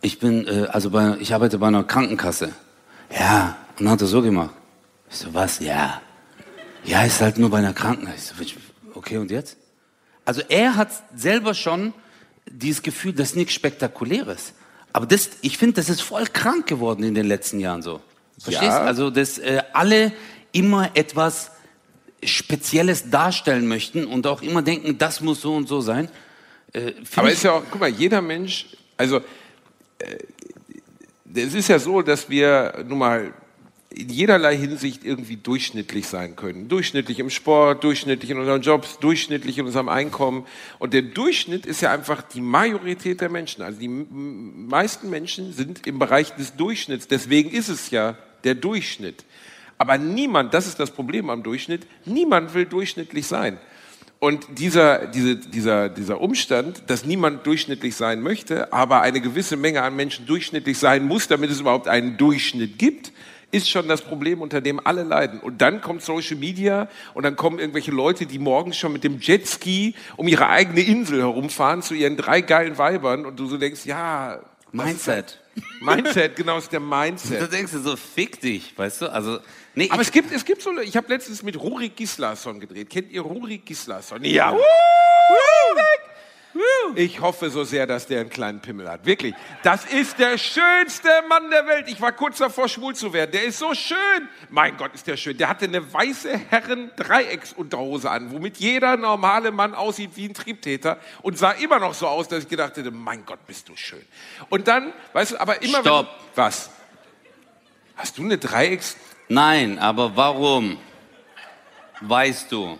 ich 0.00 0.18
bin, 0.18 0.46
äh, 0.46 0.66
also 0.70 0.90
bei, 0.90 1.16
ich 1.20 1.34
arbeite 1.34 1.58
bei 1.58 1.68
einer 1.68 1.84
Krankenkasse. 1.84 2.52
Ja, 3.16 3.56
und 3.78 3.84
dann 3.84 3.92
hat 3.92 4.00
er 4.00 4.06
so 4.06 4.22
gemacht. 4.22 4.54
Ich 5.10 5.16
so, 5.18 5.34
was? 5.34 5.60
Ja. 5.60 6.00
Ja, 6.84 7.02
ist 7.02 7.20
halt 7.20 7.38
nur 7.38 7.50
bei 7.50 7.58
einer 7.58 7.74
Kranken. 7.74 8.08
Ich 8.14 8.22
so, 8.22 8.34
Okay, 8.94 9.18
und 9.18 9.30
jetzt? 9.30 9.56
Also 10.24 10.42
er 10.48 10.76
hat 10.76 10.90
selber 11.14 11.54
schon 11.54 11.92
dieses 12.46 12.82
Gefühl, 12.82 13.12
das 13.12 13.30
ist 13.30 13.36
nichts 13.36 13.54
Spektakuläres. 13.54 14.52
Aber 14.92 15.06
das, 15.06 15.30
ich 15.42 15.58
finde, 15.58 15.74
das 15.74 15.88
ist 15.88 16.00
voll 16.00 16.26
krank 16.26 16.66
geworden 16.66 17.02
in 17.04 17.14
den 17.14 17.26
letzten 17.26 17.60
Jahren 17.60 17.82
so. 17.82 18.00
Verstehst? 18.40 18.72
Ja. 18.72 18.80
Also, 18.82 19.10
dass 19.10 19.38
äh, 19.38 19.62
alle 19.72 20.12
immer 20.52 20.90
etwas 20.94 21.50
Spezielles 22.22 23.10
darstellen 23.10 23.66
möchten 23.68 24.04
und 24.06 24.26
auch 24.26 24.42
immer 24.42 24.62
denken, 24.62 24.98
das 24.98 25.20
muss 25.20 25.40
so 25.42 25.54
und 25.54 25.68
so 25.68 25.80
sein. 25.80 26.08
Äh, 26.72 26.92
Aber 27.16 27.30
ist 27.30 27.42
ja 27.42 27.52
auch, 27.52 27.62
guck 27.70 27.80
mal, 27.80 27.90
jeder 27.90 28.22
Mensch, 28.22 28.66
also 28.96 29.18
äh, 29.98 30.16
es 31.34 31.54
ist 31.54 31.68
ja 31.68 31.78
so, 31.78 32.02
dass 32.02 32.28
wir 32.28 32.84
nun 32.86 32.98
mal 32.98 33.34
in 33.90 34.08
jederlei 34.08 34.56
Hinsicht 34.56 35.04
irgendwie 35.04 35.36
durchschnittlich 35.36 36.06
sein 36.06 36.36
können. 36.36 36.68
Durchschnittlich 36.68 37.18
im 37.18 37.28
Sport, 37.28 37.82
durchschnittlich 37.82 38.30
in 38.30 38.38
unseren 38.38 38.62
Jobs, 38.62 38.98
durchschnittlich 39.00 39.58
in 39.58 39.66
unserem 39.66 39.88
Einkommen. 39.88 40.46
Und 40.78 40.94
der 40.94 41.02
Durchschnitt 41.02 41.66
ist 41.66 41.80
ja 41.80 41.92
einfach 41.92 42.22
die 42.22 42.40
Majorität 42.40 43.20
der 43.20 43.30
Menschen. 43.30 43.62
Also 43.62 43.80
die 43.80 43.88
meisten 43.88 45.10
Menschen 45.10 45.52
sind 45.52 45.86
im 45.88 45.98
Bereich 45.98 46.30
des 46.36 46.54
Durchschnitts. 46.54 47.08
Deswegen 47.08 47.50
ist 47.50 47.68
es 47.68 47.90
ja 47.90 48.16
der 48.44 48.54
Durchschnitt. 48.54 49.24
Aber 49.78 49.96
niemand, 49.96 50.52
das 50.52 50.66
ist 50.66 50.78
das 50.78 50.90
Problem 50.90 51.30
am 51.30 51.42
Durchschnitt, 51.42 51.86
niemand 52.04 52.52
will 52.54 52.66
durchschnittlich 52.66 53.26
sein. 53.26 53.58
Und 54.18 54.46
dieser, 54.58 55.06
diese, 55.06 55.36
dieser, 55.36 55.88
dieser 55.88 56.20
Umstand, 56.20 56.82
dass 56.88 57.06
niemand 57.06 57.46
durchschnittlich 57.46 57.96
sein 57.96 58.20
möchte, 58.20 58.70
aber 58.70 59.00
eine 59.00 59.22
gewisse 59.22 59.56
Menge 59.56 59.82
an 59.82 59.96
Menschen 59.96 60.26
durchschnittlich 60.26 60.78
sein 60.78 61.06
muss, 61.06 61.26
damit 61.26 61.50
es 61.50 61.60
überhaupt 61.60 61.88
einen 61.88 62.18
Durchschnitt 62.18 62.78
gibt, 62.78 63.12
ist 63.50 63.70
schon 63.70 63.88
das 63.88 64.02
Problem, 64.02 64.42
unter 64.42 64.60
dem 64.60 64.84
alle 64.84 65.02
leiden. 65.02 65.40
Und 65.40 65.62
dann 65.62 65.80
kommt 65.80 66.02
Social 66.02 66.36
Media 66.36 66.88
und 67.14 67.22
dann 67.24 67.36
kommen 67.36 67.58
irgendwelche 67.58 67.90
Leute, 67.90 68.26
die 68.26 68.38
morgens 68.38 68.76
schon 68.76 68.92
mit 68.92 69.02
dem 69.02 69.18
Jetski 69.18 69.94
um 70.16 70.28
ihre 70.28 70.48
eigene 70.48 70.82
Insel 70.82 71.20
herumfahren 71.20 71.80
zu 71.80 71.94
ihren 71.94 72.18
drei 72.18 72.42
geilen 72.42 72.78
Weibern 72.78 73.24
und 73.24 73.40
du 73.40 73.46
so 73.46 73.56
denkst, 73.56 73.86
ja, 73.86 74.40
Mindset. 74.72 75.40
Mindset, 75.80 76.36
genau, 76.36 76.58
ist 76.58 76.70
der 76.72 76.80
Da 76.80 76.86
Mindset. 76.86 77.52
denkst 77.52 77.72
du 77.72 77.80
so, 77.80 77.96
fick 77.96 78.40
dich, 78.40 78.76
weißt 78.78 79.02
du? 79.02 79.12
Also, 79.12 79.40
nee, 79.74 79.88
Aber 79.90 80.02
es 80.02 80.10
gibt, 80.12 80.32
es 80.32 80.44
gibt 80.44 80.62
so, 80.62 80.78
ich 80.78 80.96
habe 80.96 81.08
letztens 81.08 81.42
mit 81.42 81.58
Rurik 81.58 81.96
Gislason 81.96 82.60
gedreht. 82.60 82.88
Kennt 82.88 83.10
ihr 83.10 83.22
Rurik 83.22 83.66
Gislason? 83.66 84.24
Ja. 84.24 84.56
Ich 86.96 87.20
hoffe 87.20 87.50
so 87.50 87.62
sehr, 87.62 87.86
dass 87.86 88.06
der 88.06 88.20
einen 88.20 88.30
kleinen 88.30 88.60
Pimmel 88.60 88.90
hat. 88.90 89.06
Wirklich. 89.06 89.34
Das 89.62 89.84
ist 89.84 90.18
der 90.18 90.36
schönste 90.36 91.08
Mann 91.28 91.48
der 91.50 91.66
Welt. 91.66 91.88
Ich 91.88 92.00
war 92.00 92.10
kurz 92.12 92.38
davor, 92.38 92.68
schwul 92.68 92.94
zu 92.94 93.12
werden. 93.12 93.30
Der 93.30 93.44
ist 93.44 93.58
so 93.58 93.72
schön. 93.74 94.28
Mein 94.48 94.76
Gott, 94.76 94.92
ist 94.94 95.06
der 95.06 95.16
schön. 95.16 95.38
Der 95.38 95.48
hatte 95.48 95.66
eine 95.66 95.92
weiße 95.92 96.36
Herren-Dreiecksunterhose 96.50 98.10
an, 98.10 98.32
womit 98.32 98.56
jeder 98.56 98.96
normale 98.96 99.52
Mann 99.52 99.74
aussieht 99.74 100.10
wie 100.16 100.26
ein 100.28 100.34
Triebtäter 100.34 100.98
und 101.22 101.38
sah 101.38 101.52
immer 101.52 101.78
noch 101.78 101.94
so 101.94 102.08
aus, 102.08 102.26
dass 102.26 102.42
ich 102.42 102.48
gedacht 102.48 102.76
hätte, 102.76 102.90
mein 102.90 103.24
Gott, 103.24 103.46
bist 103.46 103.68
du 103.68 103.76
schön. 103.76 104.04
Und 104.48 104.66
dann, 104.66 104.92
weißt 105.12 105.32
du, 105.32 105.40
aber 105.40 105.62
immer 105.62 105.80
Stopp. 105.80 106.06
wenn... 106.06 106.44
Was? 106.44 106.70
Hast 107.96 108.18
du 108.18 108.22
eine 108.22 108.38
Dreiecks... 108.38 108.96
nein, 109.28 109.78
aber 109.78 110.16
warum? 110.16 110.78
Weißt 112.00 112.50
du, 112.50 112.78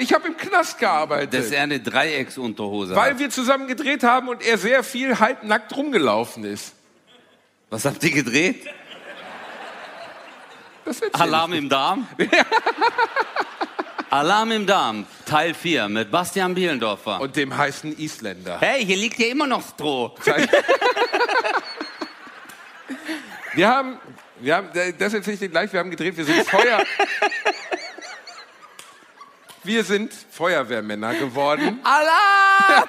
Ich 0.00 0.12
habe 0.12 0.28
im 0.28 0.36
Knast 0.36 0.78
gearbeitet. 0.78 1.34
dass 1.34 1.50
er 1.50 1.62
eine 1.64 1.80
Dreiecksunterhose 1.80 2.94
Weil 2.94 3.10
hat? 3.12 3.18
wir 3.18 3.30
zusammen 3.30 3.66
gedreht 3.66 4.04
haben 4.04 4.28
und 4.28 4.42
er 4.46 4.56
sehr 4.56 4.82
viel 4.84 5.18
halbnackt 5.18 5.76
rumgelaufen 5.76 6.44
ist. 6.44 6.74
Was 7.68 7.84
habt 7.84 8.02
ihr 8.04 8.12
gedreht? 8.12 8.64
Das 10.84 11.02
Alarm 11.12 11.52
im 11.52 11.68
Darm? 11.68 12.06
Alarm 14.10 14.52
im 14.52 14.66
Darm, 14.66 15.04
Teil 15.26 15.52
4 15.52 15.88
mit 15.88 16.10
Bastian 16.10 16.54
Bielendorfer. 16.54 17.20
Und 17.20 17.36
dem 17.36 17.54
heißen 17.54 17.98
Isländer. 17.98 18.58
hey, 18.60 18.86
hier 18.86 18.96
liegt 18.96 19.18
ja 19.18 19.26
immer 19.26 19.46
noch 19.46 19.62
Stroh. 19.68 20.14
Wir 23.54 23.68
haben, 23.68 23.98
wir 24.40 24.54
haben, 24.54 24.68
das 24.98 25.14
erzähle 25.14 25.34
ich 25.34 25.40
dir 25.40 25.48
gleich, 25.48 25.72
wir 25.72 25.80
haben 25.80 25.90
gedreht, 25.90 26.16
wir 26.16 26.24
sind 26.24 26.46
Feuer... 26.48 26.84
Wir 29.68 29.84
sind 29.84 30.14
Feuerwehrmänner 30.30 31.12
geworden. 31.16 31.80
Alarm! 31.84 32.88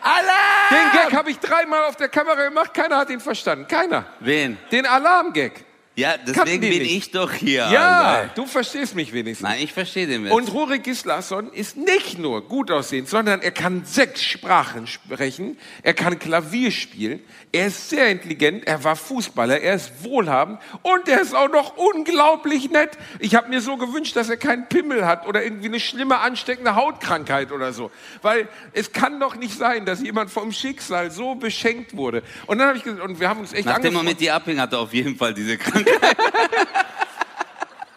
Alarm! 0.00 0.70
Den 0.70 0.90
Gag 0.90 1.12
habe 1.14 1.30
ich 1.30 1.38
dreimal 1.38 1.84
auf 1.84 1.96
der 1.96 2.08
Kamera 2.08 2.48
gemacht, 2.48 2.72
keiner 2.72 2.96
hat 2.96 3.10
ihn 3.10 3.20
verstanden. 3.20 3.68
Keiner. 3.68 4.06
Wen? 4.20 4.56
Den 4.72 4.86
Alarmgag. 4.86 5.52
Ja, 5.98 6.16
deswegen 6.16 6.60
die 6.60 6.70
bin 6.70 6.82
nicht. 6.82 6.96
ich 6.96 7.10
doch 7.10 7.32
hier. 7.32 7.68
Ja, 7.72 8.02
Alter. 8.02 8.32
du 8.36 8.46
verstehst 8.46 8.94
mich 8.94 9.12
wenigstens. 9.12 9.48
Nein, 9.48 9.58
ich 9.60 9.72
verstehe 9.72 10.06
den 10.06 10.24
Witz. 10.24 10.32
Und 10.32 10.52
Rurik 10.52 10.84
Gislason 10.84 11.52
ist 11.52 11.76
nicht 11.76 12.20
nur 12.20 12.46
gut 12.46 12.70
aussehend, 12.70 13.08
sondern 13.08 13.42
er 13.42 13.50
kann 13.50 13.84
sechs 13.84 14.22
Sprachen 14.22 14.86
sprechen, 14.86 15.58
er 15.82 15.94
kann 15.94 16.20
Klavier 16.20 16.70
spielen, 16.70 17.18
er 17.50 17.66
ist 17.66 17.90
sehr 17.90 18.10
intelligent, 18.10 18.64
er 18.64 18.84
war 18.84 18.94
Fußballer, 18.94 19.60
er 19.60 19.74
ist 19.74 20.04
wohlhabend 20.04 20.60
und 20.82 21.08
er 21.08 21.20
ist 21.20 21.34
auch 21.34 21.50
noch 21.50 21.76
unglaublich 21.76 22.70
nett. 22.70 22.90
Ich 23.18 23.34
habe 23.34 23.48
mir 23.48 23.60
so 23.60 23.76
gewünscht, 23.76 24.14
dass 24.14 24.28
er 24.30 24.36
keinen 24.36 24.68
Pimmel 24.68 25.04
hat 25.04 25.26
oder 25.26 25.42
irgendwie 25.42 25.66
eine 25.66 25.80
schlimme 25.80 26.18
ansteckende 26.18 26.76
Hautkrankheit 26.76 27.50
oder 27.50 27.72
so. 27.72 27.90
Weil 28.22 28.46
es 28.72 28.92
kann 28.92 29.18
doch 29.18 29.34
nicht 29.34 29.58
sein, 29.58 29.84
dass 29.84 30.00
jemand 30.00 30.30
vom 30.30 30.52
Schicksal 30.52 31.10
so 31.10 31.34
beschenkt 31.34 31.96
wurde. 31.96 32.22
Und 32.46 32.58
dann 32.58 32.68
habe 32.68 32.78
ich 32.78 32.84
gesagt, 32.84 33.02
und 33.02 33.18
wir 33.18 33.28
haben 33.28 33.40
uns 33.40 33.52
echt 33.52 33.66
angefreundet. 33.66 34.04
mit 34.04 34.20
dir 34.20 34.36
abhing, 34.36 34.60
hat 34.60 34.72
er 34.72 34.78
auf 34.78 34.94
jeden 34.94 35.16
Fall 35.16 35.34
diese 35.34 35.58
Krankheit. 35.58 35.87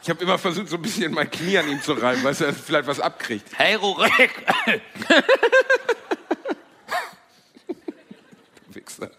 Ich 0.04 0.10
habe 0.10 0.23
immer 0.23 0.39
versucht, 0.39 0.67
so 0.67 0.77
ein 0.77 0.82
bisschen 0.82 1.13
mein 1.13 1.30
Knie 1.30 1.60
an 1.60 1.69
ihm 1.69 1.80
zu 1.82 1.93
reiben, 1.93 2.23
weil 2.23 2.36
er 2.39 2.54
vielleicht 2.54 2.88
was 2.88 2.99
abkriegt. 2.99 3.47
Hey, 3.56 3.75
Rurik! 3.75 4.32
Wichser. 8.69 9.12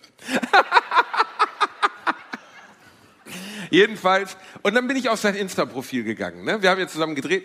Jedenfalls, 3.71 4.37
und 4.63 4.75
dann 4.75 4.89
bin 4.89 4.97
ich 4.97 5.09
auf 5.09 5.21
sein 5.21 5.37
Insta-Profil 5.37 6.03
gegangen. 6.03 6.45
Ne? 6.45 6.61
Wir 6.61 6.71
haben 6.71 6.81
jetzt 6.81 6.93
zusammen 6.93 7.15
gedreht. 7.15 7.45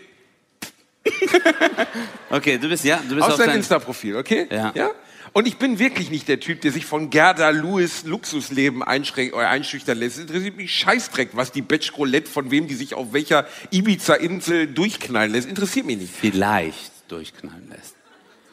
Okay, 2.29 2.57
du 2.57 2.67
bist, 2.67 2.83
ja, 2.83 2.97
du 2.97 3.15
bist 3.15 3.21
Auf 3.21 3.33
auf 3.33 3.37
sein 3.37 3.47
sein... 3.47 3.57
Insta-Profil, 3.57 4.17
okay? 4.17 4.47
Ja. 4.49 4.71
ja? 4.75 4.89
Und 5.37 5.47
ich 5.47 5.57
bin 5.57 5.77
wirklich 5.77 6.09
nicht 6.09 6.27
der 6.29 6.39
Typ, 6.39 6.61
der 6.61 6.71
sich 6.71 6.87
von 6.87 7.11
Gerda 7.11 7.51
Lewis 7.51 8.05
Luxusleben 8.05 8.81
oder 8.81 9.49
einschüchtern 9.49 9.95
lässt. 9.99 10.15
Es 10.15 10.23
interessiert 10.23 10.57
mich 10.57 10.73
Scheißdreck, 10.73 11.29
was 11.33 11.51
die 11.51 11.61
Betch 11.61 11.95
Roulette, 11.95 12.27
von 12.27 12.49
wem 12.49 12.67
die 12.67 12.73
sich 12.73 12.95
auf 12.95 13.13
welcher 13.13 13.45
Ibiza-Insel 13.69 14.65
durchknallen 14.65 15.31
lässt. 15.31 15.47
Interessiert 15.47 15.85
mich 15.85 15.97
nicht. 15.97 16.11
Vielleicht 16.11 16.91
durchknallen 17.07 17.69
lässt. 17.69 17.93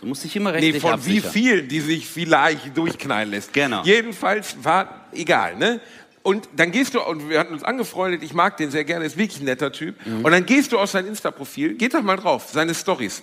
Du 0.02 0.06
musst 0.08 0.24
dich 0.24 0.36
immer 0.36 0.50
Nee, 0.50 0.58
rechtlich 0.58 0.82
von 0.82 0.90
wie 0.90 1.20
absichern. 1.20 1.32
vielen, 1.32 1.68
die 1.68 1.80
sich 1.80 2.06
vielleicht 2.06 2.76
durchknallen 2.76 3.30
lässt. 3.30 3.54
Genau. 3.54 3.82
Jedenfalls 3.84 4.62
war 4.62 5.06
egal, 5.12 5.56
ne? 5.56 5.80
Und 6.22 6.50
dann 6.54 6.70
gehst 6.70 6.92
du, 6.92 7.00
und 7.00 7.30
wir 7.30 7.40
hatten 7.40 7.54
uns 7.54 7.64
angefreundet, 7.64 8.22
ich 8.22 8.34
mag 8.34 8.58
den 8.58 8.70
sehr 8.70 8.84
gerne, 8.84 9.06
ist 9.06 9.16
wirklich 9.16 9.40
ein 9.40 9.46
netter 9.46 9.72
Typ. 9.72 9.96
Und 10.22 10.30
dann 10.30 10.44
gehst 10.44 10.70
du 10.72 10.78
auf 10.78 10.90
sein 10.90 11.06
Insta-Profil, 11.06 11.76
geht 11.76 11.94
doch 11.94 12.02
mal 12.02 12.16
drauf, 12.16 12.50
seine 12.52 12.74
Stories. 12.74 13.22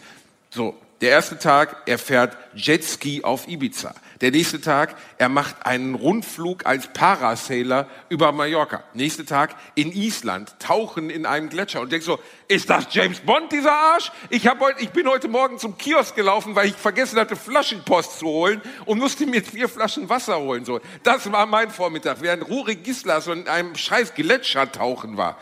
So, 0.50 0.76
der 1.02 1.10
erste 1.10 1.40
Tag, 1.40 1.84
er 1.88 1.98
fährt 1.98 2.38
Jetski 2.54 3.24
auf 3.24 3.48
Ibiza. 3.48 3.96
Der 4.22 4.30
nächste 4.30 4.62
Tag, 4.62 4.96
er 5.18 5.30
macht 5.30 5.66
einen 5.66 5.96
Rundflug 5.96 6.68
als 6.68 6.94
Parasailer 6.94 7.88
über 8.10 8.32
Mallorca. 8.32 8.84
Nächster 8.94 9.26
Tag 9.26 9.56
in 9.74 9.92
Island, 9.92 10.54
tauchen 10.60 11.10
in 11.10 11.26
einem 11.26 11.50
Gletscher 11.50 11.82
und 11.82 11.92
denkst 11.92 12.06
so, 12.06 12.20
ist 12.48 12.70
das 12.70 12.86
James 12.92 13.20
Bond, 13.22 13.52
dieser 13.52 13.72
Arsch? 13.72 14.12
Ich, 14.30 14.46
hab 14.46 14.60
heute, 14.60 14.80
ich 14.80 14.92
bin 14.92 15.08
heute 15.08 15.28
Morgen 15.28 15.58
zum 15.58 15.76
Kiosk 15.76 16.16
gelaufen, 16.16 16.54
weil 16.54 16.68
ich 16.68 16.76
vergessen 16.76 17.18
hatte, 17.20 17.36
Flaschenpost 17.36 18.20
zu 18.20 18.28
holen 18.28 18.62
und 18.86 19.00
musste 19.00 19.26
mir 19.26 19.44
vier 19.44 19.68
Flaschen 19.68 20.08
Wasser 20.08 20.40
holen. 20.40 20.66
So, 20.66 20.82
das 21.02 21.32
war 21.32 21.48
mein 21.48 21.72
Vormittag, 21.72 22.22
während 22.22 22.48
Rurik 22.48 22.84
Gislas 22.84 23.26
so 23.26 23.32
in 23.32 23.48
einem 23.48 23.76
scheiß 23.76 24.14
Gletscher 24.14 24.72
tauchen 24.72 25.18
war. 25.18 25.40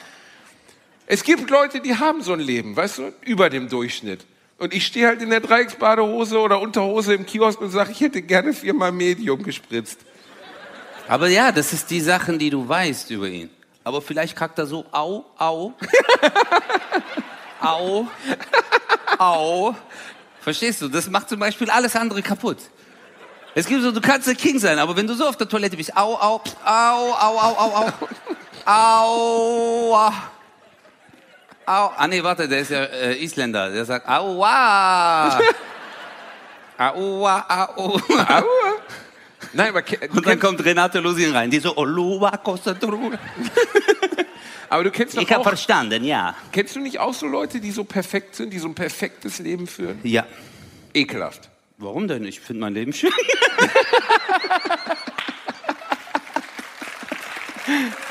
Es 1.06 1.24
gibt 1.24 1.50
Leute, 1.50 1.82
die 1.82 1.96
haben 1.96 2.22
so 2.22 2.32
ein 2.32 2.40
Leben, 2.40 2.78
weißt 2.78 3.00
du, 3.00 3.14
über 3.26 3.50
dem 3.50 3.68
Durchschnitt. 3.68 4.26
Und 4.60 4.74
ich 4.74 4.86
stehe 4.86 5.08
halt 5.08 5.22
in 5.22 5.30
der 5.30 5.40
Dreiecksbadehose 5.40 6.38
oder 6.38 6.60
Unterhose 6.60 7.14
im 7.14 7.26
Kiosk 7.26 7.62
und 7.62 7.72
sage, 7.72 7.92
ich 7.92 8.02
hätte 8.02 8.22
gerne 8.22 8.54
viermal 8.54 8.92
Medium 8.92 9.42
gespritzt. 9.42 10.00
Aber 11.08 11.30
ja, 11.30 11.54
das 11.54 11.72
ist 11.72 11.90
die 11.90 12.02
Sachen, 12.02 12.38
die 12.38 12.50
du 12.50 12.68
weißt 12.68 13.10
über 13.12 13.28
ihn. 13.28 13.50
Aber 13.86 14.02
vielleicht 14.02 14.36
kackt 14.36 14.60
er 14.60 14.68
so, 14.68 14.86
au, 14.92 15.24
au, 15.38 15.74
au, 17.62 18.08
au. 19.18 19.76
Verstehst 20.42 20.82
du? 20.82 20.90
Das 20.90 21.10
macht 21.10 21.30
zum 21.30 21.40
Beispiel 21.40 21.70
alles 21.70 21.96
andere 21.96 22.22
kaputt. 22.22 22.58
Es 23.56 23.66
gibt 23.66 23.82
so, 23.82 23.92
du 23.92 24.02
kannst 24.02 24.28
der 24.28 24.36
King 24.36 24.60
sein, 24.60 24.78
aber 24.78 24.96
wenn 24.96 25.08
du 25.08 25.14
so 25.16 25.26
auf 25.26 25.38
der 25.38 25.48
Toilette 25.48 25.78
bist, 25.78 25.96
au, 25.96 26.16
au, 26.16 26.42
au, 26.66 27.14
au, 27.14 27.14
au, 27.14 27.40
au, 27.40 27.92
au, 28.66 28.72
au, 28.72 29.96
au. 29.96 30.12
Ah 31.70 32.08
nee, 32.08 32.24
warte, 32.24 32.48
der 32.48 32.62
ist 32.62 32.72
ja 32.72 32.84
äh, 32.84 33.24
Isländer. 33.24 33.70
Der 33.70 33.86
sagt, 33.86 34.10
aua. 34.10 35.40
Aua, 36.80 37.68
au. 37.76 38.00
Nein, 39.52 39.76
aber 39.76 39.84
Und 40.12 40.26
dann 40.26 40.40
kommt 40.40 40.64
Renate 40.64 41.02
Lusin 41.02 41.36
rein, 41.36 41.52
die 41.52 41.60
so, 41.60 41.76
Olua, 41.76 42.38
Costa. 42.38 42.74
Aber 44.70 44.84
du 44.86 44.92
kennst 44.92 45.18
doch 45.18 45.22
Ich 45.22 45.30
habe 45.30 45.44
verstanden, 45.44 46.06
ja. 46.06 46.36
kennst 46.54 46.78
du 46.78 46.80
nicht 46.80 47.00
auch 47.00 47.14
so 47.14 47.28
Leute, 47.28 47.60
die 47.60 47.72
so 47.72 47.84
perfekt 47.84 48.36
sind, 48.36 48.54
die 48.54 48.60
so 48.60 48.70
ein 48.70 48.76
perfektes 48.76 49.40
Leben 49.40 49.68
führen? 49.68 50.00
Ja. 50.04 50.26
Ekelhaft. 50.94 51.50
Warum 51.78 52.08
denn? 52.08 52.24
Ich 52.24 52.40
finde 52.40 52.62
mein 52.62 52.74
Leben 52.74 52.94
schön. 52.94 53.12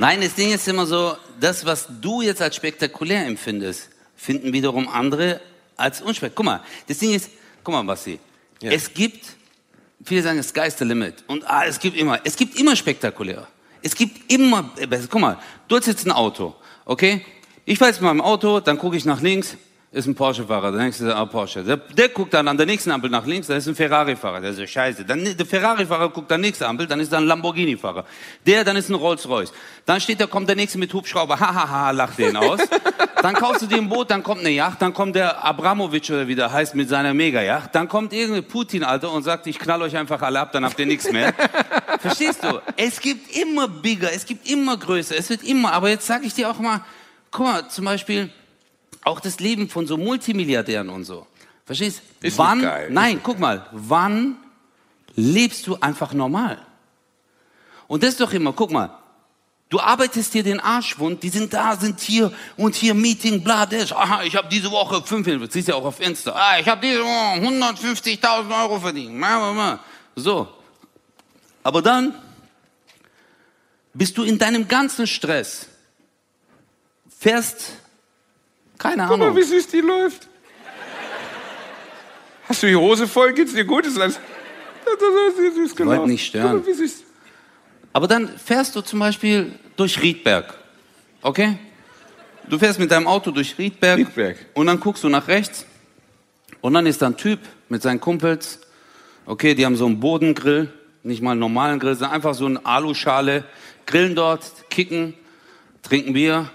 Nein, 0.00 0.22
das 0.22 0.34
Ding 0.34 0.50
ist 0.50 0.66
immer 0.66 0.86
so, 0.86 1.14
das, 1.38 1.66
was 1.66 1.86
du 2.00 2.22
jetzt 2.22 2.40
als 2.40 2.56
spektakulär 2.56 3.26
empfindest, 3.26 3.90
finden 4.16 4.50
wiederum 4.50 4.88
andere 4.88 5.42
als 5.76 6.00
unspektakulär. 6.00 6.34
Guck 6.36 6.46
mal, 6.46 6.60
das 6.88 6.96
Ding 6.96 7.12
ist, 7.12 7.28
guck 7.62 7.74
mal, 7.74 7.82
Basti, 7.82 8.18
Ja. 8.62 8.70
es 8.70 8.94
gibt, 8.94 9.26
viele 10.02 10.22
sagen, 10.22 10.42
sky's 10.42 10.78
the 10.78 10.86
limit. 10.86 11.22
Und 11.26 11.44
ah, 11.46 11.66
es 11.66 11.78
gibt 11.78 11.98
immer, 11.98 12.18
es 12.24 12.34
gibt 12.34 12.58
immer 12.58 12.76
spektakulär. 12.76 13.46
Es 13.82 13.94
gibt 13.94 14.32
immer, 14.32 14.70
äh, 14.78 14.86
guck 15.10 15.20
mal, 15.20 15.38
du 15.68 15.76
hast 15.76 15.86
jetzt 15.86 16.06
ein 16.06 16.12
Auto, 16.12 16.54
okay? 16.86 17.22
Ich 17.66 17.76
fahre 17.78 17.90
jetzt 17.90 18.00
mal 18.00 18.10
im 18.10 18.22
Auto, 18.22 18.60
dann 18.60 18.78
gucke 18.78 18.96
ich 18.96 19.04
nach 19.04 19.20
links, 19.20 19.58
ist 19.92 20.06
ein 20.06 20.14
Porsche-Fahrer, 20.14 20.70
der 20.70 20.82
nächste 20.82 21.16
ah, 21.16 21.26
Porsche. 21.26 21.64
Der, 21.64 21.76
der 21.76 22.10
guckt 22.10 22.32
dann 22.32 22.46
an 22.46 22.56
der 22.56 22.64
nächsten 22.64 22.92
Ampel 22.92 23.10
nach 23.10 23.26
links, 23.26 23.48
da 23.48 23.56
ist 23.56 23.66
ein 23.66 23.74
Ferrari-Fahrer, 23.74 24.40
der 24.40 24.50
ist 24.50 24.58
so 24.58 24.66
scheiße. 24.66 25.04
Dann 25.04 25.36
der 25.36 25.44
Ferrari-Fahrer 25.44 26.10
guckt 26.10 26.30
an 26.30 26.40
der 26.40 26.48
nächsten 26.48 26.62
Ampel, 26.62 26.86
dann 26.86 27.00
ist 27.00 27.12
da 27.12 27.18
ein 27.18 27.24
Lamborghini-Fahrer. 27.24 28.04
Der, 28.46 28.62
dann 28.62 28.76
ist 28.76 28.88
ein 28.88 28.94
Rolls-Royce. 28.94 29.52
Dann 29.86 30.00
steht 30.00 30.20
da, 30.20 30.28
kommt 30.28 30.48
der 30.48 30.54
nächste 30.54 30.78
mit 30.78 30.94
Hubschrauber, 30.94 31.40
hahaha, 31.40 31.90
lacht 31.90 32.18
den 32.18 32.36
aus. 32.36 32.60
dann 33.20 33.34
kaufst 33.34 33.62
du 33.62 33.66
dir 33.66 33.78
ein 33.78 33.88
Boot, 33.88 34.12
dann 34.12 34.22
kommt 34.22 34.40
eine 34.40 34.50
Yacht, 34.50 34.80
dann 34.80 34.94
kommt 34.94 35.16
der 35.16 35.44
Abramovic 35.44 36.08
oder 36.10 36.28
wie 36.28 36.36
der 36.36 36.52
heißt 36.52 36.76
mit 36.76 36.88
seiner 36.88 37.12
Mega-Yacht. 37.12 37.74
Dann 37.74 37.88
kommt 37.88 38.12
irgendein 38.12 38.44
Putin, 38.44 38.84
Alter, 38.84 39.10
und 39.10 39.24
sagt, 39.24 39.48
ich 39.48 39.58
knall 39.58 39.82
euch 39.82 39.96
einfach 39.96 40.22
alle 40.22 40.38
ab, 40.38 40.52
dann 40.52 40.64
habt 40.64 40.78
ihr 40.78 40.86
nichts 40.86 41.10
mehr. 41.10 41.34
Verstehst 41.98 42.44
du? 42.44 42.60
Es 42.76 43.00
gibt 43.00 43.36
immer 43.36 43.66
bigger, 43.66 44.12
es 44.12 44.24
gibt 44.24 44.48
immer 44.48 44.76
größer, 44.76 45.16
es 45.16 45.30
wird 45.30 45.42
immer, 45.42 45.72
aber 45.72 45.88
jetzt 45.88 46.06
sage 46.06 46.26
ich 46.26 46.34
dir 46.34 46.48
auch 46.48 46.60
mal, 46.60 46.84
guck 47.32 47.46
mal, 47.46 47.68
zum 47.68 47.86
Beispiel, 47.86 48.30
auch 49.02 49.20
das 49.20 49.40
Leben 49.40 49.68
von 49.68 49.86
so 49.86 49.96
Multimilliardären 49.96 50.88
und 50.88 51.04
so. 51.04 51.26
Verstehst? 51.64 52.02
Ist 52.20 52.38
wann, 52.38 52.62
geil. 52.62 52.88
nein, 52.90 53.20
guck 53.22 53.38
mal, 53.38 53.66
wann 53.72 54.36
lebst 55.14 55.66
du 55.66 55.76
einfach 55.76 56.12
normal? 56.12 56.58
Und 57.86 58.02
das 58.02 58.10
ist 58.10 58.20
doch 58.20 58.32
immer, 58.32 58.52
guck 58.52 58.70
mal, 58.70 58.90
du 59.68 59.80
arbeitest 59.80 60.34
dir 60.34 60.42
den 60.42 60.60
Arsch 60.60 60.98
wund, 60.98 61.22
die 61.22 61.28
sind 61.28 61.52
da, 61.54 61.76
sind 61.76 62.00
hier 62.00 62.32
und 62.56 62.74
hier 62.74 62.94
Meeting, 62.94 63.42
bla, 63.42 63.66
das, 63.66 63.92
aha, 63.92 64.22
ich 64.24 64.36
habe 64.36 64.48
diese 64.48 64.70
Woche 64.70 65.02
fünf, 65.02 65.26
siehst 65.50 65.68
ja 65.68 65.74
auch 65.74 65.84
auf 65.84 66.00
Insta, 66.00 66.32
ah, 66.32 66.58
ich 66.58 66.68
habe 66.68 66.80
diese 66.80 67.02
Woche 67.02 67.40
150.000 67.40 68.62
Euro 68.62 68.80
verdient, 68.80 69.24
so. 70.16 70.48
Aber 71.62 71.82
dann 71.82 72.14
bist 73.94 74.16
du 74.18 74.22
in 74.24 74.38
deinem 74.38 74.66
ganzen 74.68 75.06
Stress, 75.06 75.66
fährst, 77.18 77.72
keine 78.80 79.06
Guck 79.06 79.18
mal, 79.18 79.26
Ahnung, 79.26 79.36
wie 79.36 79.42
süß 79.42 79.68
die 79.68 79.80
läuft. 79.80 80.26
Hast 82.48 82.62
du 82.62 82.66
die 82.66 82.74
Hose 82.74 83.06
voll? 83.06 83.32
Geht's 83.34 83.52
dir 83.52 83.64
gut? 83.64 83.84
Das 83.84 83.94
ist 83.94 84.20
süß 85.54 85.76
gelaufen. 85.76 85.98
wollte 85.98 86.10
nicht 86.10 86.26
stören. 86.26 86.56
Guck 86.56 86.66
mal, 86.66 86.66
wie 86.66 86.76
süß. 86.76 87.04
Aber 87.92 88.08
dann 88.08 88.28
fährst 88.38 88.74
du 88.74 88.80
zum 88.80 88.98
Beispiel 88.98 89.52
durch 89.76 90.00
Riedberg. 90.00 90.54
Okay? 91.20 91.58
Du 92.48 92.58
fährst 92.58 92.78
mit 92.78 92.90
deinem 92.90 93.06
Auto 93.06 93.30
durch 93.30 93.56
Riedberg, 93.58 93.98
Riedberg. 93.98 94.36
und 94.54 94.66
dann 94.66 94.80
guckst 94.80 95.04
du 95.04 95.08
nach 95.08 95.28
rechts 95.28 95.66
und 96.62 96.72
dann 96.72 96.86
ist 96.86 97.02
da 97.02 97.06
ein 97.06 97.16
Typ 97.16 97.38
mit 97.68 97.82
seinen 97.82 98.00
Kumpels. 98.00 98.60
Okay, 99.26 99.54
die 99.54 99.64
haben 99.64 99.76
so 99.76 99.86
einen 99.86 100.00
Bodengrill, 100.00 100.72
nicht 101.02 101.22
mal 101.22 101.32
einen 101.32 101.40
normalen 101.40 101.78
Grill, 101.78 101.94
sondern 101.94 102.12
einfach 102.12 102.34
so 102.34 102.46
eine 102.46 102.64
Aluschale, 102.64 103.44
grillen 103.86 104.16
dort, 104.16 104.68
kicken, 104.70 105.14
trinken 105.82 106.14
Bier 106.14 106.50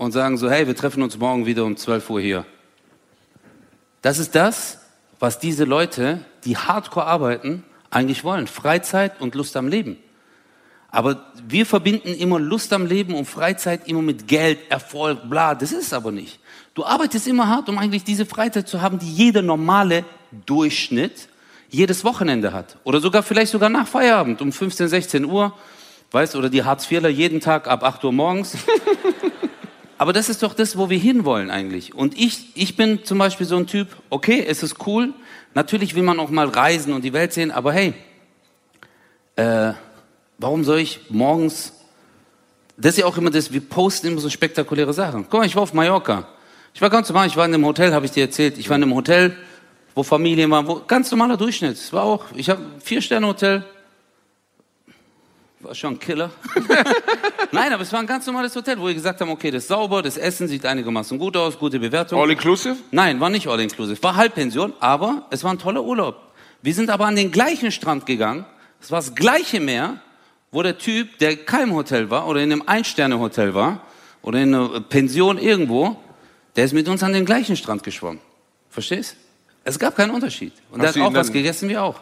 und 0.00 0.12
sagen 0.12 0.38
so, 0.38 0.50
hey, 0.50 0.66
wir 0.66 0.74
treffen 0.74 1.02
uns 1.02 1.18
morgen 1.18 1.44
wieder 1.44 1.62
um 1.62 1.76
12 1.76 2.08
Uhr 2.08 2.22
hier. 2.22 2.46
Das 4.00 4.18
ist 4.18 4.34
das, 4.34 4.78
was 5.18 5.38
diese 5.38 5.64
Leute, 5.64 6.24
die 6.46 6.56
hardcore 6.56 7.04
arbeiten, 7.04 7.64
eigentlich 7.90 8.24
wollen. 8.24 8.46
Freizeit 8.46 9.20
und 9.20 9.34
Lust 9.34 9.58
am 9.58 9.68
Leben. 9.68 9.98
Aber 10.90 11.26
wir 11.46 11.66
verbinden 11.66 12.14
immer 12.14 12.40
Lust 12.40 12.72
am 12.72 12.86
Leben 12.86 13.14
und 13.14 13.26
Freizeit 13.26 13.88
immer 13.88 14.00
mit 14.00 14.26
Geld, 14.26 14.58
Erfolg, 14.70 15.28
bla. 15.28 15.54
Das 15.54 15.70
ist 15.70 15.88
es 15.88 15.92
aber 15.92 16.12
nicht. 16.12 16.40
Du 16.72 16.86
arbeitest 16.86 17.28
immer 17.28 17.48
hart, 17.48 17.68
um 17.68 17.76
eigentlich 17.76 18.02
diese 18.02 18.24
Freizeit 18.24 18.68
zu 18.68 18.80
haben, 18.80 18.98
die 18.98 19.12
jeder 19.12 19.42
normale 19.42 20.06
Durchschnitt 20.46 21.28
jedes 21.68 22.04
Wochenende 22.04 22.54
hat. 22.54 22.78
Oder 22.84 23.00
sogar 23.00 23.22
vielleicht 23.22 23.52
sogar 23.52 23.68
nach 23.68 23.86
Feierabend 23.86 24.40
um 24.40 24.50
15, 24.50 24.88
16 24.88 25.24
Uhr. 25.26 25.52
Weißt, 26.10 26.36
oder 26.36 26.48
die 26.48 26.64
Hartz-IVler 26.64 27.10
jeden 27.10 27.40
Tag 27.40 27.68
ab 27.68 27.84
8 27.84 28.02
Uhr 28.04 28.12
morgens. 28.12 28.56
Aber 30.00 30.14
das 30.14 30.30
ist 30.30 30.42
doch 30.42 30.54
das, 30.54 30.78
wo 30.78 30.88
wir 30.88 30.98
hinwollen 30.98 31.50
eigentlich. 31.50 31.94
Und 31.94 32.18
ich, 32.18 32.56
ich 32.56 32.74
bin 32.74 33.04
zum 33.04 33.18
Beispiel 33.18 33.44
so 33.44 33.56
ein 33.56 33.66
Typ, 33.66 33.88
okay, 34.08 34.42
es 34.48 34.62
ist 34.62 34.86
cool. 34.86 35.12
Natürlich 35.52 35.94
will 35.94 36.02
man 36.02 36.18
auch 36.18 36.30
mal 36.30 36.48
reisen 36.48 36.94
und 36.94 37.04
die 37.04 37.12
Welt 37.12 37.34
sehen, 37.34 37.50
aber 37.50 37.74
hey, 37.74 37.92
äh, 39.36 39.74
warum 40.38 40.64
soll 40.64 40.78
ich 40.78 41.00
morgens, 41.10 41.74
das 42.78 42.92
ist 42.92 43.00
ja 43.00 43.04
auch 43.04 43.18
immer 43.18 43.28
das, 43.28 43.52
wir 43.52 43.60
posten 43.60 44.06
immer 44.06 44.22
so 44.22 44.30
spektakuläre 44.30 44.94
Sachen. 44.94 45.26
Guck 45.28 45.40
mal, 45.40 45.46
ich 45.46 45.54
war 45.54 45.64
auf 45.64 45.74
Mallorca. 45.74 46.28
Ich 46.72 46.80
war 46.80 46.88
ganz 46.88 47.10
normal, 47.10 47.26
ich 47.26 47.36
war 47.36 47.44
in 47.44 47.52
einem 47.52 47.66
Hotel, 47.66 47.92
habe 47.92 48.06
ich 48.06 48.12
dir 48.12 48.22
erzählt. 48.24 48.56
Ich 48.56 48.70
war 48.70 48.78
in 48.78 48.84
einem 48.84 48.94
Hotel, 48.94 49.36
wo 49.94 50.02
Familien 50.02 50.50
waren, 50.50 50.66
wo, 50.66 50.80
ganz 50.86 51.10
normaler 51.10 51.36
Durchschnitt. 51.36 51.74
Es 51.74 51.92
war 51.92 52.04
auch, 52.04 52.24
ich 52.34 52.48
habe 52.48 52.62
vier 52.82 53.02
Sterne 53.02 53.26
Hotel. 53.26 53.66
War 55.62 55.74
schon 55.74 55.94
ein 55.94 55.98
Killer. 55.98 56.30
Nein, 57.52 57.70
aber 57.72 57.82
es 57.82 57.92
war 57.92 58.00
ein 58.00 58.06
ganz 58.06 58.26
normales 58.26 58.56
Hotel, 58.56 58.80
wo 58.80 58.86
wir 58.86 58.94
gesagt 58.94 59.20
haben, 59.20 59.28
okay, 59.28 59.50
das 59.50 59.64
ist 59.64 59.68
sauber, 59.68 60.00
das 60.00 60.16
Essen 60.16 60.48
sieht 60.48 60.64
einigermaßen 60.64 61.18
gut 61.18 61.36
aus, 61.36 61.58
gute 61.58 61.78
Bewertung. 61.78 62.18
All 62.18 62.30
inclusive? 62.30 62.76
Nein, 62.90 63.20
war 63.20 63.28
nicht 63.28 63.46
all 63.46 63.60
inclusive. 63.60 64.02
War 64.02 64.16
Halbpension, 64.16 64.72
aber 64.80 65.26
es 65.28 65.44
war 65.44 65.52
ein 65.52 65.58
toller 65.58 65.84
Urlaub. 65.84 66.16
Wir 66.62 66.72
sind 66.72 66.88
aber 66.88 67.04
an 67.04 67.14
den 67.14 67.30
gleichen 67.30 67.70
Strand 67.72 68.06
gegangen. 68.06 68.46
Es 68.80 68.90
war 68.90 69.00
das 69.00 69.14
gleiche 69.14 69.60
Meer, 69.60 70.00
wo 70.50 70.62
der 70.62 70.78
Typ, 70.78 71.18
der 71.18 71.36
kein 71.36 71.74
Hotel 71.74 72.08
war 72.08 72.26
oder 72.26 72.40
in 72.40 72.52
einem 72.52 72.62
Ein-Sterne-Hotel 72.64 73.52
war 73.52 73.82
oder 74.22 74.40
in 74.40 74.54
einer 74.54 74.80
Pension 74.80 75.36
irgendwo, 75.36 75.96
der 76.56 76.64
ist 76.64 76.72
mit 76.72 76.88
uns 76.88 77.02
an 77.02 77.12
den 77.12 77.26
gleichen 77.26 77.56
Strand 77.56 77.82
geschwommen. 77.82 78.20
Verstehst? 78.70 79.14
Es 79.64 79.78
gab 79.78 79.94
keinen 79.94 80.12
Unterschied. 80.12 80.54
Und 80.70 80.80
Hast 80.80 80.96
der 80.96 81.04
hat 81.04 81.10
auch 81.10 81.14
was 81.14 81.30
gegessen, 81.30 81.68
wir 81.68 81.82
auch. 81.82 82.00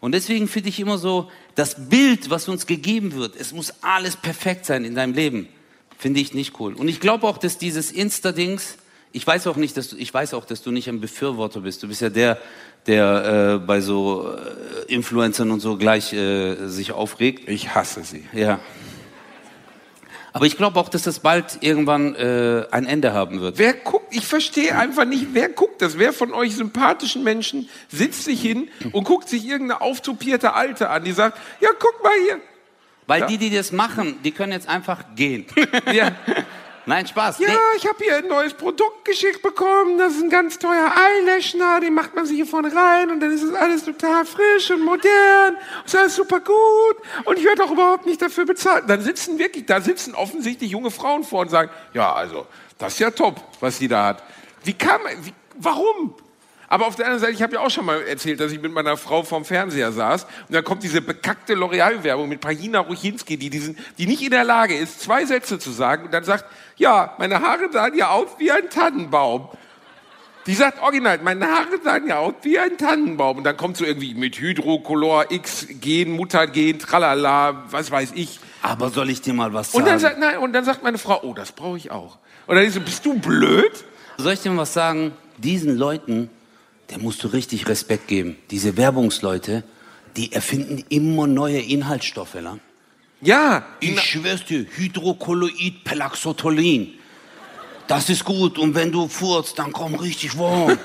Und 0.00 0.12
deswegen 0.12 0.48
finde 0.48 0.68
ich 0.68 0.78
immer 0.80 0.98
so, 0.98 1.30
das 1.54 1.88
Bild, 1.88 2.30
was 2.30 2.48
uns 2.48 2.66
gegeben 2.66 3.14
wird, 3.14 3.34
es 3.36 3.52
muss 3.52 3.72
alles 3.80 4.16
perfekt 4.16 4.66
sein 4.66 4.84
in 4.84 4.94
deinem 4.94 5.14
Leben, 5.14 5.48
finde 5.98 6.20
ich 6.20 6.34
nicht 6.34 6.60
cool. 6.60 6.74
Und 6.74 6.88
ich 6.88 7.00
glaube 7.00 7.26
auch, 7.26 7.38
dass 7.38 7.58
dieses 7.58 7.90
Insta-Dings, 7.90 8.76
ich 9.12 9.26
weiß 9.26 9.46
auch 9.46 9.56
nicht, 9.56 9.76
dass 9.76 9.90
du, 9.90 9.96
ich 9.96 10.12
weiß 10.12 10.34
auch, 10.34 10.44
dass 10.44 10.62
du 10.62 10.70
nicht 10.70 10.88
ein 10.88 11.00
Befürworter 11.00 11.60
bist. 11.60 11.82
Du 11.82 11.88
bist 11.88 12.02
ja 12.02 12.10
der, 12.10 12.38
der 12.86 13.60
äh, 13.62 13.66
bei 13.66 13.80
so 13.80 14.30
äh, 14.30 14.92
Influencern 14.92 15.50
und 15.50 15.60
so 15.60 15.76
gleich 15.76 16.12
äh, 16.12 16.66
sich 16.68 16.92
aufregt. 16.92 17.48
Ich 17.48 17.74
hasse 17.74 18.04
sie. 18.04 18.24
Ja. 18.32 18.60
Aber 20.36 20.44
ich 20.46 20.56
glaube 20.58 20.78
auch, 20.78 20.88
dass 20.90 21.02
das 21.02 21.20
bald 21.20 21.58
irgendwann 21.62 22.14
äh, 22.14 22.66
ein 22.70 22.86
Ende 22.86 23.14
haben 23.14 23.40
wird. 23.40 23.56
Wer 23.58 23.72
guckt, 23.72 24.14
ich 24.14 24.26
verstehe 24.26 24.76
einfach 24.76 25.06
nicht, 25.06 25.28
wer 25.32 25.48
guckt 25.48 25.80
das? 25.80 25.98
Wer 25.98 26.12
von 26.12 26.32
euch 26.34 26.54
sympathischen 26.54 27.24
Menschen 27.24 27.68
sitzt 27.88 28.24
sich 28.24 28.40
hin 28.42 28.68
und 28.92 29.04
guckt 29.04 29.28
sich 29.30 29.46
irgendeine 29.46 29.80
auftupierte 29.80 30.52
Alte 30.52 30.90
an, 30.90 31.04
die 31.04 31.12
sagt, 31.12 31.38
ja, 31.60 31.70
guck 31.78 32.02
mal 32.04 32.12
hier. 32.26 32.38
Weil 33.06 33.20
Ja. 33.20 33.26
die, 33.28 33.38
die 33.38 33.50
das 33.50 33.72
machen, 33.72 34.16
die 34.24 34.32
können 34.32 34.52
jetzt 34.52 34.68
einfach 34.68 35.04
gehen. 35.14 35.46
Ja, 35.92 36.10
Nein, 36.86 37.06
Spaß. 37.06 37.40
ja 37.40 37.48
Nee. 37.48 37.54
ich 37.76 37.86
habe 37.86 38.02
hier 38.02 38.16
ein 38.16 38.28
neues 38.28 38.54
Produkt 38.54 39.04
geschickt 39.04 39.42
bekommen, 39.42 39.98
das 39.98 40.14
ist 40.14 40.22
ein 40.22 40.30
ganz 40.30 40.58
teuer 40.58 40.92
Eyelashner, 40.94 41.80
den 41.80 41.94
macht 41.94 42.14
man 42.14 42.26
sich 42.26 42.36
hier 42.36 42.46
vorne 42.46 42.74
rein 42.74 43.10
und 43.10 43.20
dann 43.20 43.32
ist 43.32 43.42
es 43.42 43.52
alles 43.54 43.84
total 43.84 44.24
frisch 44.24 44.70
und 44.70 44.84
modern, 44.84 45.56
ist 45.84 45.96
alles 45.96 46.14
super 46.14 46.40
gut 46.40 46.96
und 47.24 47.38
ich 47.38 47.44
werde 47.44 47.64
auch 47.64 47.72
überhaupt 47.72 48.06
nicht 48.06 48.22
dafür 48.22 48.46
bezahlt. 48.46 48.84
Dann 48.88 49.00
sitzen 49.00 49.38
wirklich, 49.38 49.66
da 49.66 49.80
sitzen 49.80 50.14
offensichtlich 50.14 50.70
junge 50.70 50.92
Frauen 50.92 51.24
vor 51.24 51.40
und 51.40 51.50
sagen, 51.50 51.70
ja, 51.92 52.12
also, 52.12 52.46
das 52.78 52.94
ist 52.94 53.00
ja 53.00 53.10
top, 53.10 53.40
was 53.60 53.78
die 53.78 53.88
da 53.88 54.04
hat. 54.04 54.22
Wie 54.62 54.74
kam, 54.74 55.00
wie, 55.22 55.32
warum? 55.56 56.14
Aber 56.68 56.86
auf 56.86 56.96
der 56.96 57.06
anderen 57.06 57.20
Seite, 57.20 57.32
ich 57.32 57.42
habe 57.42 57.54
ja 57.54 57.60
auch 57.60 57.70
schon 57.70 57.86
mal 57.86 58.02
erzählt, 58.02 58.40
dass 58.40 58.52
ich 58.52 58.60
mit 58.60 58.72
meiner 58.72 58.96
Frau 58.96 59.22
vorm 59.22 59.44
Fernseher 59.44 59.92
saß 59.92 60.24
und 60.24 60.54
dann 60.54 60.64
kommt 60.64 60.82
diese 60.82 61.00
bekackte 61.00 61.54
L'Oreal-Werbung 61.54 62.28
mit 62.28 62.40
Pagina 62.40 62.80
Ruchinski, 62.80 63.36
die, 63.36 63.50
diesen, 63.50 63.78
die 63.98 64.06
nicht 64.06 64.22
in 64.22 64.30
der 64.30 64.44
Lage 64.44 64.76
ist, 64.76 65.00
zwei 65.00 65.24
Sätze 65.24 65.58
zu 65.58 65.70
sagen 65.70 66.06
und 66.06 66.14
dann 66.14 66.24
sagt, 66.24 66.44
ja, 66.76 67.14
meine 67.18 67.40
Haare 67.40 67.70
sahen 67.72 67.96
ja 67.96 68.10
aus 68.10 68.28
wie 68.38 68.50
ein 68.50 68.68
Tannenbaum. 68.70 69.48
Die 70.46 70.54
sagt 70.54 70.80
original, 70.80 71.18
meine 71.24 71.46
Haare 71.46 71.80
sahen 71.82 72.06
ja 72.06 72.18
aus 72.18 72.34
wie 72.42 72.56
ein 72.56 72.78
Tannenbaum. 72.78 73.38
Und 73.38 73.44
dann 73.44 73.56
kommt 73.56 73.76
so 73.76 73.84
irgendwie 73.84 74.14
mit 74.14 74.38
Hydrocolor, 74.38 75.32
X, 75.32 75.66
Gen, 75.80 76.12
Mutagen, 76.12 76.78
tralala, 76.78 77.64
was 77.68 77.90
weiß 77.90 78.12
ich. 78.14 78.38
Aber 78.62 78.90
soll 78.90 79.10
ich 79.10 79.20
dir 79.20 79.34
mal 79.34 79.52
was 79.52 79.72
sagen? 79.72 79.82
Und 79.82 79.90
dann, 79.90 79.98
sagt, 79.98 80.20
nein, 80.20 80.38
und 80.38 80.52
dann 80.52 80.64
sagt 80.64 80.84
meine 80.84 80.98
Frau, 80.98 81.20
oh, 81.24 81.34
das 81.34 81.50
brauche 81.50 81.76
ich 81.76 81.90
auch. 81.90 82.18
Und 82.46 82.54
dann 82.54 82.64
ist 82.64 82.74
so, 82.74 82.80
bist 82.80 83.04
du 83.04 83.18
blöd? 83.18 83.84
Soll 84.18 84.34
ich 84.34 84.40
dir 84.40 84.50
mal 84.50 84.62
was 84.62 84.72
sagen? 84.72 85.12
Diesen 85.36 85.76
Leuten, 85.76 86.30
der 86.90 86.98
musst 86.98 87.22
du 87.24 87.28
richtig 87.28 87.68
Respekt 87.68 88.08
geben. 88.08 88.36
Diese 88.50 88.76
Werbungsleute, 88.76 89.64
die 90.16 90.32
erfinden 90.32 90.84
immer 90.88 91.26
neue 91.26 91.58
Inhaltsstoffe. 91.60 92.34
La. 92.34 92.58
Ja, 93.20 93.64
Ich 93.80 94.00
schwör's 94.00 94.44
dir, 94.44 94.66
Hydrokolloid 94.76 95.84
Pelaxotolin. 95.84 96.94
Das 97.86 98.08
ist 98.10 98.24
gut 98.24 98.58
und 98.58 98.74
wenn 98.74 98.90
du 98.90 99.08
furzt, 99.08 99.58
dann 99.58 99.72
komm 99.72 99.94
richtig 99.94 100.36
warm. 100.38 100.78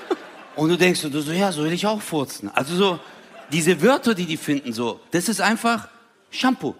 und 0.56 0.68
du 0.68 0.76
denkst, 0.76 1.02
du 1.02 1.20
so, 1.20 1.32
ja, 1.32 1.52
so 1.52 1.62
will 1.64 1.72
ich 1.72 1.86
auch 1.86 2.00
furzen. 2.00 2.50
Also 2.54 2.74
so, 2.74 2.98
diese 3.52 3.80
Wörter, 3.82 4.14
die 4.14 4.26
die 4.26 4.36
finden, 4.36 4.72
so, 4.72 5.00
das 5.10 5.28
ist 5.28 5.40
einfach 5.40 5.88
Shampoo. 6.30 6.74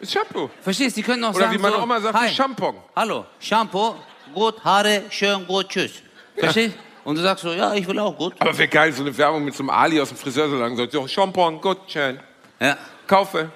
ist 0.00 0.12
Shampoo. 0.12 0.50
Verstehst? 0.62 0.96
Die 0.96 1.02
können 1.02 1.24
auch 1.24 1.34
Oder 1.34 1.46
sagen 1.46 1.54
wie 1.54 1.58
meine 1.58 1.76
so, 1.76 1.82
Oma 1.82 2.00
sagt, 2.00 2.18
Hi, 2.18 2.28
Shampoo. 2.28 2.74
Hallo, 2.94 3.26
Shampoo, 3.40 3.94
gut, 4.34 4.62
Haare, 4.62 5.04
schön, 5.10 5.46
gut, 5.46 5.68
tschüss. 5.68 5.92
Verstehst? 6.36 6.74
Und 7.08 7.16
du 7.16 7.22
sagst 7.22 7.42
so, 7.42 7.54
ja, 7.54 7.72
ich 7.72 7.88
will 7.88 7.98
auch 8.00 8.18
gut. 8.18 8.34
Aber 8.38 8.58
wäre 8.58 8.68
geil, 8.68 8.92
so 8.92 9.02
eine 9.02 9.16
Werbung 9.16 9.42
mit 9.42 9.54
so 9.54 9.62
einem 9.62 9.70
Ali 9.70 9.98
aus 9.98 10.10
dem 10.10 10.18
Friseursalon. 10.18 10.76
So, 10.76 10.86
so 10.90 11.08
Shampoo, 11.08 11.50
gut, 11.52 11.78
schön. 11.86 12.20
Ja. 12.60 12.76
Kaufe. 13.06 13.50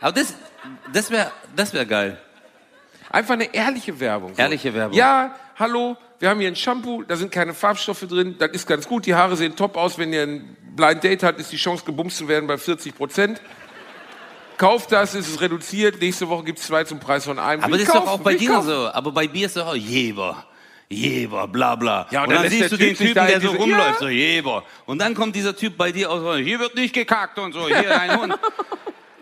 Aber 0.00 0.10
das, 0.10 0.34
das 0.92 1.08
wäre 1.08 1.30
das 1.54 1.72
wär 1.72 1.86
geil. 1.86 2.20
Einfach 3.08 3.34
eine 3.34 3.54
ehrliche 3.54 4.00
Werbung. 4.00 4.34
so. 4.34 4.42
Ehrliche 4.42 4.74
Werbung. 4.74 4.98
Ja, 4.98 5.36
hallo, 5.56 5.96
wir 6.18 6.30
haben 6.30 6.40
hier 6.40 6.48
ein 6.48 6.56
Shampoo, 6.56 7.04
da 7.04 7.14
sind 7.14 7.30
keine 7.30 7.54
Farbstoffe 7.54 8.08
drin, 8.08 8.34
das 8.40 8.50
ist 8.50 8.66
ganz 8.66 8.88
gut, 8.88 9.06
die 9.06 9.14
Haare 9.14 9.36
sehen 9.36 9.54
top 9.54 9.76
aus, 9.76 9.96
wenn 9.96 10.12
ihr 10.12 10.24
ein 10.24 10.56
Blind 10.74 11.04
Date 11.04 11.22
habt, 11.22 11.38
ist 11.38 11.52
die 11.52 11.58
Chance 11.58 11.84
gebumst 11.84 12.16
zu 12.16 12.26
werden 12.26 12.48
bei 12.48 12.58
40 12.58 12.96
Prozent. 12.96 13.40
Kauft 14.56 14.90
das, 14.90 15.14
ist 15.14 15.28
es 15.28 15.40
reduziert, 15.40 16.00
nächste 16.00 16.28
Woche 16.28 16.42
gibt's 16.42 16.66
zwei 16.66 16.82
zum 16.82 16.98
Preis 16.98 17.24
von 17.24 17.38
einem. 17.38 17.62
Aber 17.62 17.74
das 17.74 17.82
ist 17.82 17.94
doch 17.94 18.04
kaufen, 18.04 18.08
auch 18.08 18.18
bei 18.18 18.34
dir 18.34 18.50
kaufen. 18.50 18.66
so. 18.66 18.88
Aber 18.88 19.12
bei 19.12 19.28
Bier 19.28 19.46
ist 19.46 19.56
doch 19.56 19.68
auch 19.68 19.76
Jeber. 19.76 20.44
Jeber, 20.92 21.46
bla 21.46 21.76
bla. 21.76 22.06
Ja, 22.10 22.22
und 22.22 22.28
und 22.28 22.34
dann 22.34 22.42
dann 22.42 22.50
siehst 22.50 22.72
du 22.72 22.76
den 22.76 22.96
Typen, 22.96 23.14
der 23.14 23.40
so 23.40 23.50
rumläuft, 23.50 23.92
Ja. 23.92 23.98
so 24.00 24.08
Jeber. 24.08 24.64
Und 24.86 25.00
dann 25.00 25.14
kommt 25.14 25.36
dieser 25.36 25.54
Typ 25.54 25.76
bei 25.76 25.92
dir 25.92 26.10
aus, 26.10 26.38
hier 26.38 26.58
wird 26.58 26.74
nicht 26.74 26.92
gekackt 26.92 27.38
und 27.38 27.52
so, 27.52 27.68
hier 27.68 27.98
ein 28.00 28.20
Hund. 28.20 28.38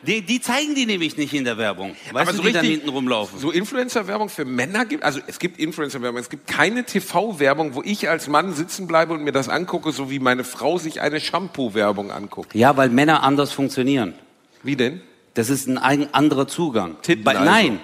Die, 0.03 0.23
die 0.23 0.41
zeigen 0.41 0.75
die 0.75 0.87
nämlich 0.87 1.17
nicht 1.19 1.35
in 1.35 1.45
der 1.45 1.59
Werbung. 1.59 1.95
Weißt 2.13 2.29
Aber 2.29 2.31
du, 2.31 2.37
so 2.39 2.43
die 2.45 2.53
dann 2.53 2.65
hinten 2.65 2.89
rumlaufen. 2.89 3.39
So 3.39 3.51
Influencer-Werbung 3.51 4.29
für 4.31 4.45
Männer 4.47 4.87
gibt, 4.87 5.03
also 5.03 5.21
es 5.27 5.39
gibt 5.39 5.59
Influencer-Werbung, 5.59 6.19
es 6.21 6.31
gibt 6.31 6.47
keine 6.47 6.85
TV-Werbung, 6.85 7.75
wo 7.75 7.83
ich 7.83 8.09
als 8.09 8.29
Mann 8.29 8.55
sitzen 8.55 8.87
bleibe 8.87 9.13
und 9.13 9.23
mir 9.23 9.33
das 9.33 9.51
angucke, 9.51 9.91
so 9.93 10.11
wie 10.11 10.21
meine 10.21 10.45
Frau 10.45 10.79
sich 10.79 11.03
eine 11.03 11.21
Shampoo-Werbung 11.21 12.11
anguckt. 12.13 12.55
Ja, 12.55 12.77
weil 12.79 12.89
Männer 12.89 13.23
anders 13.25 13.53
funktionieren. 13.53 14.15
Wie 14.63 14.77
denn? 14.77 15.03
Das 15.35 15.51
ist 15.51 15.69
ein 15.69 16.15
anderer 16.15 16.47
Zugang. 16.49 16.97
Titten 17.03 17.25
Bei, 17.25 17.33
also. 17.37 17.45
Nein, 17.45 17.81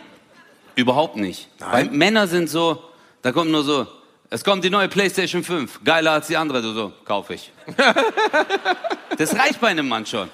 überhaupt 0.76 1.16
nicht. 1.16 1.48
Weil 1.58 1.90
Männer 1.90 2.28
sind 2.28 2.48
so, 2.48 2.80
da 3.24 3.32
kommt 3.32 3.50
nur 3.50 3.64
so, 3.64 3.86
es 4.28 4.44
kommt 4.44 4.62
die 4.64 4.68
neue 4.68 4.86
PlayStation 4.86 5.42
5, 5.42 5.80
geiler 5.82 6.12
als 6.12 6.26
die 6.26 6.36
andere, 6.36 6.60
du 6.60 6.74
so, 6.74 6.92
kauf 7.06 7.30
ich. 7.30 7.50
das 9.16 9.34
reicht 9.34 9.62
bei 9.62 9.68
einem 9.68 9.88
Mann 9.88 10.04
schon. 10.04 10.28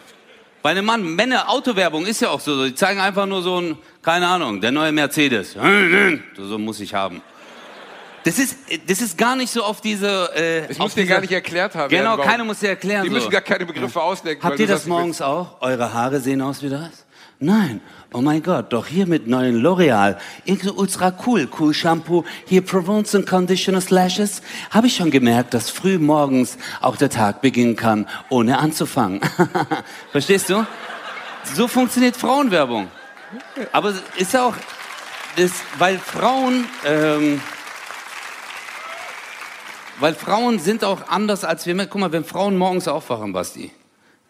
Bei 0.60 0.70
einem 0.70 0.84
Mann, 0.84 1.14
Männer, 1.14 1.48
Autowerbung 1.48 2.04
ist 2.04 2.20
ja 2.20 2.30
auch 2.30 2.40
so, 2.40 2.64
die 2.64 2.74
zeigen 2.74 2.98
einfach 2.98 3.26
nur 3.26 3.42
so 3.42 3.60
ein, 3.60 3.78
keine 4.02 4.26
Ahnung, 4.26 4.60
der 4.60 4.72
neue 4.72 4.90
Mercedes. 4.90 5.54
Du 5.54 6.44
so, 6.44 6.58
muss 6.58 6.80
ich 6.80 6.92
haben. 6.92 7.22
Das 8.24 8.40
ist, 8.40 8.56
das 8.88 9.00
ist 9.00 9.16
gar 9.16 9.36
nicht 9.36 9.52
so 9.52 9.62
auf 9.62 9.80
diese, 9.80 10.28
äh, 10.34 10.72
Ich 10.72 10.78
muss 10.78 10.94
dir 10.94 11.06
gar 11.06 11.20
nicht 11.20 11.32
erklärt 11.32 11.76
haben. 11.76 11.90
Genau, 11.90 12.18
warum. 12.18 12.24
keiner 12.24 12.42
muss 12.42 12.58
dir 12.58 12.70
erklären. 12.70 13.04
Die 13.04 13.08
so. 13.08 13.14
müssen 13.14 13.30
gar 13.30 13.40
keine 13.40 13.66
Begriffe 13.66 14.02
ausdenken. 14.02 14.42
Habt 14.42 14.58
ihr 14.58 14.66
das 14.66 14.86
morgens 14.86 15.22
auch? 15.22 15.62
Eure 15.62 15.94
Haare 15.94 16.18
sehen 16.18 16.42
aus 16.42 16.60
wie 16.60 16.68
das? 16.68 17.06
Nein. 17.38 17.80
Oh 18.12 18.22
mein 18.22 18.42
Gott, 18.42 18.72
doch 18.72 18.88
hier 18.88 19.06
mit 19.06 19.28
neuen 19.28 19.62
L'Oreal. 19.62 20.16
Ultra 20.74 21.12
cool. 21.24 21.48
Cool 21.56 21.72
Shampoo. 21.72 22.24
Hier 22.44 22.60
Provence 22.60 23.14
and 23.14 23.24
Conditioner 23.24 23.80
Slashes. 23.80 24.42
Habe 24.70 24.88
ich 24.88 24.96
schon 24.96 25.12
gemerkt, 25.12 25.54
dass 25.54 25.70
früh 25.70 25.96
morgens 25.96 26.58
auch 26.80 26.96
der 26.96 27.08
Tag 27.08 27.40
beginnen 27.40 27.76
kann, 27.76 28.08
ohne 28.28 28.58
anzufangen. 28.58 29.20
Verstehst 30.10 30.50
du? 30.50 30.66
So 31.54 31.68
funktioniert 31.68 32.16
Frauenwerbung. 32.16 32.88
Aber 33.70 33.94
ist 34.16 34.36
auch, 34.36 34.56
das, 35.36 35.52
weil 35.78 35.96
Frauen, 35.98 36.64
ähm, 36.84 37.40
weil 40.00 40.14
Frauen 40.14 40.58
sind 40.58 40.82
auch 40.82 41.06
anders 41.06 41.44
als 41.44 41.64
wir. 41.64 41.76
Guck 41.86 42.00
mal, 42.00 42.10
wenn 42.10 42.24
Frauen 42.24 42.56
morgens 42.56 42.88
aufwachen, 42.88 43.32
Basti, 43.32 43.70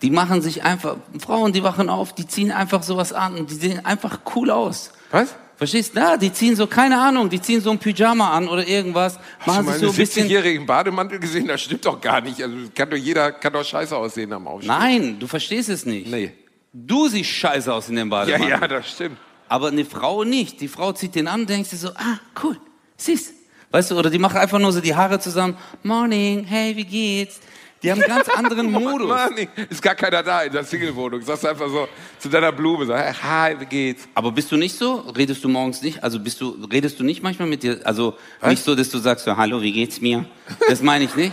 die 0.03 0.11
machen 0.11 0.40
sich 0.42 0.62
einfach, 0.62 0.96
Frauen, 1.18 1.53
die 1.53 1.62
wachen 1.62 1.88
auf, 1.88 2.14
die 2.14 2.26
ziehen 2.26 2.53
einfach 2.53 2.82
sowas 2.82 3.12
an 3.12 3.34
und 3.36 3.51
die 3.51 3.55
sehen 3.55 3.84
einfach 3.84 4.20
cool 4.34 4.51
aus. 4.51 4.92
Was? 5.11 5.34
Verstehst 5.57 5.94
du? 5.94 6.01
Ja, 6.01 6.16
die 6.16 6.32
ziehen 6.32 6.57
so, 6.57 6.66
keine 6.66 6.98
Ahnung, 6.98 7.28
die 7.28 7.40
ziehen 7.40 7.61
so 7.61 7.70
ein 7.70 7.78
Pyjama 7.78 8.30
an 8.30 8.48
oder 8.48 8.66
irgendwas, 8.66 9.18
Hast 9.40 9.46
du 9.46 9.51
mal 9.51 9.62
sich 9.64 9.72
einen 9.72 9.80
so 9.82 9.90
ein 9.90 9.96
bisschen... 9.96 10.26
70-jährigen 10.26 10.64
Bademantel 10.66 11.18
gesehen? 11.18 11.46
Das 11.48 11.61
stimmt 11.61 11.84
doch 11.84 12.01
gar 12.01 12.22
nicht. 12.22 12.42
Also 12.42 12.57
kann 12.74 12.88
doch 12.88 12.96
jeder, 12.96 13.32
kann 13.32 13.53
doch 13.53 13.64
scheiße 13.64 13.94
aussehen 13.94 14.32
am 14.32 14.46
Aufstehen. 14.46 14.74
Nein, 14.74 15.16
du 15.20 15.26
verstehst 15.26 15.68
es 15.68 15.84
nicht. 15.84 16.07
Nee. 16.11 16.32
Du 16.72 17.09
siehst 17.09 17.28
scheiße 17.30 17.70
aus 17.74 17.90
in 17.90 17.96
dem 17.96 18.09
Ja, 18.11 18.20
Bademantel. 18.20 18.48
ja, 18.48 18.68
das 18.68 18.88
stimmt. 18.88 19.18
Aber 19.48 19.68
eine 19.68 19.84
Frau 19.84 20.24
nicht. 20.24 20.62
Die 20.62 20.68
Frau 20.68 20.92
zieht 20.92 21.14
den 21.14 21.28
an, 21.28 21.44
denkst 21.44 21.70
du 21.70 21.76
so, 21.76 21.88
ah, 21.90 22.18
cool, 22.42 22.57
siehst. 22.96 23.34
Weißt 23.72 23.90
du, 23.90 23.98
oder 23.98 24.09
die 24.09 24.18
machen 24.18 24.38
einfach 24.38 24.59
nur 24.59 24.72
so 24.72 24.80
die 24.80 24.94
Haare 24.94 25.20
zusammen. 25.20 25.57
Morning, 25.82 26.44
hey, 26.44 26.74
wie 26.76 26.84
geht's? 26.84 27.38
Die 27.83 27.91
haben 27.91 28.03
einen 28.03 28.14
ganz 28.14 28.28
anderen 28.28 28.70
Modus. 28.72 29.09
Mann, 29.09 29.35
ist 29.70 29.81
gar 29.81 29.95
keiner 29.95 30.22
da 30.22 30.43
in 30.43 30.53
der 30.53 30.64
Single-Wohnung. 30.64 31.22
Sagst 31.22 31.47
einfach 31.47 31.68
so 31.68 31.89
zu 32.18 32.28
deiner 32.28 32.53
Blume, 32.53 32.85
sag, 32.87 32.99
hey, 33.03 33.14
hi, 33.22 33.61
wie 33.61 33.66
geht's? 33.66 34.07
Aber 34.14 34.31
bist 34.33 34.53
du 34.53 34.57
nicht 34.57 34.76
so? 34.76 34.97
Redest 35.16 35.43
du 35.45 35.49
morgens 35.49 35.81
nicht? 35.81 36.03
Also 36.05 36.20
bist 36.20 36.41
du, 36.41 36.59
redest 36.70 36.99
du 37.01 37.05
nicht 37.05 37.22
manchmal 37.22 37.49
mit 37.49 37.62
dir? 37.62 37.81
Also 37.85 38.16
nicht 38.45 38.62
so, 38.62 38.74
dass 38.74 38.91
du 38.91 38.99
sagst 38.99 39.24
so, 39.24 39.37
hallo, 39.37 39.62
wie 39.62 39.72
geht's 39.72 40.01
mir? 40.01 40.26
Das 40.68 40.83
meine 40.83 41.05
ich 41.05 41.14
nicht. 41.16 41.33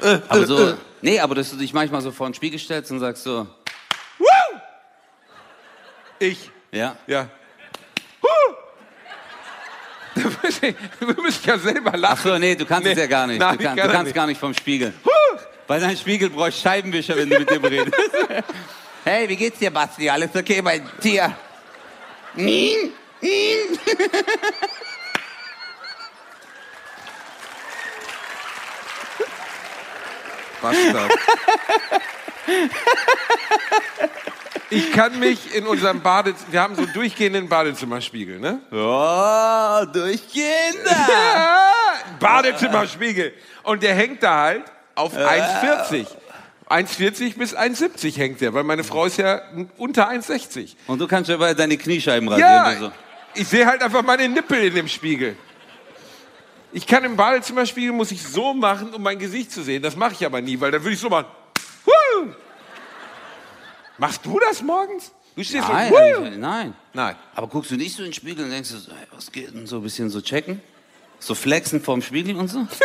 Aber 0.28 0.46
so, 0.46 0.74
nee, 1.02 1.20
aber 1.20 1.34
dass 1.34 1.50
du 1.50 1.56
dich 1.56 1.74
manchmal 1.74 2.00
so 2.00 2.10
vor 2.10 2.26
den 2.28 2.32
Spiegel 2.34 2.58
stellst 2.58 2.90
und 2.90 3.00
sagst 3.00 3.22
so, 3.22 3.46
Ich. 6.18 6.50
ja. 6.72 6.96
Ja. 7.06 7.28
Huh! 8.22 8.54
Wir 10.14 11.22
müssen 11.22 11.46
ja 11.46 11.58
selber 11.58 11.92
Ach 11.94 11.98
lachen. 11.98 12.30
so, 12.30 12.38
nee, 12.38 12.54
du 12.54 12.64
kannst 12.66 12.84
Nee. 12.84 12.92
es 12.92 12.98
ja 12.98 13.06
gar 13.06 13.26
nicht. 13.26 13.38
Nein, 13.40 13.56
du, 13.58 13.64
kann, 13.64 13.76
kann 13.76 13.86
du 13.86 13.92
kannst 13.92 14.04
nicht. 14.06 14.14
gar 14.14 14.26
nicht 14.26 14.40
vom 14.40 14.52
Spiegel. 14.54 14.92
Weil 15.70 15.78
dein 15.78 15.96
Spiegel 15.96 16.30
braucht 16.30 16.54
Scheibenwischer, 16.54 17.16
wenn 17.16 17.30
du 17.30 17.38
mit 17.38 17.48
dem 17.48 17.64
redest. 17.64 17.94
hey, 19.04 19.28
wie 19.28 19.36
geht's 19.36 19.60
dir, 19.60 19.70
Basti? 19.70 20.10
Alles 20.10 20.34
okay 20.34 20.60
bei 20.60 20.82
dir? 21.00 21.36
Bastard. 30.60 31.12
Ich 34.70 34.90
kann 34.90 35.20
mich 35.20 35.54
in 35.54 35.68
unserem 35.68 36.00
Badezimmer, 36.02 36.52
wir 36.52 36.62
haben 36.62 36.74
so 36.74 36.82
einen 36.82 36.92
durchgehenden 36.92 37.48
Badezimmerspiegel, 37.48 38.40
ne? 38.40 38.60
Oh, 38.72 39.84
durchgehender. 39.92 40.90
Ja, 40.90 41.72
Badezimmerspiegel. 42.18 43.32
Und 43.62 43.84
der 43.84 43.94
hängt 43.94 44.20
da 44.24 44.36
halt 44.36 44.64
auf 45.00 45.16
1,40. 45.16 46.06
1,40 46.68 47.36
bis 47.36 47.56
1,70 47.56 48.16
hängt 48.16 48.40
der, 48.40 48.54
weil 48.54 48.62
meine 48.62 48.84
Frau 48.84 49.04
ist 49.06 49.16
ja 49.16 49.40
unter 49.76 50.08
1,60. 50.08 50.76
Und 50.86 51.00
du 51.00 51.08
kannst 51.08 51.28
ja 51.28 51.36
bei 51.36 51.52
deine 51.54 51.76
Kniescheiben 51.76 52.28
rasieren. 52.28 52.50
Ja, 52.50 52.68
und 52.70 52.78
so. 52.78 52.92
ich 53.34 53.48
sehe 53.48 53.66
halt 53.66 53.82
einfach 53.82 54.02
meine 54.02 54.28
Nippel 54.28 54.62
in 54.64 54.74
dem 54.74 54.86
Spiegel. 54.88 55.36
Ich 56.72 56.86
kann 56.86 57.02
im 57.02 57.16
Badezimmerspiegel, 57.16 57.90
muss 57.92 58.12
ich 58.12 58.22
so 58.22 58.54
machen, 58.54 58.94
um 58.94 59.02
mein 59.02 59.18
Gesicht 59.18 59.50
zu 59.50 59.62
sehen. 59.62 59.82
Das 59.82 59.96
mache 59.96 60.12
ich 60.12 60.24
aber 60.24 60.40
nie, 60.40 60.60
weil 60.60 60.70
dann 60.70 60.82
würde 60.84 60.94
ich 60.94 61.00
so 61.00 61.08
machen. 61.08 61.26
Woo! 61.84 62.28
Machst 63.98 64.24
du 64.24 64.38
das 64.38 64.62
morgens? 64.62 65.10
Du 65.34 65.42
stehst 65.42 65.68
Nein, 65.68 65.92
so, 65.92 66.24
ich- 66.24 66.36
nein. 66.36 66.74
Nein. 66.92 67.16
Aber 67.34 67.48
guckst 67.48 67.72
du 67.72 67.76
nicht 67.76 67.96
so 67.96 68.02
in 68.02 68.10
den 68.10 68.14
Spiegel 68.14 68.44
und 68.44 68.50
denkst 68.52 68.70
du 68.70 68.76
so, 68.76 68.92
hey, 68.92 69.06
was 69.12 69.32
geht 69.32 69.52
denn 69.52 69.66
so 69.66 69.76
ein 69.78 69.82
bisschen 69.82 70.08
so 70.10 70.20
checken? 70.20 70.60
So 71.18 71.34
flexen 71.34 71.82
vorm 71.82 72.02
Spiegel 72.02 72.36
und 72.36 72.46
so? 72.48 72.66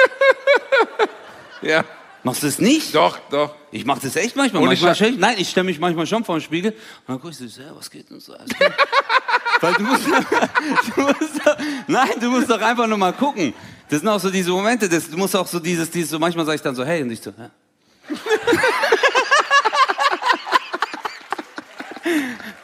Ja, 1.61 1.83
Machst 2.25 2.41
du 2.41 2.47
das 2.47 2.57
nicht? 2.57 2.95
doch, 2.95 3.19
doch. 3.29 3.53
Ich 3.71 3.85
mach 3.85 3.99
das 3.99 4.15
echt 4.15 4.35
manchmal. 4.35 4.63
Ohne 4.63 4.71
manchmal 4.71 4.95
Scheiß. 4.95 4.97
stell 4.97 5.13
ich, 5.13 5.19
nein, 5.19 5.35
ich 5.37 5.47
stelle 5.47 5.65
mich 5.65 5.77
manchmal 5.77 6.07
schon 6.07 6.25
vor 6.25 6.37
den 6.37 6.41
Spiegel 6.41 6.71
und 6.71 6.79
dann 7.07 7.21
guck 7.21 7.29
ich 7.29 7.37
so, 7.37 7.45
was 7.75 7.91
geht 7.91 8.09
denn 8.09 8.19
so? 8.19 8.33
Gut? 8.33 8.41
Weil 9.61 9.73
du 9.75 9.83
musst, 9.83 10.05
du 10.95 11.01
musst 11.01 11.41
nein, 11.85 12.09
du 12.19 12.31
musst 12.31 12.49
doch 12.49 12.59
einfach 12.59 12.87
nur 12.87 12.97
mal 12.97 13.13
gucken. 13.13 13.53
Das 13.89 13.99
sind 13.99 14.09
auch 14.09 14.19
so 14.19 14.31
diese 14.31 14.49
Momente, 14.49 14.89
das, 14.89 15.07
du 15.07 15.17
musst 15.17 15.35
auch 15.35 15.45
so 15.45 15.59
dieses, 15.59 15.91
dieses, 15.91 16.09
so 16.09 16.17
manchmal 16.17 16.47
sage 16.47 16.55
ich 16.55 16.63
dann 16.63 16.73
so, 16.73 16.83
hey, 16.83 17.03
und 17.03 17.11
ich 17.11 17.21
so, 17.21 17.31
ja. 17.37 17.51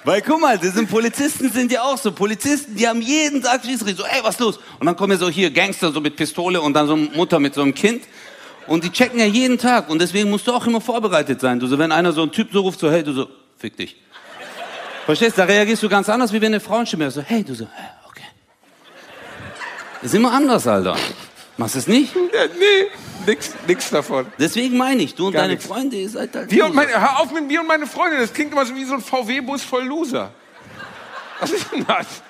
Weil 0.03 0.23
guck 0.23 0.41
mal, 0.41 0.57
das 0.57 0.73
sind 0.73 0.89
Polizisten 0.89 1.51
sind 1.51 1.71
ja 1.71 1.83
auch 1.83 1.99
so. 1.99 2.11
Polizisten, 2.11 2.75
die 2.75 2.87
haben 2.87 3.03
jeden 3.03 3.43
Tag 3.43 3.63
Schießrichter. 3.63 4.01
So, 4.01 4.07
ey, 4.07 4.23
was 4.23 4.39
los? 4.39 4.59
Und 4.79 4.87
dann 4.87 4.95
kommen 4.95 5.11
ja 5.11 5.19
so 5.19 5.29
hier 5.29 5.51
Gangster 5.51 5.91
so 5.91 6.01
mit 6.01 6.15
Pistole 6.15 6.59
und 6.59 6.73
dann 6.73 6.87
so 6.87 6.93
eine 6.93 7.03
Mutter 7.15 7.39
mit 7.39 7.53
so 7.53 7.61
einem 7.61 7.75
Kind. 7.75 8.01
Und 8.67 8.83
die 8.83 8.91
checken 8.91 9.19
ja 9.19 9.25
jeden 9.25 9.57
Tag. 9.57 9.89
Und 9.89 9.99
deswegen 9.99 10.29
musst 10.29 10.47
du 10.47 10.53
auch 10.53 10.65
immer 10.65 10.81
vorbereitet 10.81 11.41
sein. 11.41 11.59
Du 11.59 11.67
so, 11.67 11.77
wenn 11.77 11.91
einer 11.91 12.11
so 12.13 12.21
einen 12.21 12.31
Typ 12.31 12.49
so 12.53 12.61
ruft, 12.61 12.79
so, 12.79 12.91
hey, 12.91 13.03
du 13.03 13.13
so, 13.13 13.27
fick 13.57 13.75
dich. 13.75 13.95
Verstehst? 15.05 15.37
Da 15.37 15.45
reagierst 15.45 15.81
du 15.83 15.89
ganz 15.89 16.07
anders, 16.09 16.31
wie 16.31 16.39
wenn 16.41 16.53
eine 16.53 16.59
Frauenstimme. 16.59 17.09
So, 17.11 17.21
hey, 17.21 17.43
du 17.43 17.55
so, 17.55 17.67
okay. 18.07 18.23
Ist 20.01 20.13
immer 20.13 20.31
anders, 20.31 20.67
Alter. 20.67 20.95
Machst 21.57 21.75
du 21.75 21.79
es 21.79 21.87
nicht? 21.87 22.15
Ja, 22.15 22.45
nee, 22.57 22.87
nix, 23.25 23.53
nix 23.67 23.89
davon. 23.89 24.25
Deswegen 24.39 24.77
meine 24.77 25.03
ich, 25.03 25.15
du 25.15 25.27
und 25.27 25.33
Gar 25.33 25.43
deine 25.43 25.53
nix. 25.53 25.65
Freunde, 25.65 25.95
ihr 25.97 26.09
seid 26.09 26.35
halt 26.35 26.49
Wir 26.49 26.65
und 26.65 26.73
meine, 26.73 26.91
hör 26.91 27.19
auf 27.19 27.31
mit 27.31 27.45
mir 27.47 27.61
und 27.61 27.67
meine 27.67 27.87
Freunde, 27.87 28.17
das 28.17 28.33
klingt 28.33 28.51
immer 28.51 28.65
so 28.65 28.75
wie 28.75 28.85
so 28.85 28.93
ein 28.93 29.01
VW-Bus 29.01 29.63
voll 29.63 29.83
Loser. 29.83 30.31
Was 31.39 31.51
ist 31.51 31.71
denn 31.71 31.85
das? 31.85 32.23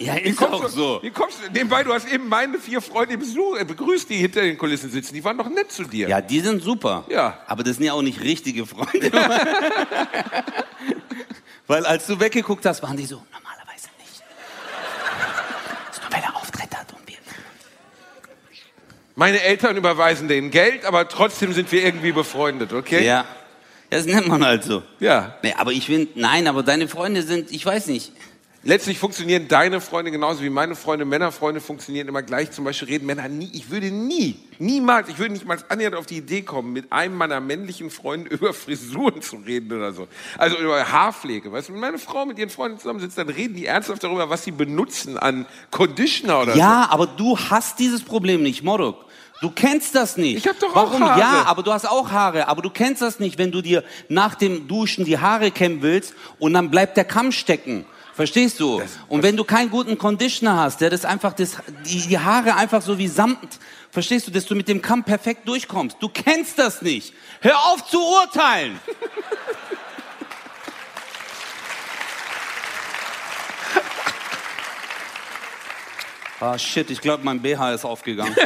Ja, 0.00 0.16
Wie 0.16 0.20
ist 0.20 0.42
auch 0.42 0.62
du, 0.62 0.68
so. 0.68 0.98
Wie 1.02 1.10
kommst 1.10 1.40
du, 1.40 1.52
nebenbei, 1.52 1.84
du 1.84 1.92
hast 1.92 2.10
eben 2.10 2.26
meine 2.26 2.58
vier 2.58 2.80
Freunde 2.80 3.18
besuch, 3.18 3.58
äh, 3.58 3.64
begrüßt, 3.64 4.08
die 4.08 4.16
hinter 4.16 4.40
den 4.40 4.56
Kulissen 4.56 4.90
sitzen. 4.90 5.12
Die 5.12 5.22
waren 5.22 5.36
doch 5.36 5.50
nett 5.50 5.70
zu 5.70 5.84
dir. 5.84 6.08
Ja, 6.08 6.22
die 6.22 6.40
sind 6.40 6.62
super. 6.62 7.04
Ja. 7.10 7.38
Aber 7.46 7.62
das 7.62 7.76
sind 7.76 7.84
ja 7.84 7.92
auch 7.92 8.00
nicht 8.00 8.18
richtige 8.22 8.64
Freunde. 8.64 9.12
Weil 11.66 11.84
als 11.84 12.06
du 12.06 12.18
weggeguckt 12.18 12.64
hast, 12.64 12.82
waren 12.82 12.96
die 12.96 13.04
so, 13.04 13.22
normalerweise 13.30 13.88
nicht. 13.98 14.22
Das 15.86 15.96
ist 15.98 16.02
nur, 16.02 16.12
weil 16.12 16.22
er 16.22 16.34
Auftritt 16.34 16.74
hat 16.74 16.92
und 16.94 17.06
wir. 17.06 17.16
Meine 19.16 19.42
Eltern 19.42 19.76
überweisen 19.76 20.28
denen 20.28 20.50
Geld, 20.50 20.86
aber 20.86 21.08
trotzdem 21.08 21.52
sind 21.52 21.70
wir 21.70 21.84
irgendwie 21.84 22.12
befreundet, 22.12 22.72
okay? 22.72 23.04
Ja. 23.04 23.26
Das 23.90 24.06
nennt 24.06 24.28
man 24.28 24.42
halt 24.44 24.64
so. 24.64 24.82
Ja. 24.98 25.36
Nee, 25.42 25.54
aber 25.58 25.72
ich 25.72 25.86
finde, 25.86 26.08
nein, 26.14 26.46
aber 26.48 26.62
deine 26.62 26.88
Freunde 26.88 27.22
sind, 27.22 27.52
ich 27.52 27.66
weiß 27.66 27.88
nicht. 27.88 28.12
Letztlich 28.62 28.98
funktionieren 28.98 29.48
deine 29.48 29.80
Freunde 29.80 30.10
genauso 30.10 30.42
wie 30.42 30.50
meine 30.50 30.74
Freunde. 30.74 31.06
Männerfreunde 31.06 31.62
funktionieren 31.62 32.08
immer 32.08 32.20
gleich. 32.20 32.50
Zum 32.50 32.66
Beispiel 32.66 32.88
reden 32.88 33.06
Männer 33.06 33.26
nie. 33.26 33.48
Ich 33.54 33.70
würde 33.70 33.90
nie, 33.90 34.36
niemals, 34.58 35.08
ich 35.08 35.18
würde 35.18 35.32
nicht 35.32 35.46
mal 35.46 35.56
annähernd 35.70 35.96
auf 35.96 36.04
die 36.04 36.18
Idee 36.18 36.42
kommen, 36.42 36.74
mit 36.74 36.92
einem 36.92 37.16
meiner 37.16 37.40
männlichen 37.40 37.88
Freunde 37.88 38.28
über 38.34 38.52
Frisuren 38.52 39.22
zu 39.22 39.36
reden 39.36 39.72
oder 39.72 39.94
so. 39.94 40.08
Also 40.36 40.58
über 40.58 40.92
Haarpflege. 40.92 41.50
Weißt 41.50 41.70
du, 41.70 41.72
wenn 41.72 41.80
meine 41.80 41.98
Frau 41.98 42.26
mit 42.26 42.38
ihren 42.38 42.50
Freunden 42.50 42.78
zusammensitzt, 42.78 43.16
dann 43.16 43.30
reden 43.30 43.54
die 43.54 43.64
ernsthaft 43.64 44.04
darüber, 44.04 44.28
was 44.28 44.44
sie 44.44 44.50
benutzen 44.50 45.16
an 45.16 45.46
Conditioner 45.70 46.42
oder 46.42 46.52
so. 46.52 46.58
Ja, 46.58 46.86
aber 46.90 47.06
du 47.06 47.38
hast 47.38 47.78
dieses 47.78 48.02
Problem 48.02 48.42
nicht, 48.42 48.62
Morok. 48.62 49.06
Du 49.40 49.50
kennst 49.50 49.94
das 49.94 50.18
nicht. 50.18 50.36
Ich 50.36 50.46
hab 50.46 50.60
doch 50.60 50.76
auch 50.76 50.90
Warum? 50.90 51.02
Haare. 51.02 51.18
Ja, 51.18 51.44
aber 51.46 51.62
du 51.62 51.72
hast 51.72 51.88
auch 51.88 52.10
Haare. 52.10 52.46
Aber 52.48 52.60
du 52.60 52.68
kennst 52.68 53.00
das 53.00 53.20
nicht, 53.20 53.38
wenn 53.38 53.52
du 53.52 53.62
dir 53.62 53.84
nach 54.10 54.34
dem 54.34 54.68
Duschen 54.68 55.06
die 55.06 55.18
Haare 55.18 55.50
kämmen 55.50 55.80
willst 55.80 56.14
und 56.38 56.52
dann 56.52 56.70
bleibt 56.70 56.98
der 56.98 57.06
Kamm 57.06 57.32
stecken. 57.32 57.86
Verstehst 58.20 58.60
du? 58.60 58.82
und 59.08 59.22
wenn 59.22 59.34
du 59.34 59.44
keinen 59.44 59.70
guten 59.70 59.96
Conditioner 59.96 60.54
hast, 60.58 60.82
der 60.82 60.90
das 60.90 61.06
einfach 61.06 61.32
das, 61.32 61.56
die, 61.86 62.06
die 62.06 62.18
Haare 62.18 62.54
einfach 62.54 62.82
so 62.82 62.98
wie 62.98 63.08
Samt, 63.08 63.58
verstehst 63.90 64.26
du, 64.26 64.30
dass 64.30 64.44
du 64.44 64.54
mit 64.54 64.68
dem 64.68 64.82
Kamm 64.82 65.04
perfekt 65.04 65.48
durchkommst. 65.48 65.96
Du 66.00 66.10
kennst 66.10 66.58
das 66.58 66.82
nicht. 66.82 67.14
Hör 67.40 67.56
auf 67.56 67.86
zu 67.88 67.98
urteilen. 67.98 68.78
Ah 76.40 76.58
shit, 76.58 76.90
ich 76.90 77.00
glaube, 77.00 77.24
mein 77.24 77.40
BH 77.40 77.72
ist 77.72 77.86
aufgegangen. 77.86 78.36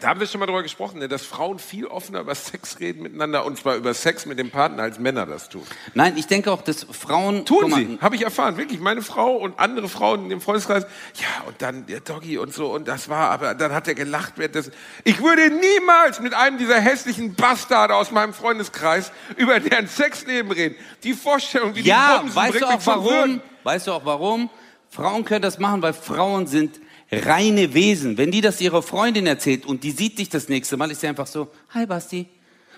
Da 0.00 0.08
haben 0.08 0.20
wir 0.20 0.26
schon 0.26 0.40
mal 0.40 0.46
drüber 0.46 0.62
gesprochen, 0.62 1.00
ne, 1.00 1.08
dass 1.08 1.22
Frauen 1.26 1.58
viel 1.58 1.86
offener 1.86 2.20
über 2.20 2.34
Sex 2.34 2.80
reden 2.80 3.02
miteinander 3.02 3.44
und 3.44 3.58
zwar 3.58 3.76
über 3.76 3.92
Sex 3.92 4.24
mit 4.24 4.38
dem 4.38 4.50
Partner, 4.50 4.84
als 4.84 4.98
Männer 4.98 5.26
das 5.26 5.50
tun. 5.50 5.62
Nein, 5.92 6.16
ich 6.16 6.26
denke 6.26 6.50
auch, 6.50 6.62
dass 6.62 6.84
Frauen 6.90 7.44
Tun 7.44 7.70
sie, 7.74 7.98
habe 8.00 8.16
ich 8.16 8.22
erfahren, 8.22 8.56
wirklich. 8.56 8.80
Meine 8.80 9.02
Frau 9.02 9.36
und 9.36 9.58
andere 9.58 9.90
Frauen 9.90 10.22
in 10.24 10.30
dem 10.30 10.40
Freundeskreis, 10.40 10.84
ja, 11.16 11.46
und 11.46 11.60
dann 11.60 11.84
der 11.84 12.00
Doggy 12.00 12.38
und 12.38 12.54
so, 12.54 12.72
und 12.72 12.88
das 12.88 13.10
war, 13.10 13.30
aber 13.30 13.54
dann 13.54 13.72
hat 13.74 13.86
er 13.86 13.94
gelacht. 13.94 14.34
während 14.36 14.54
des- 14.54 14.70
Ich 15.04 15.20
würde 15.22 15.50
niemals 15.50 16.20
mit 16.20 16.32
einem 16.32 16.56
dieser 16.56 16.80
hässlichen 16.80 17.34
Bastarde 17.34 17.94
aus 17.96 18.10
meinem 18.10 18.32
Freundeskreis 18.32 19.12
über 19.36 19.60
deren 19.60 19.88
Sexleben 19.88 20.50
reden. 20.52 20.74
Die 21.02 21.12
Vorstellung, 21.12 21.74
wie 21.74 21.82
die 21.82 21.90
Ja, 21.90 22.16
bumsen, 22.18 22.34
weißt 22.36 22.50
bringt 22.52 22.64
du 22.64 22.68
auch 22.74 22.86
warum? 22.86 23.40
Weißt 23.64 23.86
du 23.88 23.92
auch 23.92 24.04
warum? 24.06 24.48
Frauen 24.88 25.24
können 25.26 25.42
das 25.42 25.58
machen, 25.58 25.82
weil 25.82 25.92
Frauen 25.92 26.46
sind 26.46 26.80
reine 27.12 27.74
Wesen. 27.74 28.18
Wenn 28.18 28.30
die 28.30 28.40
das 28.40 28.60
ihrer 28.60 28.82
Freundin 28.82 29.26
erzählt 29.26 29.66
und 29.66 29.84
die 29.84 29.90
sieht 29.90 30.18
dich 30.18 30.28
das 30.28 30.48
nächste 30.48 30.76
Mal, 30.76 30.90
ist 30.90 31.00
sie 31.00 31.08
einfach 31.08 31.26
so, 31.26 31.48
hi 31.74 31.86
Basti. 31.86 32.26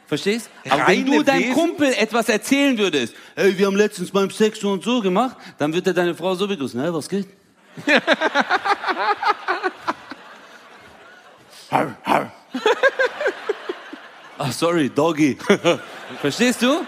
Verstehst? 0.06 0.50
Aber 0.68 0.88
wenn 0.88 1.04
Reine 1.04 1.16
du 1.16 1.22
deinem 1.22 1.42
Wesen? 1.42 1.54
Kumpel 1.54 1.92
etwas 1.94 2.28
erzählen 2.28 2.76
würdest, 2.76 3.14
hey, 3.34 3.56
wir 3.56 3.66
haben 3.66 3.76
letztens 3.76 4.10
beim 4.10 4.30
Sex 4.30 4.60
so 4.60 4.72
und 4.72 4.82
so 4.82 5.00
gemacht, 5.00 5.36
dann 5.58 5.72
wird 5.72 5.86
er 5.86 5.94
deine 5.94 6.14
Frau 6.14 6.34
so 6.34 6.46
begrüßen, 6.46 6.80
hey, 6.80 6.92
was 6.92 7.08
geht? 7.08 7.26
Ach, 11.70 11.86
sorry, 14.52 14.90
Doggy. 14.90 15.38
Verstehst 16.20 16.60
du? 16.60 16.84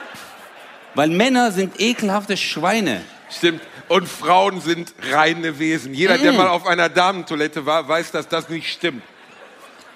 Weil 0.95 1.09
Männer 1.09 1.51
sind 1.51 1.81
ekelhafte 1.81 2.37
Schweine. 2.37 3.03
Stimmt. 3.31 3.63
Und 3.89 4.09
Frauen 4.09 4.61
sind 4.61 4.95
reine 5.13 5.59
Wesen. 5.59 5.95
Jeder, 5.95 6.19
der 6.19 6.33
Mm. 6.33 6.37
mal 6.37 6.49
auf 6.49 6.67
einer 6.67 6.89
Damentoilette 6.89 7.67
war, 7.67 7.87
weiß, 7.89 8.11
dass 8.13 8.29
das 8.29 8.49
nicht 8.49 8.71
stimmt. 8.73 9.03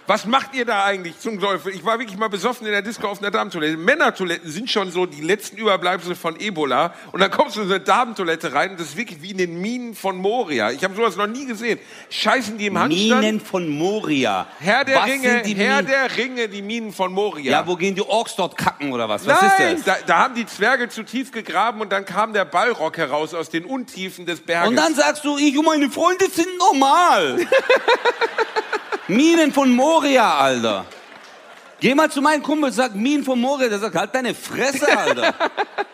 Was 0.09 0.25
macht 0.25 0.55
ihr 0.55 0.65
da 0.65 0.87
eigentlich 0.87 1.21
zum 1.21 1.39
Teufel? 1.39 1.75
Ich 1.75 1.85
war 1.85 1.99
wirklich 1.99 2.17
mal 2.17 2.31
besoffen 2.31 2.67
in 2.67 2.73
der 2.73 2.81
Disco 2.81 3.07
auf 3.09 3.21
einer 3.21 3.31
Damentoilette. 3.31 3.77
Männertoiletten 3.77 4.51
sind 4.51 4.71
schon 4.71 4.91
so 4.91 5.05
die 5.05 5.21
letzten 5.21 5.59
Überbleibsel 5.59 6.15
von 6.15 6.41
Ebola. 6.41 6.95
Und 7.13 7.21
dann 7.21 7.31
kommst 7.31 7.57
du 7.57 7.61
in 7.61 7.69
so 7.69 7.75
eine 7.75 7.85
Damentoilette 7.85 8.55
rein 8.55 8.71
und 8.71 8.81
das 8.81 8.87
ist 8.89 8.97
wirklich 8.97 9.21
wie 9.21 9.33
in 9.33 9.37
den 9.37 9.61
Minen 9.61 9.95
von 9.95 10.17
Moria. 10.17 10.71
Ich 10.71 10.83
habe 10.83 10.95
sowas 10.95 11.17
noch 11.17 11.27
nie 11.27 11.45
gesehen. 11.45 11.79
Scheißen 12.09 12.57
die 12.57 12.69
im 12.69 12.79
Handstand? 12.79 13.21
Minen 13.21 13.41
von 13.43 13.69
Moria. 13.69 14.47
Herr 14.61 14.87
der 14.87 14.97
was 14.97 15.11
Ringe, 15.11 15.29
Herr 15.29 15.43
Minen? 15.83 15.87
der 15.87 16.17
Ringe, 16.17 16.49
die 16.49 16.63
Minen 16.63 16.95
von 16.95 17.13
Moria. 17.13 17.53
Ja, 17.53 17.67
wo 17.67 17.77
gehen 17.77 17.95
die 17.95 18.01
Orks 18.01 18.35
dort 18.35 18.57
kacken 18.57 18.95
oder 18.95 19.11
was? 19.11 19.27
Was 19.27 19.43
Nein, 19.43 19.77
ist 19.77 19.87
das? 19.87 19.99
Da, 19.99 20.07
da 20.07 20.19
haben 20.21 20.35
die 20.35 20.47
Zwerge 20.47 20.89
zu 20.89 21.03
tief 21.03 21.33
gegraben 21.33 21.83
und 21.83 21.93
dann 21.93 22.07
kam 22.07 22.33
der 22.33 22.47
Ballrock 22.47 22.97
heraus 22.97 23.35
aus 23.35 23.51
den 23.51 23.67
Untiefen 23.67 24.25
des 24.25 24.41
Berges. 24.41 24.71
Und 24.71 24.77
dann 24.77 24.95
sagst 24.95 25.23
du, 25.27 25.37
ich 25.37 25.59
und 25.59 25.67
meine 25.67 25.91
Freunde 25.91 26.31
sind 26.31 26.49
normal. 26.59 27.41
Minen 29.09 29.53
von 29.53 29.73
Moria, 29.73 30.39
Alter. 30.39 30.85
Geh 31.81 31.95
mal 31.95 32.11
zu 32.11 32.21
meinem 32.21 32.43
Kumpel, 32.43 32.73
sag 32.73 32.95
Minen 32.95 33.25
von 33.25 33.41
Moria, 33.41 33.69
der 33.69 33.79
sagt, 33.79 33.95
halt 33.95 34.15
deine 34.15 34.35
Fresse, 34.35 34.97
Alter. 34.97 35.35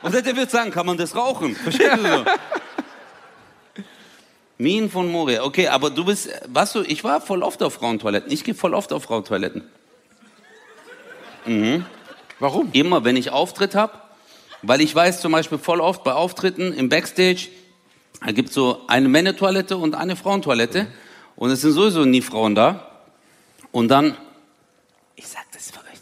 Und 0.02 0.14
der 0.14 0.36
wird 0.36 0.50
sagen, 0.50 0.70
kann 0.70 0.86
man 0.86 0.96
das 0.96 1.14
rauchen? 1.14 1.54
Verstehst 1.54 1.96
du 1.96 2.02
so? 2.02 2.24
Minen 4.58 4.90
von 4.90 5.10
Moria, 5.10 5.44
okay, 5.44 5.68
aber 5.68 5.90
du 5.90 6.04
bist, 6.04 6.28
weißt 6.48 6.76
du, 6.76 6.82
ich 6.82 7.04
war 7.04 7.20
voll 7.20 7.42
oft 7.42 7.62
auf 7.62 7.74
Frauentoiletten. 7.74 8.32
Ich 8.32 8.44
gehe 8.44 8.54
voll 8.54 8.74
oft 8.74 8.92
auf 8.92 9.04
Frauentoiletten. 9.04 9.62
Warum? 12.38 12.70
Immer, 12.72 13.04
wenn 13.04 13.16
ich 13.16 13.30
Auftritt 13.30 13.74
habe, 13.74 13.92
weil 14.62 14.80
ich 14.80 14.94
weiß 14.94 15.20
zum 15.20 15.32
Beispiel 15.32 15.58
voll 15.58 15.80
oft 15.80 16.02
bei 16.02 16.14
Auftritten 16.14 16.72
im 16.72 16.88
Backstage, 16.88 17.48
da 18.24 18.32
gibt 18.32 18.52
so 18.52 18.80
eine 18.86 19.08
Männertoilette 19.08 19.76
und 19.76 19.94
eine 19.94 20.16
Frauentoilette 20.16 20.86
und 21.36 21.50
es 21.50 21.60
sind 21.60 21.72
sowieso 21.72 22.04
nie 22.06 22.22
Frauen 22.22 22.54
da. 22.54 22.93
Und 23.75 23.89
dann, 23.89 24.16
ich 25.16 25.27
sag 25.27 25.43
das 25.53 25.72
für 25.72 25.79
euch. 25.81 25.99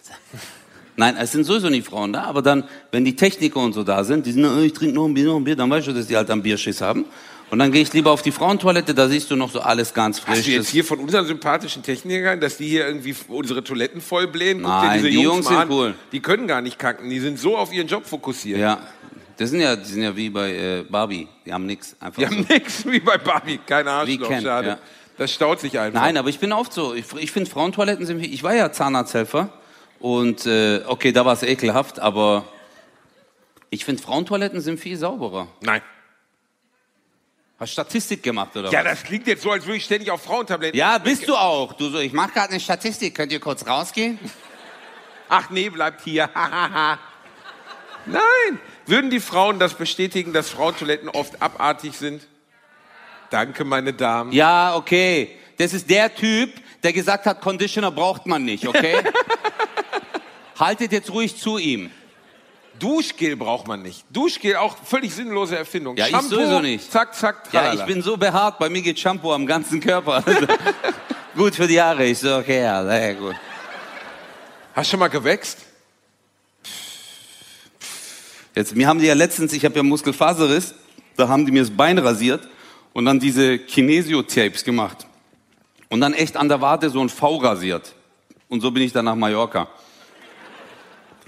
Nein, 0.94 1.16
es 1.18 1.32
sind 1.32 1.44
sowieso 1.44 1.70
nie 1.70 1.80
Frauen 1.80 2.12
da, 2.12 2.24
aber 2.24 2.42
dann, 2.42 2.64
wenn 2.90 3.02
die 3.02 3.16
Techniker 3.16 3.60
und 3.60 3.72
so 3.72 3.82
da 3.82 4.04
sind, 4.04 4.26
die 4.26 4.32
sind, 4.32 4.44
äh, 4.44 4.66
ich 4.66 4.74
trinke 4.74 4.94
noch 4.94 5.06
ein 5.06 5.14
Bier, 5.14 5.24
noch 5.24 5.36
ein 5.36 5.44
Bier, 5.44 5.56
dann 5.56 5.70
weißt 5.70 5.86
du, 5.86 5.92
dass 5.94 6.06
die 6.06 6.14
halt 6.14 6.30
am 6.30 6.42
Bierschiss 6.42 6.82
haben. 6.82 7.06
Und 7.50 7.58
dann 7.60 7.72
gehe 7.72 7.80
ich 7.80 7.90
lieber 7.94 8.10
auf 8.10 8.20
die 8.20 8.30
Frauentoilette, 8.30 8.92
da 8.92 9.08
siehst 9.08 9.30
du 9.30 9.36
noch 9.36 9.50
so 9.50 9.60
alles 9.60 9.94
ganz 9.94 10.18
frisch. 10.18 10.36
Hast 10.38 10.46
du 10.46 10.50
jetzt 10.50 10.68
hier 10.68 10.84
von 10.84 10.98
unseren 10.98 11.24
sympathischen 11.24 11.82
Technikern, 11.82 12.40
dass 12.40 12.58
die 12.58 12.68
hier 12.68 12.86
irgendwie 12.86 13.14
unsere 13.28 13.64
Toiletten 13.64 14.02
voll 14.02 14.26
blähen? 14.26 14.58
Guck 14.62 14.70
dir 14.70 14.86
Nein, 14.88 14.98
diese 14.98 15.08
die 15.10 15.22
Jungs 15.22 15.44
mal 15.46 15.50
sind 15.50 15.58
an. 15.60 15.70
cool. 15.70 15.94
Die 16.12 16.20
können 16.20 16.46
gar 16.46 16.60
nicht 16.60 16.78
kacken. 16.78 17.08
Die 17.08 17.20
sind 17.20 17.38
so 17.38 17.56
auf 17.56 17.72
ihren 17.72 17.86
Job 17.88 18.04
fokussiert. 18.06 18.58
ja, 18.58 18.78
das 19.38 19.48
sind 19.48 19.60
ja, 19.60 19.74
die 19.76 19.90
sind 19.90 20.02
ja 20.02 20.14
wie 20.14 20.28
bei 20.28 20.52
äh, 20.54 20.82
Barbie, 20.88 21.26
die 21.46 21.52
haben 21.54 21.64
nix. 21.64 21.96
Einfach 21.98 22.22
Die 22.22 22.28
so. 22.28 22.30
haben 22.36 22.46
nichts 22.50 22.84
wie 22.86 23.00
bei 23.00 23.16
Barbie. 23.16 23.58
Keine 23.66 23.90
Arschloch, 23.90 24.30
schade. 24.42 24.68
ja. 24.68 24.78
Das 25.22 25.32
staut 25.32 25.60
sich 25.60 25.78
einfach. 25.78 26.00
Nein, 26.00 26.16
aber 26.16 26.30
ich 26.30 26.40
bin 26.40 26.52
oft 26.52 26.72
so. 26.72 26.94
Ich, 26.94 27.04
ich 27.16 27.30
finde 27.30 27.48
Frauentoiletten 27.48 28.04
sind. 28.06 28.18
Ich 28.24 28.42
war 28.42 28.56
ja 28.56 28.72
Zahnarzthelfer 28.72 29.50
und 30.00 30.46
äh, 30.46 30.82
okay, 30.84 31.12
da 31.12 31.24
war 31.24 31.32
es 31.32 31.44
ekelhaft, 31.44 32.00
aber 32.00 32.44
ich 33.70 33.84
finde 33.84 34.02
Frauentoiletten 34.02 34.60
sind 34.60 34.80
viel 34.80 34.96
sauberer. 34.96 35.46
Nein. 35.60 35.80
Hast 37.60 37.70
Statistik 37.70 38.24
gemacht 38.24 38.56
oder 38.56 38.72
Ja, 38.72 38.80
was? 38.80 38.90
das 38.90 39.04
klingt 39.04 39.28
jetzt 39.28 39.44
so, 39.44 39.52
als 39.52 39.64
würde 39.64 39.76
ich 39.76 39.84
ständig 39.84 40.10
auf 40.10 40.22
Frauentabletten. 40.22 40.76
Ja, 40.76 40.98
bist 40.98 41.28
du 41.28 41.36
auch. 41.36 41.74
Du 41.74 41.88
so, 41.88 42.00
ich 42.00 42.12
mache 42.12 42.32
gerade 42.32 42.50
eine 42.50 42.58
Statistik. 42.58 43.14
Könnt 43.14 43.30
ihr 43.30 43.38
kurz 43.38 43.64
rausgehen? 43.64 44.18
Ach 45.28 45.50
nee, 45.50 45.70
bleibt 45.70 46.02
hier. 46.02 46.28
Nein. 48.06 48.58
Würden 48.86 49.10
die 49.10 49.20
Frauen 49.20 49.60
das 49.60 49.74
bestätigen, 49.74 50.32
dass 50.32 50.50
Frauentoiletten 50.50 51.08
oft 51.08 51.40
abartig 51.40 51.96
sind? 51.96 52.26
Danke, 53.32 53.64
meine 53.64 53.94
Damen. 53.94 54.30
Ja, 54.30 54.76
okay. 54.76 55.30
Das 55.56 55.72
ist 55.72 55.88
der 55.88 56.14
Typ, 56.14 56.52
der 56.82 56.92
gesagt 56.92 57.24
hat, 57.24 57.40
Conditioner 57.40 57.90
braucht 57.90 58.26
man 58.26 58.44
nicht, 58.44 58.68
okay? 58.68 58.96
Haltet 60.58 60.92
jetzt 60.92 61.10
ruhig 61.10 61.34
zu 61.38 61.56
ihm. 61.56 61.90
Duschgel 62.78 63.36
braucht 63.36 63.66
man 63.66 63.80
nicht. 63.80 64.04
Duschgel 64.10 64.56
auch 64.56 64.76
völlig 64.84 65.14
sinnlose 65.14 65.56
Erfindung. 65.56 65.96
Ja, 65.96 66.06
ich 66.06 66.10
Shampoo, 66.10 66.34
sowieso 66.34 66.60
nicht. 66.60 66.92
Zack, 66.92 67.14
zack, 67.14 67.44
Ja, 67.52 67.62
tralala. 67.62 67.80
ich 67.80 67.86
bin 67.86 68.02
so 68.02 68.18
behaart, 68.18 68.58
bei 68.58 68.68
mir 68.68 68.82
geht 68.82 68.98
Shampoo 68.98 69.32
am 69.32 69.46
ganzen 69.46 69.80
Körper. 69.80 70.22
Also, 70.26 70.46
gut 71.34 71.54
für 71.54 71.66
die 71.66 71.80
Haare. 71.80 72.04
Ich 72.04 72.18
so, 72.18 72.36
okay, 72.36 72.60
ja, 72.60 72.84
sehr 72.84 73.14
gut. 73.14 73.36
Hast 74.74 74.88
du 74.88 74.90
schon 74.90 75.00
mal 75.00 75.08
gewächst? 75.08 75.56
Jetzt, 78.54 78.76
mir 78.76 78.86
haben 78.86 78.98
die 78.98 79.06
ja 79.06 79.14
letztens, 79.14 79.54
ich 79.54 79.64
habe 79.64 79.76
ja 79.76 79.82
Muskelfaserriss, 79.82 80.74
da 81.16 81.28
haben 81.28 81.46
die 81.46 81.52
mir 81.52 81.62
das 81.62 81.70
Bein 81.70 81.96
rasiert 81.96 82.46
und 82.92 83.04
dann 83.04 83.20
diese 83.20 83.58
Kinesio-Tapes 83.58 84.64
gemacht. 84.64 85.06
Und 85.88 86.00
dann 86.00 86.14
echt 86.14 86.36
an 86.36 86.48
der 86.48 86.60
Wade 86.60 86.90
so 86.90 87.00
ein 87.00 87.08
V 87.08 87.36
rasiert. 87.36 87.94
Und 88.48 88.60
so 88.60 88.70
bin 88.70 88.82
ich 88.82 88.92
dann 88.92 89.04
nach 89.04 89.14
Mallorca. 89.14 89.68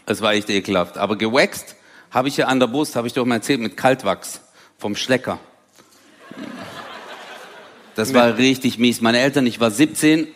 Es 0.07 0.21
war 0.21 0.35
echt 0.35 0.51
ekelhaft. 0.51 0.99
Aber 0.99 1.17
gewaxt 1.17 1.77
habe 2.11 2.29
ich 2.29 2.37
ja 2.37 2.47
an 2.47 2.61
der 2.61 2.67
Brust, 2.67 2.97
habe 2.97 3.07
ich 3.07 3.13
doch 3.13 3.25
mal 3.25 3.37
erzählt, 3.37 3.61
mit 3.61 3.77
Kaltwachs 3.77 4.41
vom 4.79 4.97
Schlecker. 4.97 5.39
Das 7.95 8.13
war 8.13 8.37
richtig 8.37 8.79
mies. 8.79 9.01
Meine 9.01 9.19
Eltern, 9.19 9.47
ich 9.47 9.61
war 9.61 9.71
17, 9.71 10.27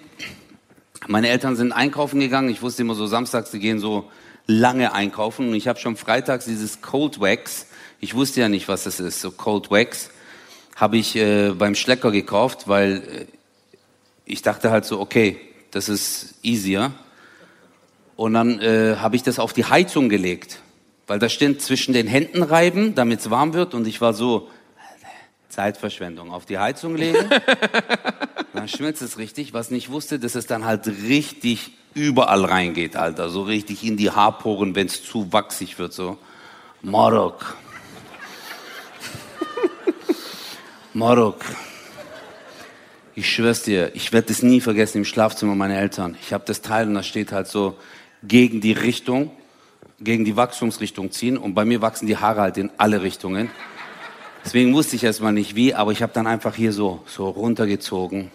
meine 1.07 1.29
Eltern 1.29 1.57
sind 1.57 1.73
einkaufen 1.73 2.21
gegangen. 2.21 2.49
Ich 2.49 2.63
wusste 2.63 2.83
immer 2.83 2.95
so 2.95 3.07
samstags, 3.07 3.51
die 3.51 3.59
gehen 3.59 3.79
so 3.79 4.11
lange 4.47 4.93
einkaufen 4.93 5.49
und 5.49 5.55
ich 5.55 5.69
habe 5.69 5.79
schon 5.79 5.97
freitags 5.97 6.45
dieses 6.45 6.81
Cold 6.81 7.21
Wax. 7.21 7.67
Ich 8.01 8.15
wusste 8.15 8.41
ja 8.41 8.49
nicht, 8.49 8.69
was 8.69 8.85
das 8.85 9.01
ist, 9.01 9.21
so 9.21 9.31
Cold 9.31 9.71
Wax, 9.71 10.11
habe 10.79 10.97
ich 10.97 11.17
äh, 11.17 11.51
beim 11.51 11.75
Schlecker 11.75 12.11
gekauft, 12.13 12.69
weil 12.69 12.97
äh, 12.97 13.27
ich 14.25 14.43
dachte 14.43 14.71
halt 14.71 14.85
so, 14.85 15.01
okay, 15.01 15.37
das 15.73 15.89
ist 15.89 16.37
easier. 16.43 16.93
Und 18.17 18.35
dann 18.35 18.61
äh, 18.61 18.97
habe 18.97 19.17
ich 19.17 19.23
das 19.23 19.39
auf 19.39 19.53
die 19.53 19.65
Heizung 19.65 20.09
gelegt, 20.09 20.61
weil 21.07 21.19
da 21.19 21.29
steht 21.29 21.63
zwischen 21.63 21.93
den 21.93 22.07
Händen 22.07 22.43
reiben, 22.43 22.95
damit 22.95 23.21
es 23.21 23.31
warm 23.31 23.55
wird. 23.55 23.75
Und 23.75 23.87
ich 23.87 24.01
war 24.01 24.15
so, 24.15 24.49
Zeitverschwendung, 25.49 26.31
auf 26.31 26.47
die 26.47 26.59
Heizung 26.59 26.95
legen, 26.95 27.29
dann 28.53 28.69
schmilzt 28.69 29.03
es 29.03 29.19
richtig. 29.19 29.55
Was 29.55 29.71
nicht 29.71 29.91
wusste, 29.91 30.19
dass 30.21 30.37
es 30.37 30.47
dann 30.47 30.65
halt 30.65 30.87
richtig 30.87 31.73
überall 31.95 32.45
reingeht, 32.45 32.95
Alter. 32.95 33.29
So 33.31 33.43
richtig 33.43 33.83
in 33.85 33.97
die 33.97 34.11
Haarporen, 34.11 34.77
wenn 34.77 34.87
es 34.87 35.05
zu 35.05 35.33
wachsig 35.33 35.79
wird, 35.79 35.93
so. 35.93 36.19
Marok. 36.83 37.57
Marok. 40.99 41.45
Ich 43.15 43.33
schwör's 43.33 43.63
dir, 43.63 43.95
ich 43.95 44.13
werde 44.13 44.27
das 44.29 44.43
nie 44.43 44.61
vergessen 44.61 44.99
im 44.99 45.05
Schlafzimmer 45.05 45.55
meiner 45.55 45.77
Eltern. 45.77 46.17
Ich 46.21 46.33
habe 46.33 46.43
das 46.45 46.61
Teil 46.61 46.89
und 46.89 46.95
da 46.95 47.05
steht 47.05 47.31
halt 47.31 47.47
so 47.47 47.77
gegen 48.25 48.61
die 48.61 48.73
Richtung, 48.73 49.31
gegen 50.01 50.25
die 50.25 50.35
Wachstumsrichtung 50.35 51.13
ziehen. 51.13 51.39
Und 51.39 51.55
bei 51.55 51.65
mir 51.65 51.83
wachsen 51.83 52.09
die 52.09 52.17
Haare 52.17 52.41
halt 52.41 52.57
in 52.59 52.71
alle 52.79 53.01
Richtungen. 53.01 53.49
Deswegen 54.45 54.75
wusste 54.75 54.97
ich 54.97 55.05
erstmal 55.05 55.33
nicht 55.33 55.55
wie, 55.55 55.73
aber 55.73 55.93
ich 55.93 56.03
habe 56.03 56.13
dann 56.13 56.27
einfach 56.27 56.57
hier 56.57 56.73
so, 56.73 57.01
so 57.07 57.29
runtergezogen. 57.29 58.33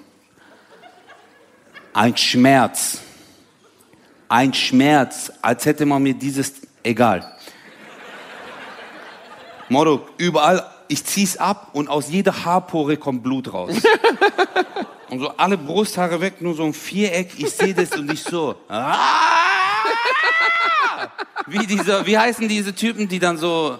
Ein 1.93 2.15
Schmerz. 2.15 3.01
Ein 4.29 4.53
Schmerz, 4.53 5.33
als 5.41 5.65
hätte 5.65 5.85
man 5.85 6.01
mir 6.01 6.13
dieses, 6.13 6.61
egal. 6.81 7.29
Motto, 9.67 10.07
überall, 10.17 10.63
ich 10.93 11.03
zieh's 11.05 11.37
ab 11.37 11.69
und 11.73 11.89
aus 11.89 12.09
jeder 12.09 12.45
Haarpore 12.45 12.97
kommt 12.97 13.23
Blut 13.23 13.51
raus. 13.51 13.73
und 15.09 15.19
so 15.19 15.29
alle 15.37 15.57
Brusthaare 15.57 16.21
weg, 16.21 16.39
nur 16.39 16.53
so 16.53 16.63
ein 16.63 16.73
Viereck, 16.73 17.31
ich 17.37 17.49
sehe 17.49 17.73
das 17.73 17.97
und 17.97 18.11
ich 18.11 18.21
so. 18.21 18.55
Ah! 18.69 18.93
Wie 21.47 21.65
diese, 21.65 22.05
wie 22.05 22.15
heißen 22.15 22.47
diese 22.47 22.75
Typen, 22.75 23.07
die 23.07 23.17
dann 23.17 23.37
so 23.37 23.79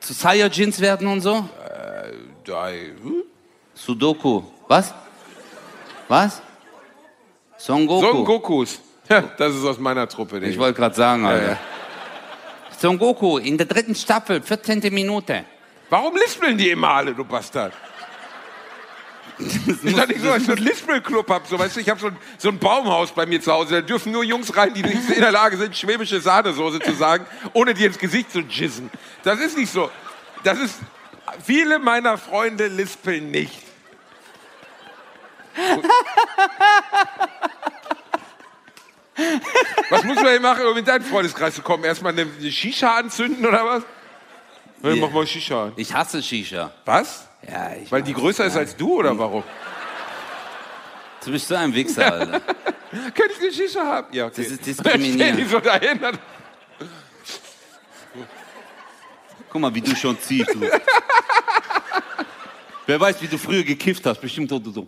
zu 0.00 0.14
Saiyajins 0.14 0.80
werden 0.80 1.06
und 1.06 1.20
so? 1.20 1.46
Dai. 2.44 2.92
Hm? 3.02 3.24
Sudoku. 3.74 4.42
Was? 4.68 4.94
Was? 6.08 6.40
Son 7.58 7.86
Goku. 7.86 8.06
Son 8.06 8.24
Gokus. 8.24 8.80
Ja, 9.10 9.20
das 9.36 9.54
ist 9.54 9.64
aus 9.64 9.78
meiner 9.78 10.08
Truppe. 10.08 10.38
Ich 10.40 10.58
wollte 10.58 10.80
gerade 10.80 10.94
sagen, 10.94 11.26
Alter. 11.26 11.46
ja. 11.46 11.58
Son 12.78 12.98
Goku 12.98 13.36
in 13.36 13.58
der 13.58 13.66
dritten 13.66 13.94
Staffel, 13.94 14.40
14. 14.40 14.80
Minute. 14.92 15.44
Warum 15.90 16.16
lispeln 16.16 16.58
die 16.58 16.70
immer 16.70 16.88
alle, 16.88 17.14
du 17.14 17.24
Bastard? 17.24 17.72
Ist 19.38 19.68
doch 19.68 20.06
nicht 20.06 20.20
so, 20.20 20.28
dass 20.28 20.38
ich 20.38 20.46
so 20.46 20.52
einen 20.52 20.64
Lispelclub 20.64 21.30
hab. 21.30 21.46
So, 21.46 21.58
weißt 21.58 21.76
du, 21.76 21.80
ich 21.80 21.88
habe 21.88 22.00
so, 22.00 22.08
ein, 22.08 22.16
so 22.38 22.48
ein 22.48 22.58
Baumhaus 22.58 23.12
bei 23.12 23.24
mir 23.24 23.40
zu 23.40 23.52
Hause. 23.52 23.76
Da 23.76 23.80
dürfen 23.82 24.10
nur 24.10 24.24
Jungs 24.24 24.56
rein, 24.56 24.74
die 24.74 24.82
nicht 24.82 25.08
in 25.10 25.20
der 25.20 25.30
Lage 25.30 25.56
sind, 25.56 25.76
schwäbische 25.76 26.20
Sahnesoße 26.20 26.80
zu 26.80 26.92
sagen, 26.94 27.24
ohne 27.52 27.72
dir 27.72 27.86
ins 27.86 27.98
Gesicht 27.98 28.32
zu 28.32 28.40
jizzen. 28.40 28.90
Das 29.22 29.38
ist 29.38 29.56
nicht 29.56 29.72
so. 29.72 29.90
Das 30.42 30.58
ist. 30.58 30.80
Viele 31.44 31.78
meiner 31.78 32.18
Freunde 32.18 32.66
lispeln 32.68 33.30
nicht. 33.30 33.62
Was 39.90 40.04
muss 40.04 40.16
man 40.16 40.28
hier 40.28 40.40
machen, 40.40 40.66
um 40.66 40.76
in 40.76 40.84
deinen 40.84 41.04
Freundeskreis 41.04 41.54
zu 41.54 41.62
kommen? 41.62 41.84
Erstmal 41.84 42.12
eine 42.12 42.22
eine 42.22 42.50
Shisha 42.50 42.96
anzünden 42.96 43.46
oder 43.46 43.64
was? 43.64 43.82
Ja. 44.82 44.94
Mach 44.96 45.10
mal 45.10 45.26
Shisha 45.26 45.64
an. 45.64 45.72
Ich 45.76 45.92
hasse 45.92 46.22
Shisha. 46.22 46.70
Was? 46.84 47.26
Ja, 47.48 47.74
ich 47.74 47.90
Weil 47.90 48.02
die 48.02 48.12
größer 48.14 48.44
ist 48.46 48.56
als 48.56 48.76
du 48.76 48.94
oder 48.94 49.16
warum? 49.18 49.42
Du 51.24 51.32
bist 51.32 51.48
so 51.48 51.56
ein 51.56 51.74
Wichser, 51.74 52.10
Alter. 52.12 52.40
Könnte 52.40 53.32
ich 53.34 53.40
eine 53.40 53.52
Shisha 53.52 53.84
haben? 53.84 54.06
Ja, 54.12 54.26
okay. 54.26 54.42
Das 54.42 54.52
ist 54.52 54.64
diskriminierend. 54.66 55.38
Die 55.40 55.44
so 55.44 55.58
dahin. 55.60 56.00
dann- 56.00 56.18
Guck 59.50 59.60
mal, 59.60 59.74
wie 59.74 59.80
du 59.80 59.94
schon 59.96 60.18
ziehst. 60.20 60.54
Du. 60.54 60.60
Wer 62.86 63.00
weiß, 63.00 63.20
wie 63.20 63.26
du 63.26 63.36
früher 63.36 63.62
gekifft 63.64 64.06
hast. 64.06 64.20
Bestimmt 64.20 64.48
so. 64.48 64.60
so. 64.70 64.86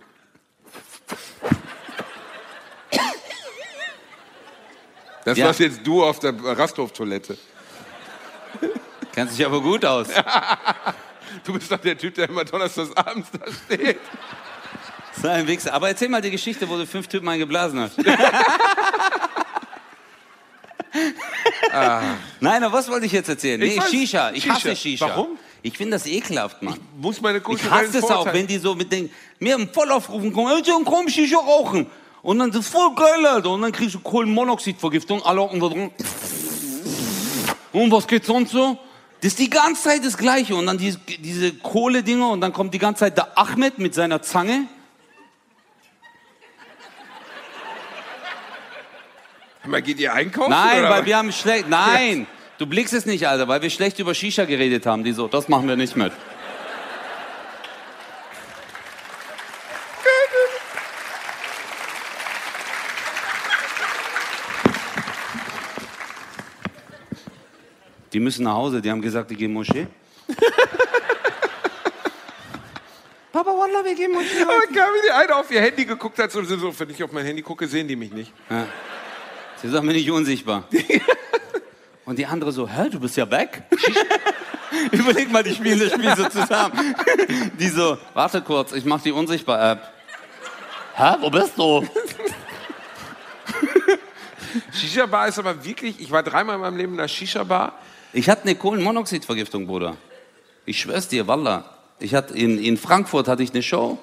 Das 5.24 5.36
Ja. 5.36 5.46
warst 5.46 5.60
jetzt 5.60 5.80
du 5.86 6.02
auf 6.02 6.18
der 6.20 6.34
Rasthof-Toilette. 6.42 7.36
Kennst 9.14 9.38
dich 9.38 9.46
aber 9.46 9.60
gut 9.60 9.84
aus. 9.84 10.08
Du 11.44 11.52
bist 11.52 11.70
doch 11.70 11.78
der 11.78 11.96
Typ, 11.96 12.16
der 12.16 12.28
immer 12.28 12.44
donnerstags 12.44 12.90
abends 12.96 13.28
da 13.30 13.38
steht. 13.76 14.00
So 15.22 15.28
ein 15.28 15.46
Wichser. 15.46 15.72
Aber 15.72 15.86
erzähl 15.88 16.08
mal 16.08 16.20
die 16.20 16.32
Geschichte, 16.32 16.68
wo 16.68 16.76
du 16.76 16.84
fünf 16.84 17.06
Typen 17.06 17.28
eingeblasen 17.28 17.78
hast. 17.78 17.96
Nein, 22.40 22.64
aber 22.64 22.72
was 22.72 22.88
wollte 22.90 23.06
ich 23.06 23.12
jetzt 23.12 23.28
erzählen? 23.28 23.60
Ah. 23.62 23.64
Ich 23.64 23.76
Nee, 23.76 23.80
weiß- 23.80 23.90
Shisha. 23.90 24.30
Ich 24.32 24.48
hasse 24.50 24.70
Shisha. 24.74 25.06
Shisha. 25.06 25.08
Warum? 25.08 25.38
Ich 25.62 25.76
finde 25.76 25.92
das 25.92 26.06
ekelhaft, 26.06 26.62
Mann. 26.62 26.80
Muss 26.96 27.20
meine 27.20 27.38
Ich 27.38 27.70
hasse 27.70 27.98
es 27.98 28.04
auch, 28.04 28.26
wenn 28.32 28.46
die 28.46 28.58
so 28.58 28.74
mit 28.74 28.90
den, 28.90 29.08
mir 29.38 29.54
im 29.54 29.68
Vollaufrufen 29.72 30.32
kommen, 30.32 30.48
hey, 30.48 30.62
John, 30.66 30.84
komm, 30.84 31.08
Shisha 31.08 31.38
rauchen. 31.38 31.86
Und 32.22 32.38
dann, 32.38 32.50
das 32.50 32.62
ist 32.66 32.72
voll 32.72 32.94
geil, 32.94 33.24
Alter. 33.24 33.50
Und 33.50 33.62
dann 33.62 33.72
kriegst 33.72 33.94
du 33.94 34.00
Kohlenmonoxidvergiftung, 34.00 35.22
alle 35.22 35.40
hocken 35.40 35.60
da 35.60 35.68
drin. 35.68 35.90
Und 37.72 37.90
was 37.92 38.06
geht 38.06 38.24
sonst 38.24 38.50
so? 38.50 38.78
Das 39.20 39.32
ist 39.32 39.38
die 39.38 39.50
ganze 39.50 39.82
Zeit 39.82 40.04
das 40.04 40.16
Gleiche. 40.16 40.54
Und 40.54 40.66
dann 40.66 40.78
diese, 40.78 40.98
diese 40.98 41.52
Kohle-Dinger 41.52 42.30
und 42.30 42.40
dann 42.40 42.52
kommt 42.52 42.72
die 42.72 42.78
ganze 42.78 43.00
Zeit 43.00 43.18
der 43.18 43.36
Ahmed 43.38 43.78
mit 43.78 43.94
seiner 43.94 44.22
Zange. 44.22 44.66
Mal 49.66 49.82
geht 49.82 50.00
ihr 50.00 50.14
einkaufen? 50.14 50.50
Nein, 50.50 50.80
oder 50.80 50.90
weil 50.90 51.04
wir 51.04 51.18
haben 51.18 51.32
schlecht, 51.32 51.68
nein. 51.68 52.26
Du 52.58 52.66
blickst 52.66 52.94
es 52.94 53.06
nicht, 53.06 53.28
Alter, 53.28 53.46
weil 53.46 53.62
wir 53.62 53.70
schlecht 53.70 53.98
über 53.98 54.14
Shisha 54.14 54.44
geredet 54.46 54.86
haben. 54.86 55.04
Die 55.04 55.12
so, 55.12 55.28
das 55.28 55.48
machen 55.48 55.68
wir 55.68 55.76
nicht 55.76 55.96
mit. 55.96 56.12
Die 68.12 68.20
müssen 68.20 68.44
nach 68.44 68.54
Hause, 68.54 68.82
die 68.82 68.90
haben 68.90 69.00
gesagt, 69.00 69.30
die 69.30 69.36
gehen 69.36 69.52
Moschee. 69.52 69.86
Papa, 73.32 73.50
Wallah, 73.50 73.84
wir 73.84 73.94
gehen 73.94 74.10
Moschee. 74.12 74.42
Aber 74.42 74.66
geil, 74.72 74.88
wie 74.94 75.06
die 75.06 75.12
eine 75.12 75.36
auf 75.36 75.50
ihr 75.50 75.60
Handy 75.60 75.84
geguckt 75.84 76.18
hat, 76.18 76.32
so, 76.32 76.42
so, 76.42 76.78
wenn 76.78 76.90
ich 76.90 77.02
auf 77.02 77.12
mein 77.12 77.24
Handy 77.24 77.42
gucke, 77.42 77.68
sehen 77.68 77.86
die 77.86 77.96
mich 77.96 78.12
nicht. 78.12 78.32
Sie 79.62 79.68
sagen 79.68 79.86
mir 79.86 79.92
nicht 79.92 80.10
unsichtbar. 80.10 80.64
Und 82.04 82.18
die 82.18 82.26
andere 82.26 82.50
so, 82.50 82.68
hä, 82.68 82.88
du 82.90 82.98
bist 82.98 83.16
ja 83.16 83.30
weg? 83.30 83.62
Überleg 84.90 85.30
mal, 85.30 85.44
die 85.44 85.54
spielen 85.54 85.78
das 85.78 85.92
Spiel 85.92 86.16
so 86.16 86.28
zusammen. 86.28 86.96
Die 87.58 87.68
so, 87.68 87.98
warte 88.14 88.42
kurz, 88.42 88.72
ich 88.72 88.84
mach 88.84 89.00
die 89.02 89.12
Unsichtbar-App. 89.12 89.92
Hä, 90.94 91.16
wo 91.20 91.30
bist 91.30 91.56
du? 91.56 91.86
Shisha-Bar 94.72 95.28
ist 95.28 95.38
aber 95.38 95.64
wirklich, 95.64 96.00
ich 96.00 96.10
war 96.10 96.22
dreimal 96.22 96.56
in 96.56 96.60
meinem 96.60 96.76
Leben 96.76 96.94
in 96.94 97.00
einer 97.00 97.08
Shisha-Bar. 97.08 97.78
Ich 98.12 98.28
hatte 98.28 98.42
eine 98.42 98.56
Kohlenmonoxidvergiftung, 98.56 99.66
Bruder. 99.66 99.96
Ich 100.66 100.80
schwör's 100.80 101.06
dir, 101.06 101.26
Wallah. 101.28 101.64
Ich 102.00 102.14
hatte 102.14 102.34
in, 102.34 102.58
in 102.58 102.76
Frankfurt 102.76 103.28
hatte 103.28 103.42
ich 103.42 103.52
eine 103.52 103.62
Show 103.62 103.98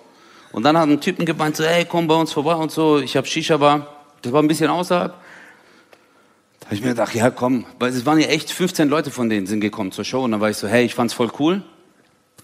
und 0.54 0.64
dann 0.64 0.78
hat 0.78 0.88
ein 0.88 1.02
Typen 1.02 1.26
gemeint, 1.26 1.58
so, 1.58 1.66
hey, 1.66 1.86
komm 1.86 2.08
bei 2.08 2.16
uns 2.16 2.32
vorbei 2.32 2.56
und 2.56 2.72
so. 2.72 3.00
Ich 3.00 3.18
habe 3.18 3.28
Shisha-Bar. 3.28 3.88
Das 4.22 4.32
war 4.32 4.42
ein 4.42 4.48
bisschen 4.48 4.70
außerhalb. 4.70 5.14
Da 6.60 6.66
habe 6.66 6.76
ich 6.76 6.82
mir 6.82 6.90
gedacht, 6.90 7.14
ja 7.16 7.30
komm, 7.30 7.66
weil 7.80 7.92
es 7.92 8.06
waren 8.06 8.20
ja 8.20 8.28
echt 8.28 8.52
15 8.52 8.88
Leute 8.88 9.12
von 9.12 9.30
denen 9.30 9.46
sind 9.46 9.60
gekommen 9.60 9.92
zur 9.92 10.06
Show 10.06 10.24
und 10.24 10.32
dann 10.32 10.42
war 10.42 10.50
ich 10.50 10.58
so, 10.58 10.68
hey, 10.68 10.86
ich 10.86 10.96
fand's 10.96 11.14
voll 11.14 11.32
cool. 11.40 11.64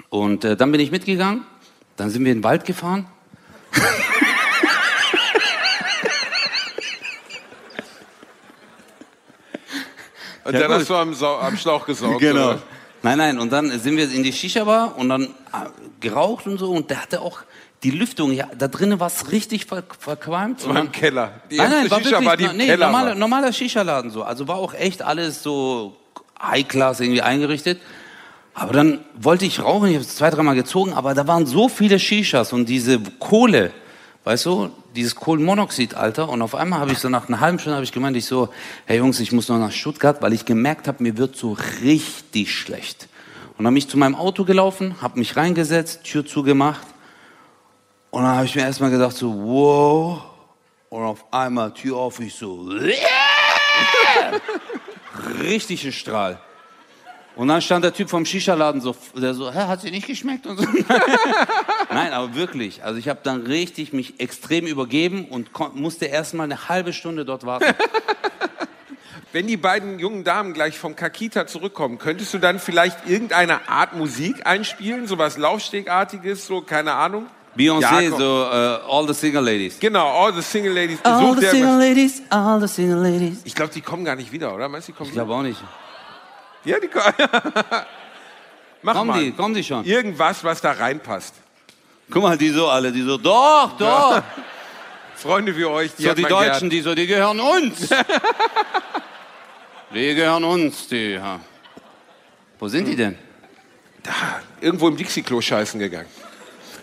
Und 0.10 0.44
äh, 0.44 0.58
dann 0.58 0.72
bin 0.72 0.82
ich 0.82 0.92
mitgegangen. 0.92 1.44
Dann 1.96 2.10
sind 2.10 2.26
wir 2.26 2.32
in 2.32 2.40
den 2.40 2.44
Wald 2.44 2.66
gefahren. 2.66 3.08
Und 10.44 10.54
Ja, 10.54 10.60
dann 10.60 10.72
gut. 10.72 10.80
hast 10.82 10.90
du 10.90 10.96
am, 10.96 11.14
Sau 11.14 11.38
am 11.38 11.58
Schlauch 11.58 11.86
gesaugt. 11.86 12.20
Genau. 12.20 12.50
oder? 12.52 12.62
Nein, 13.02 13.18
nein, 13.18 13.40
und 13.40 13.52
dann 13.52 13.70
sind 13.80 13.98
wir 13.98 14.10
in 14.10 14.24
die 14.24 14.32
Shisha-Bar 14.32 14.98
und 14.98 15.10
dann 15.10 15.24
äh, 15.24 15.28
geraucht 16.00 16.48
und 16.48 16.58
so 16.58 16.72
und 16.72 16.90
der 16.90 17.02
hatte 17.02 17.20
auch 17.22 17.40
die 17.84 17.92
Lüftung, 17.92 18.32
ja, 18.32 18.48
da 18.58 18.70
drinnen 18.70 18.98
war 18.98 19.08
es 19.08 19.30
richtig 19.30 19.66
ver 19.66 19.84
verqualmt. 20.00 20.62
Das 20.62 20.70
war 20.70 20.80
im 20.80 20.90
Keller. 20.92 21.32
Die 21.52 21.58
nein, 21.58 21.70
nein, 21.70 21.92
war 21.92 22.00
Shisha-Bar, 22.00 22.38
die 22.38 22.44
wirklich, 22.44 22.52
im 22.52 22.58
nee, 22.58 22.66
Keller 22.68 22.86
normaler, 22.86 23.10
war. 23.10 23.16
normaler 23.16 23.52
Shisha-Laden 23.52 24.10
so. 24.10 24.24
Also 24.24 24.48
war 24.48 24.56
auch 24.56 24.74
echt 24.74 25.02
alles 25.02 25.44
so 25.44 25.98
High-Class 26.42 27.02
irgendwie 27.02 27.22
eingerichtet. 27.22 27.82
Aber 28.54 28.72
dann 28.72 29.00
wollte 29.16 29.46
ich 29.46 29.60
rauchen, 29.62 29.90
ich 29.90 29.96
habe 29.96 30.06
es 30.06 30.16
zwei, 30.16 30.30
dreimal 30.30 30.56
gezogen, 30.56 30.94
aber 30.94 31.14
da 31.14 31.28
waren 31.28 31.46
so 31.46 31.68
viele 31.68 32.00
Shishas 32.00 32.54
und 32.54 32.70
diese 32.70 33.00
Kohle, 33.20 33.72
weißt 34.24 34.46
du, 34.46 34.70
dieses 34.96 35.16
Kohlenmonoxid, 35.16 35.96
Alter. 35.96 36.30
Und 36.30 36.42
auf 36.42 36.56
einmal 36.56 36.80
habe 36.80 36.92
ich 36.92 37.00
so 37.00 37.10
nach 37.10 37.28
einer 37.28 37.40
halben 37.40 37.60
Stunde 37.60 37.76
habe 37.76 37.84
ich 37.84 37.92
gemeint, 37.92 38.16
ich 38.16 38.26
so, 38.26 38.50
hey 38.86 38.98
Jungs, 38.98 39.20
ich 39.20 39.32
muss 39.32 39.50
noch 39.50 39.60
nach 39.60 39.72
Stuttgart, 39.72 40.22
weil 40.22 40.34
ich 40.34 40.46
gemerkt 40.46 40.88
habe, 40.88 41.04
mir 41.04 41.18
wird 41.18 41.36
so 41.36 41.58
richtig 41.82 42.54
schlecht. 42.56 43.08
Und 43.58 43.66
dann 43.66 43.74
bin 43.74 43.80
ich 43.80 43.90
zu 43.90 43.98
meinem 43.98 44.16
Auto 44.16 44.46
gelaufen, 44.46 45.02
habe 45.02 45.20
mich 45.20 45.36
reingesetzt, 45.36 46.04
Tür 46.04 46.26
zugemacht. 46.26 46.88
Und 48.12 48.24
dann 48.24 48.36
habe 48.36 48.46
ich 48.46 48.56
mir 48.56 48.62
erstmal 48.62 48.92
gedacht 48.92 49.16
so, 49.16 49.34
wow. 49.34 50.24
Und 50.90 51.04
auf 51.04 51.26
einmal 51.34 51.74
Tür 51.74 51.98
auf, 51.98 52.20
ich 52.20 52.36
so, 52.36 52.70
yeah! 52.72 54.40
richtiger 55.42 55.92
Strahl. 55.92 56.40
Und 57.36 57.48
dann 57.48 57.62
stand 57.62 57.84
der 57.84 57.94
Typ 57.94 58.10
vom 58.10 58.26
Shisha-Laden 58.26 58.80
so, 58.82 58.96
der 59.16 59.34
so, 59.34 59.52
hä, 59.52 59.62
hat 59.68 59.82
sie 59.82 59.90
nicht 59.90 60.06
geschmeckt 60.06 60.46
und 60.46 60.58
so. 60.58 60.64
Nein, 61.92 62.14
aber 62.14 62.36
wirklich. 62.36 62.84
Also 62.84 63.00
ich 63.00 63.10
habe 63.10 63.22
dann 63.24 63.42
richtig 63.42 63.92
mich 63.92 64.20
extrem 64.20 64.68
übergeben 64.68 65.26
und 65.26 65.50
musste 65.76 66.06
erstmal 66.06 66.46
eine 66.46 66.70
halbe 66.70 66.94
Stunde 66.94 67.26
dort 67.26 67.46
warten. 67.46 67.66
Wenn 69.32 69.48
die 69.48 69.58
beiden 69.58 69.98
jungen 69.98 70.24
Damen 70.24 70.54
gleich 70.54 70.78
vom 70.78 70.96
Kakita 70.96 71.48
zurückkommen, 71.48 71.98
könntest 71.98 72.36
du 72.36 72.38
dann 72.38 72.60
vielleicht 72.60 73.10
irgendeine 73.10 73.68
Art 73.68 73.96
Musik 73.96 74.46
einspielen, 74.46 75.08
sowas 75.08 75.38
Laufstegartiges, 75.38 76.46
so 76.46 76.62
keine 76.62 76.94
Ahnung? 76.94 77.26
Beyoncé, 77.56 78.02
ja, 78.02 78.12
so 78.12 78.44
uh, 78.44 78.92
All 78.92 79.08
the 79.08 79.14
Single 79.14 79.44
Ladies. 79.44 79.80
Genau, 79.80 80.08
All 80.08 80.34
the 80.34 80.42
Single 80.42 80.74
Ladies. 80.74 81.00
All 81.04 81.36
the 81.36 81.48
Single 81.48 81.78
Ladies, 81.80 82.22
All 82.30 82.62
the 82.62 82.68
Single 82.68 83.00
Ladies. 83.00 83.42
Ich 83.44 83.56
glaube, 83.56 83.74
die 83.74 83.82
kommen 83.82 84.06
gar 84.06 84.16
nicht 84.16 84.32
wieder, 84.32 84.54
oder? 84.54 84.70
Meinst 84.70 84.88
du, 84.88 84.92
die 84.92 84.98
kommen 84.98 85.10
Ich 85.10 85.16
glaube 85.16 85.34
auch 85.34 85.42
nicht. 85.42 85.60
Ja, 86.66 86.80
die 86.80 86.88
kommen. 86.88 87.14
Mach 88.82 88.96
kommen 88.96 89.08
mal. 89.08 89.24
die, 89.24 89.32
kommen 89.32 89.54
die 89.54 89.64
schon. 89.64 89.86
Irgendwas, 89.86 90.44
was 90.44 90.62
da 90.62 90.72
reinpasst. 90.72 91.36
Guck 92.10 92.24
mal, 92.24 92.38
die 92.38 92.50
so 92.50 92.68
alle, 92.68 92.92
die 92.92 93.02
so, 93.02 93.18
doch, 93.18 93.78
doch. 93.78 94.16
Ja. 94.16 94.24
Freunde 95.16 95.56
wie 95.56 95.66
euch, 95.66 95.96
die 95.96 96.04
So 96.04 96.14
die 96.14 96.24
Deutschen, 96.24 96.60
gern. 96.60 96.70
die 96.70 96.82
so, 96.82 96.94
die 96.94 97.08
gehören 97.08 97.40
uns. 97.40 97.88
die 99.94 100.16
gehören 100.16 100.44
uns, 100.44 100.88
die. 100.88 101.14
Ja. 101.14 101.40
Wo 102.60 102.68
sind 102.68 102.84
hm. 102.84 102.92
die 102.92 102.98
denn? 102.98 103.18
Da, 104.04 104.12
irgendwo 104.60 104.90
im 104.90 104.98
Dixie-Klo 104.98 105.40
scheißen 105.40 105.80
gegangen. 105.80 106.10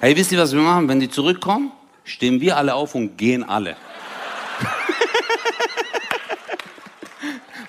Hey, 0.01 0.17
wisst 0.17 0.33
ihr, 0.33 0.39
was 0.39 0.55
wir 0.55 0.63
machen? 0.63 0.89
Wenn 0.89 1.01
die 1.01 1.11
zurückkommen, 1.11 1.71
stehen 2.05 2.41
wir 2.41 2.57
alle 2.57 2.75
auf 2.75 2.95
und 2.95 3.19
gehen 3.19 3.47
alle. 3.47 3.77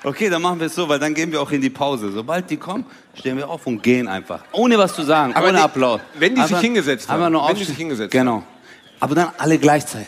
Okay, 0.03 0.29
dann 0.29 0.41
machen 0.41 0.59
wir 0.59 0.67
es 0.67 0.75
so, 0.75 0.89
weil 0.89 0.97
dann 0.97 1.13
gehen 1.13 1.31
wir 1.31 1.39
auch 1.41 1.51
in 1.51 1.61
die 1.61 1.69
Pause. 1.69 2.11
Sobald 2.11 2.49
die 2.49 2.57
kommen, 2.57 2.85
stehen 3.13 3.37
wir 3.37 3.47
auf 3.47 3.67
und 3.67 3.83
gehen 3.83 4.07
einfach. 4.07 4.43
Ohne 4.51 4.77
was 4.77 4.95
zu 4.95 5.03
sagen, 5.03 5.33
Aber 5.33 5.49
ohne 5.49 5.57
die, 5.57 5.63
Applaus. 5.63 6.01
Wenn 6.15 6.33
die 6.33 6.41
einfach, 6.41 6.57
sich 6.57 6.65
hingesetzt 6.65 7.07
haben. 7.07 7.31
Nur 7.31 7.47
wenn 7.47 7.55
die 7.55 7.63
sich 7.63 7.77
hingesetzt 7.77 8.11
genau. 8.11 8.37
haben. 8.37 8.45
Aber 8.99 9.15
dann 9.15 9.31
alle 9.37 9.59
gleichzeitig. 9.59 10.07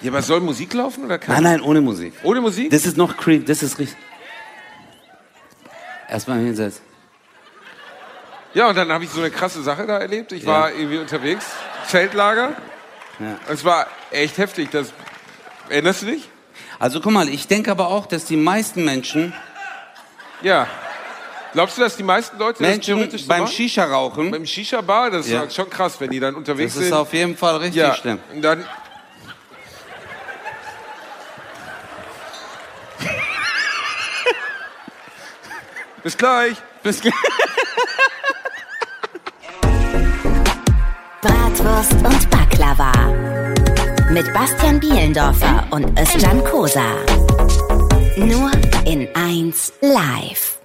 Ja, 0.00 0.10
aber 0.10 0.22
soll 0.22 0.40
Musik 0.40 0.72
laufen 0.74 1.04
oder 1.04 1.18
kann? 1.18 1.34
Nein, 1.34 1.58
nein, 1.58 1.60
ohne 1.60 1.80
Musik. 1.80 2.14
Ohne 2.22 2.40
Musik? 2.40 2.70
Das 2.70 2.86
ist 2.86 2.96
noch 2.96 3.16
creep, 3.16 3.44
das 3.46 3.62
ist 3.62 3.78
richtig. 3.78 3.98
Erstmal 6.08 6.38
hinsetzen. 6.38 6.82
Ja, 8.54 8.68
und 8.68 8.76
dann 8.76 8.90
habe 8.90 9.04
ich 9.04 9.10
so 9.10 9.20
eine 9.20 9.30
krasse 9.30 9.62
Sache 9.62 9.86
da 9.86 9.98
erlebt. 9.98 10.32
Ich 10.32 10.44
ja. 10.44 10.48
war 10.48 10.72
irgendwie 10.72 10.98
unterwegs, 10.98 11.44
Zeltlager. 11.86 12.56
Ja. 13.18 13.38
Es 13.48 13.64
war 13.64 13.86
echt 14.10 14.38
heftig. 14.38 14.70
Das, 14.70 14.92
erinnerst 15.68 16.02
du 16.02 16.06
dich? 16.06 16.28
Also 16.78 17.00
guck 17.00 17.12
mal, 17.12 17.28
ich 17.28 17.48
denke 17.48 17.70
aber 17.70 17.88
auch, 17.88 18.06
dass 18.06 18.24
die 18.24 18.36
meisten 18.36 18.84
Menschen. 18.84 19.34
Ja. 20.42 20.66
Glaubst 21.52 21.76
du, 21.76 21.82
dass 21.82 21.96
die 21.96 22.04
meisten 22.04 22.38
Leute 22.38 22.62
Menschen 22.62 23.10
das 23.10 23.22
beim 23.22 23.48
Shisha 23.48 23.84
rauchen? 23.84 24.30
Beim 24.30 24.46
Shisha 24.46 24.80
Bar, 24.82 25.10
das 25.10 25.28
ja. 25.28 25.42
ist 25.44 25.56
schon 25.56 25.68
krass, 25.68 25.98
wenn 25.98 26.10
die 26.10 26.20
dann 26.20 26.36
unterwegs 26.36 26.74
sind. 26.74 26.82
Das 26.82 26.88
ist 26.88 26.90
sind. 26.90 27.00
auf 27.00 27.12
jeden 27.12 27.36
Fall 27.36 27.56
richtig 27.56 27.82
ja. 27.82 27.92
schlimm. 27.94 28.20
Und 28.32 28.42
dann 28.42 28.64
Bis 36.02 36.16
gleich. 36.16 36.56
Bis 36.82 37.00
gleich. 37.00 37.14
Bratwurst 41.20 41.94
und 41.94 42.30
Baklava. 42.30 42.92
Mit 44.10 44.32
Bastian 44.32 44.80
Bielendorfer 44.80 45.66
und 45.70 45.98
Özcan 46.00 46.42
Kosa. 46.44 46.96
Nur 48.16 48.50
in 48.86 49.06
1 49.14 49.72
live. 49.82 50.57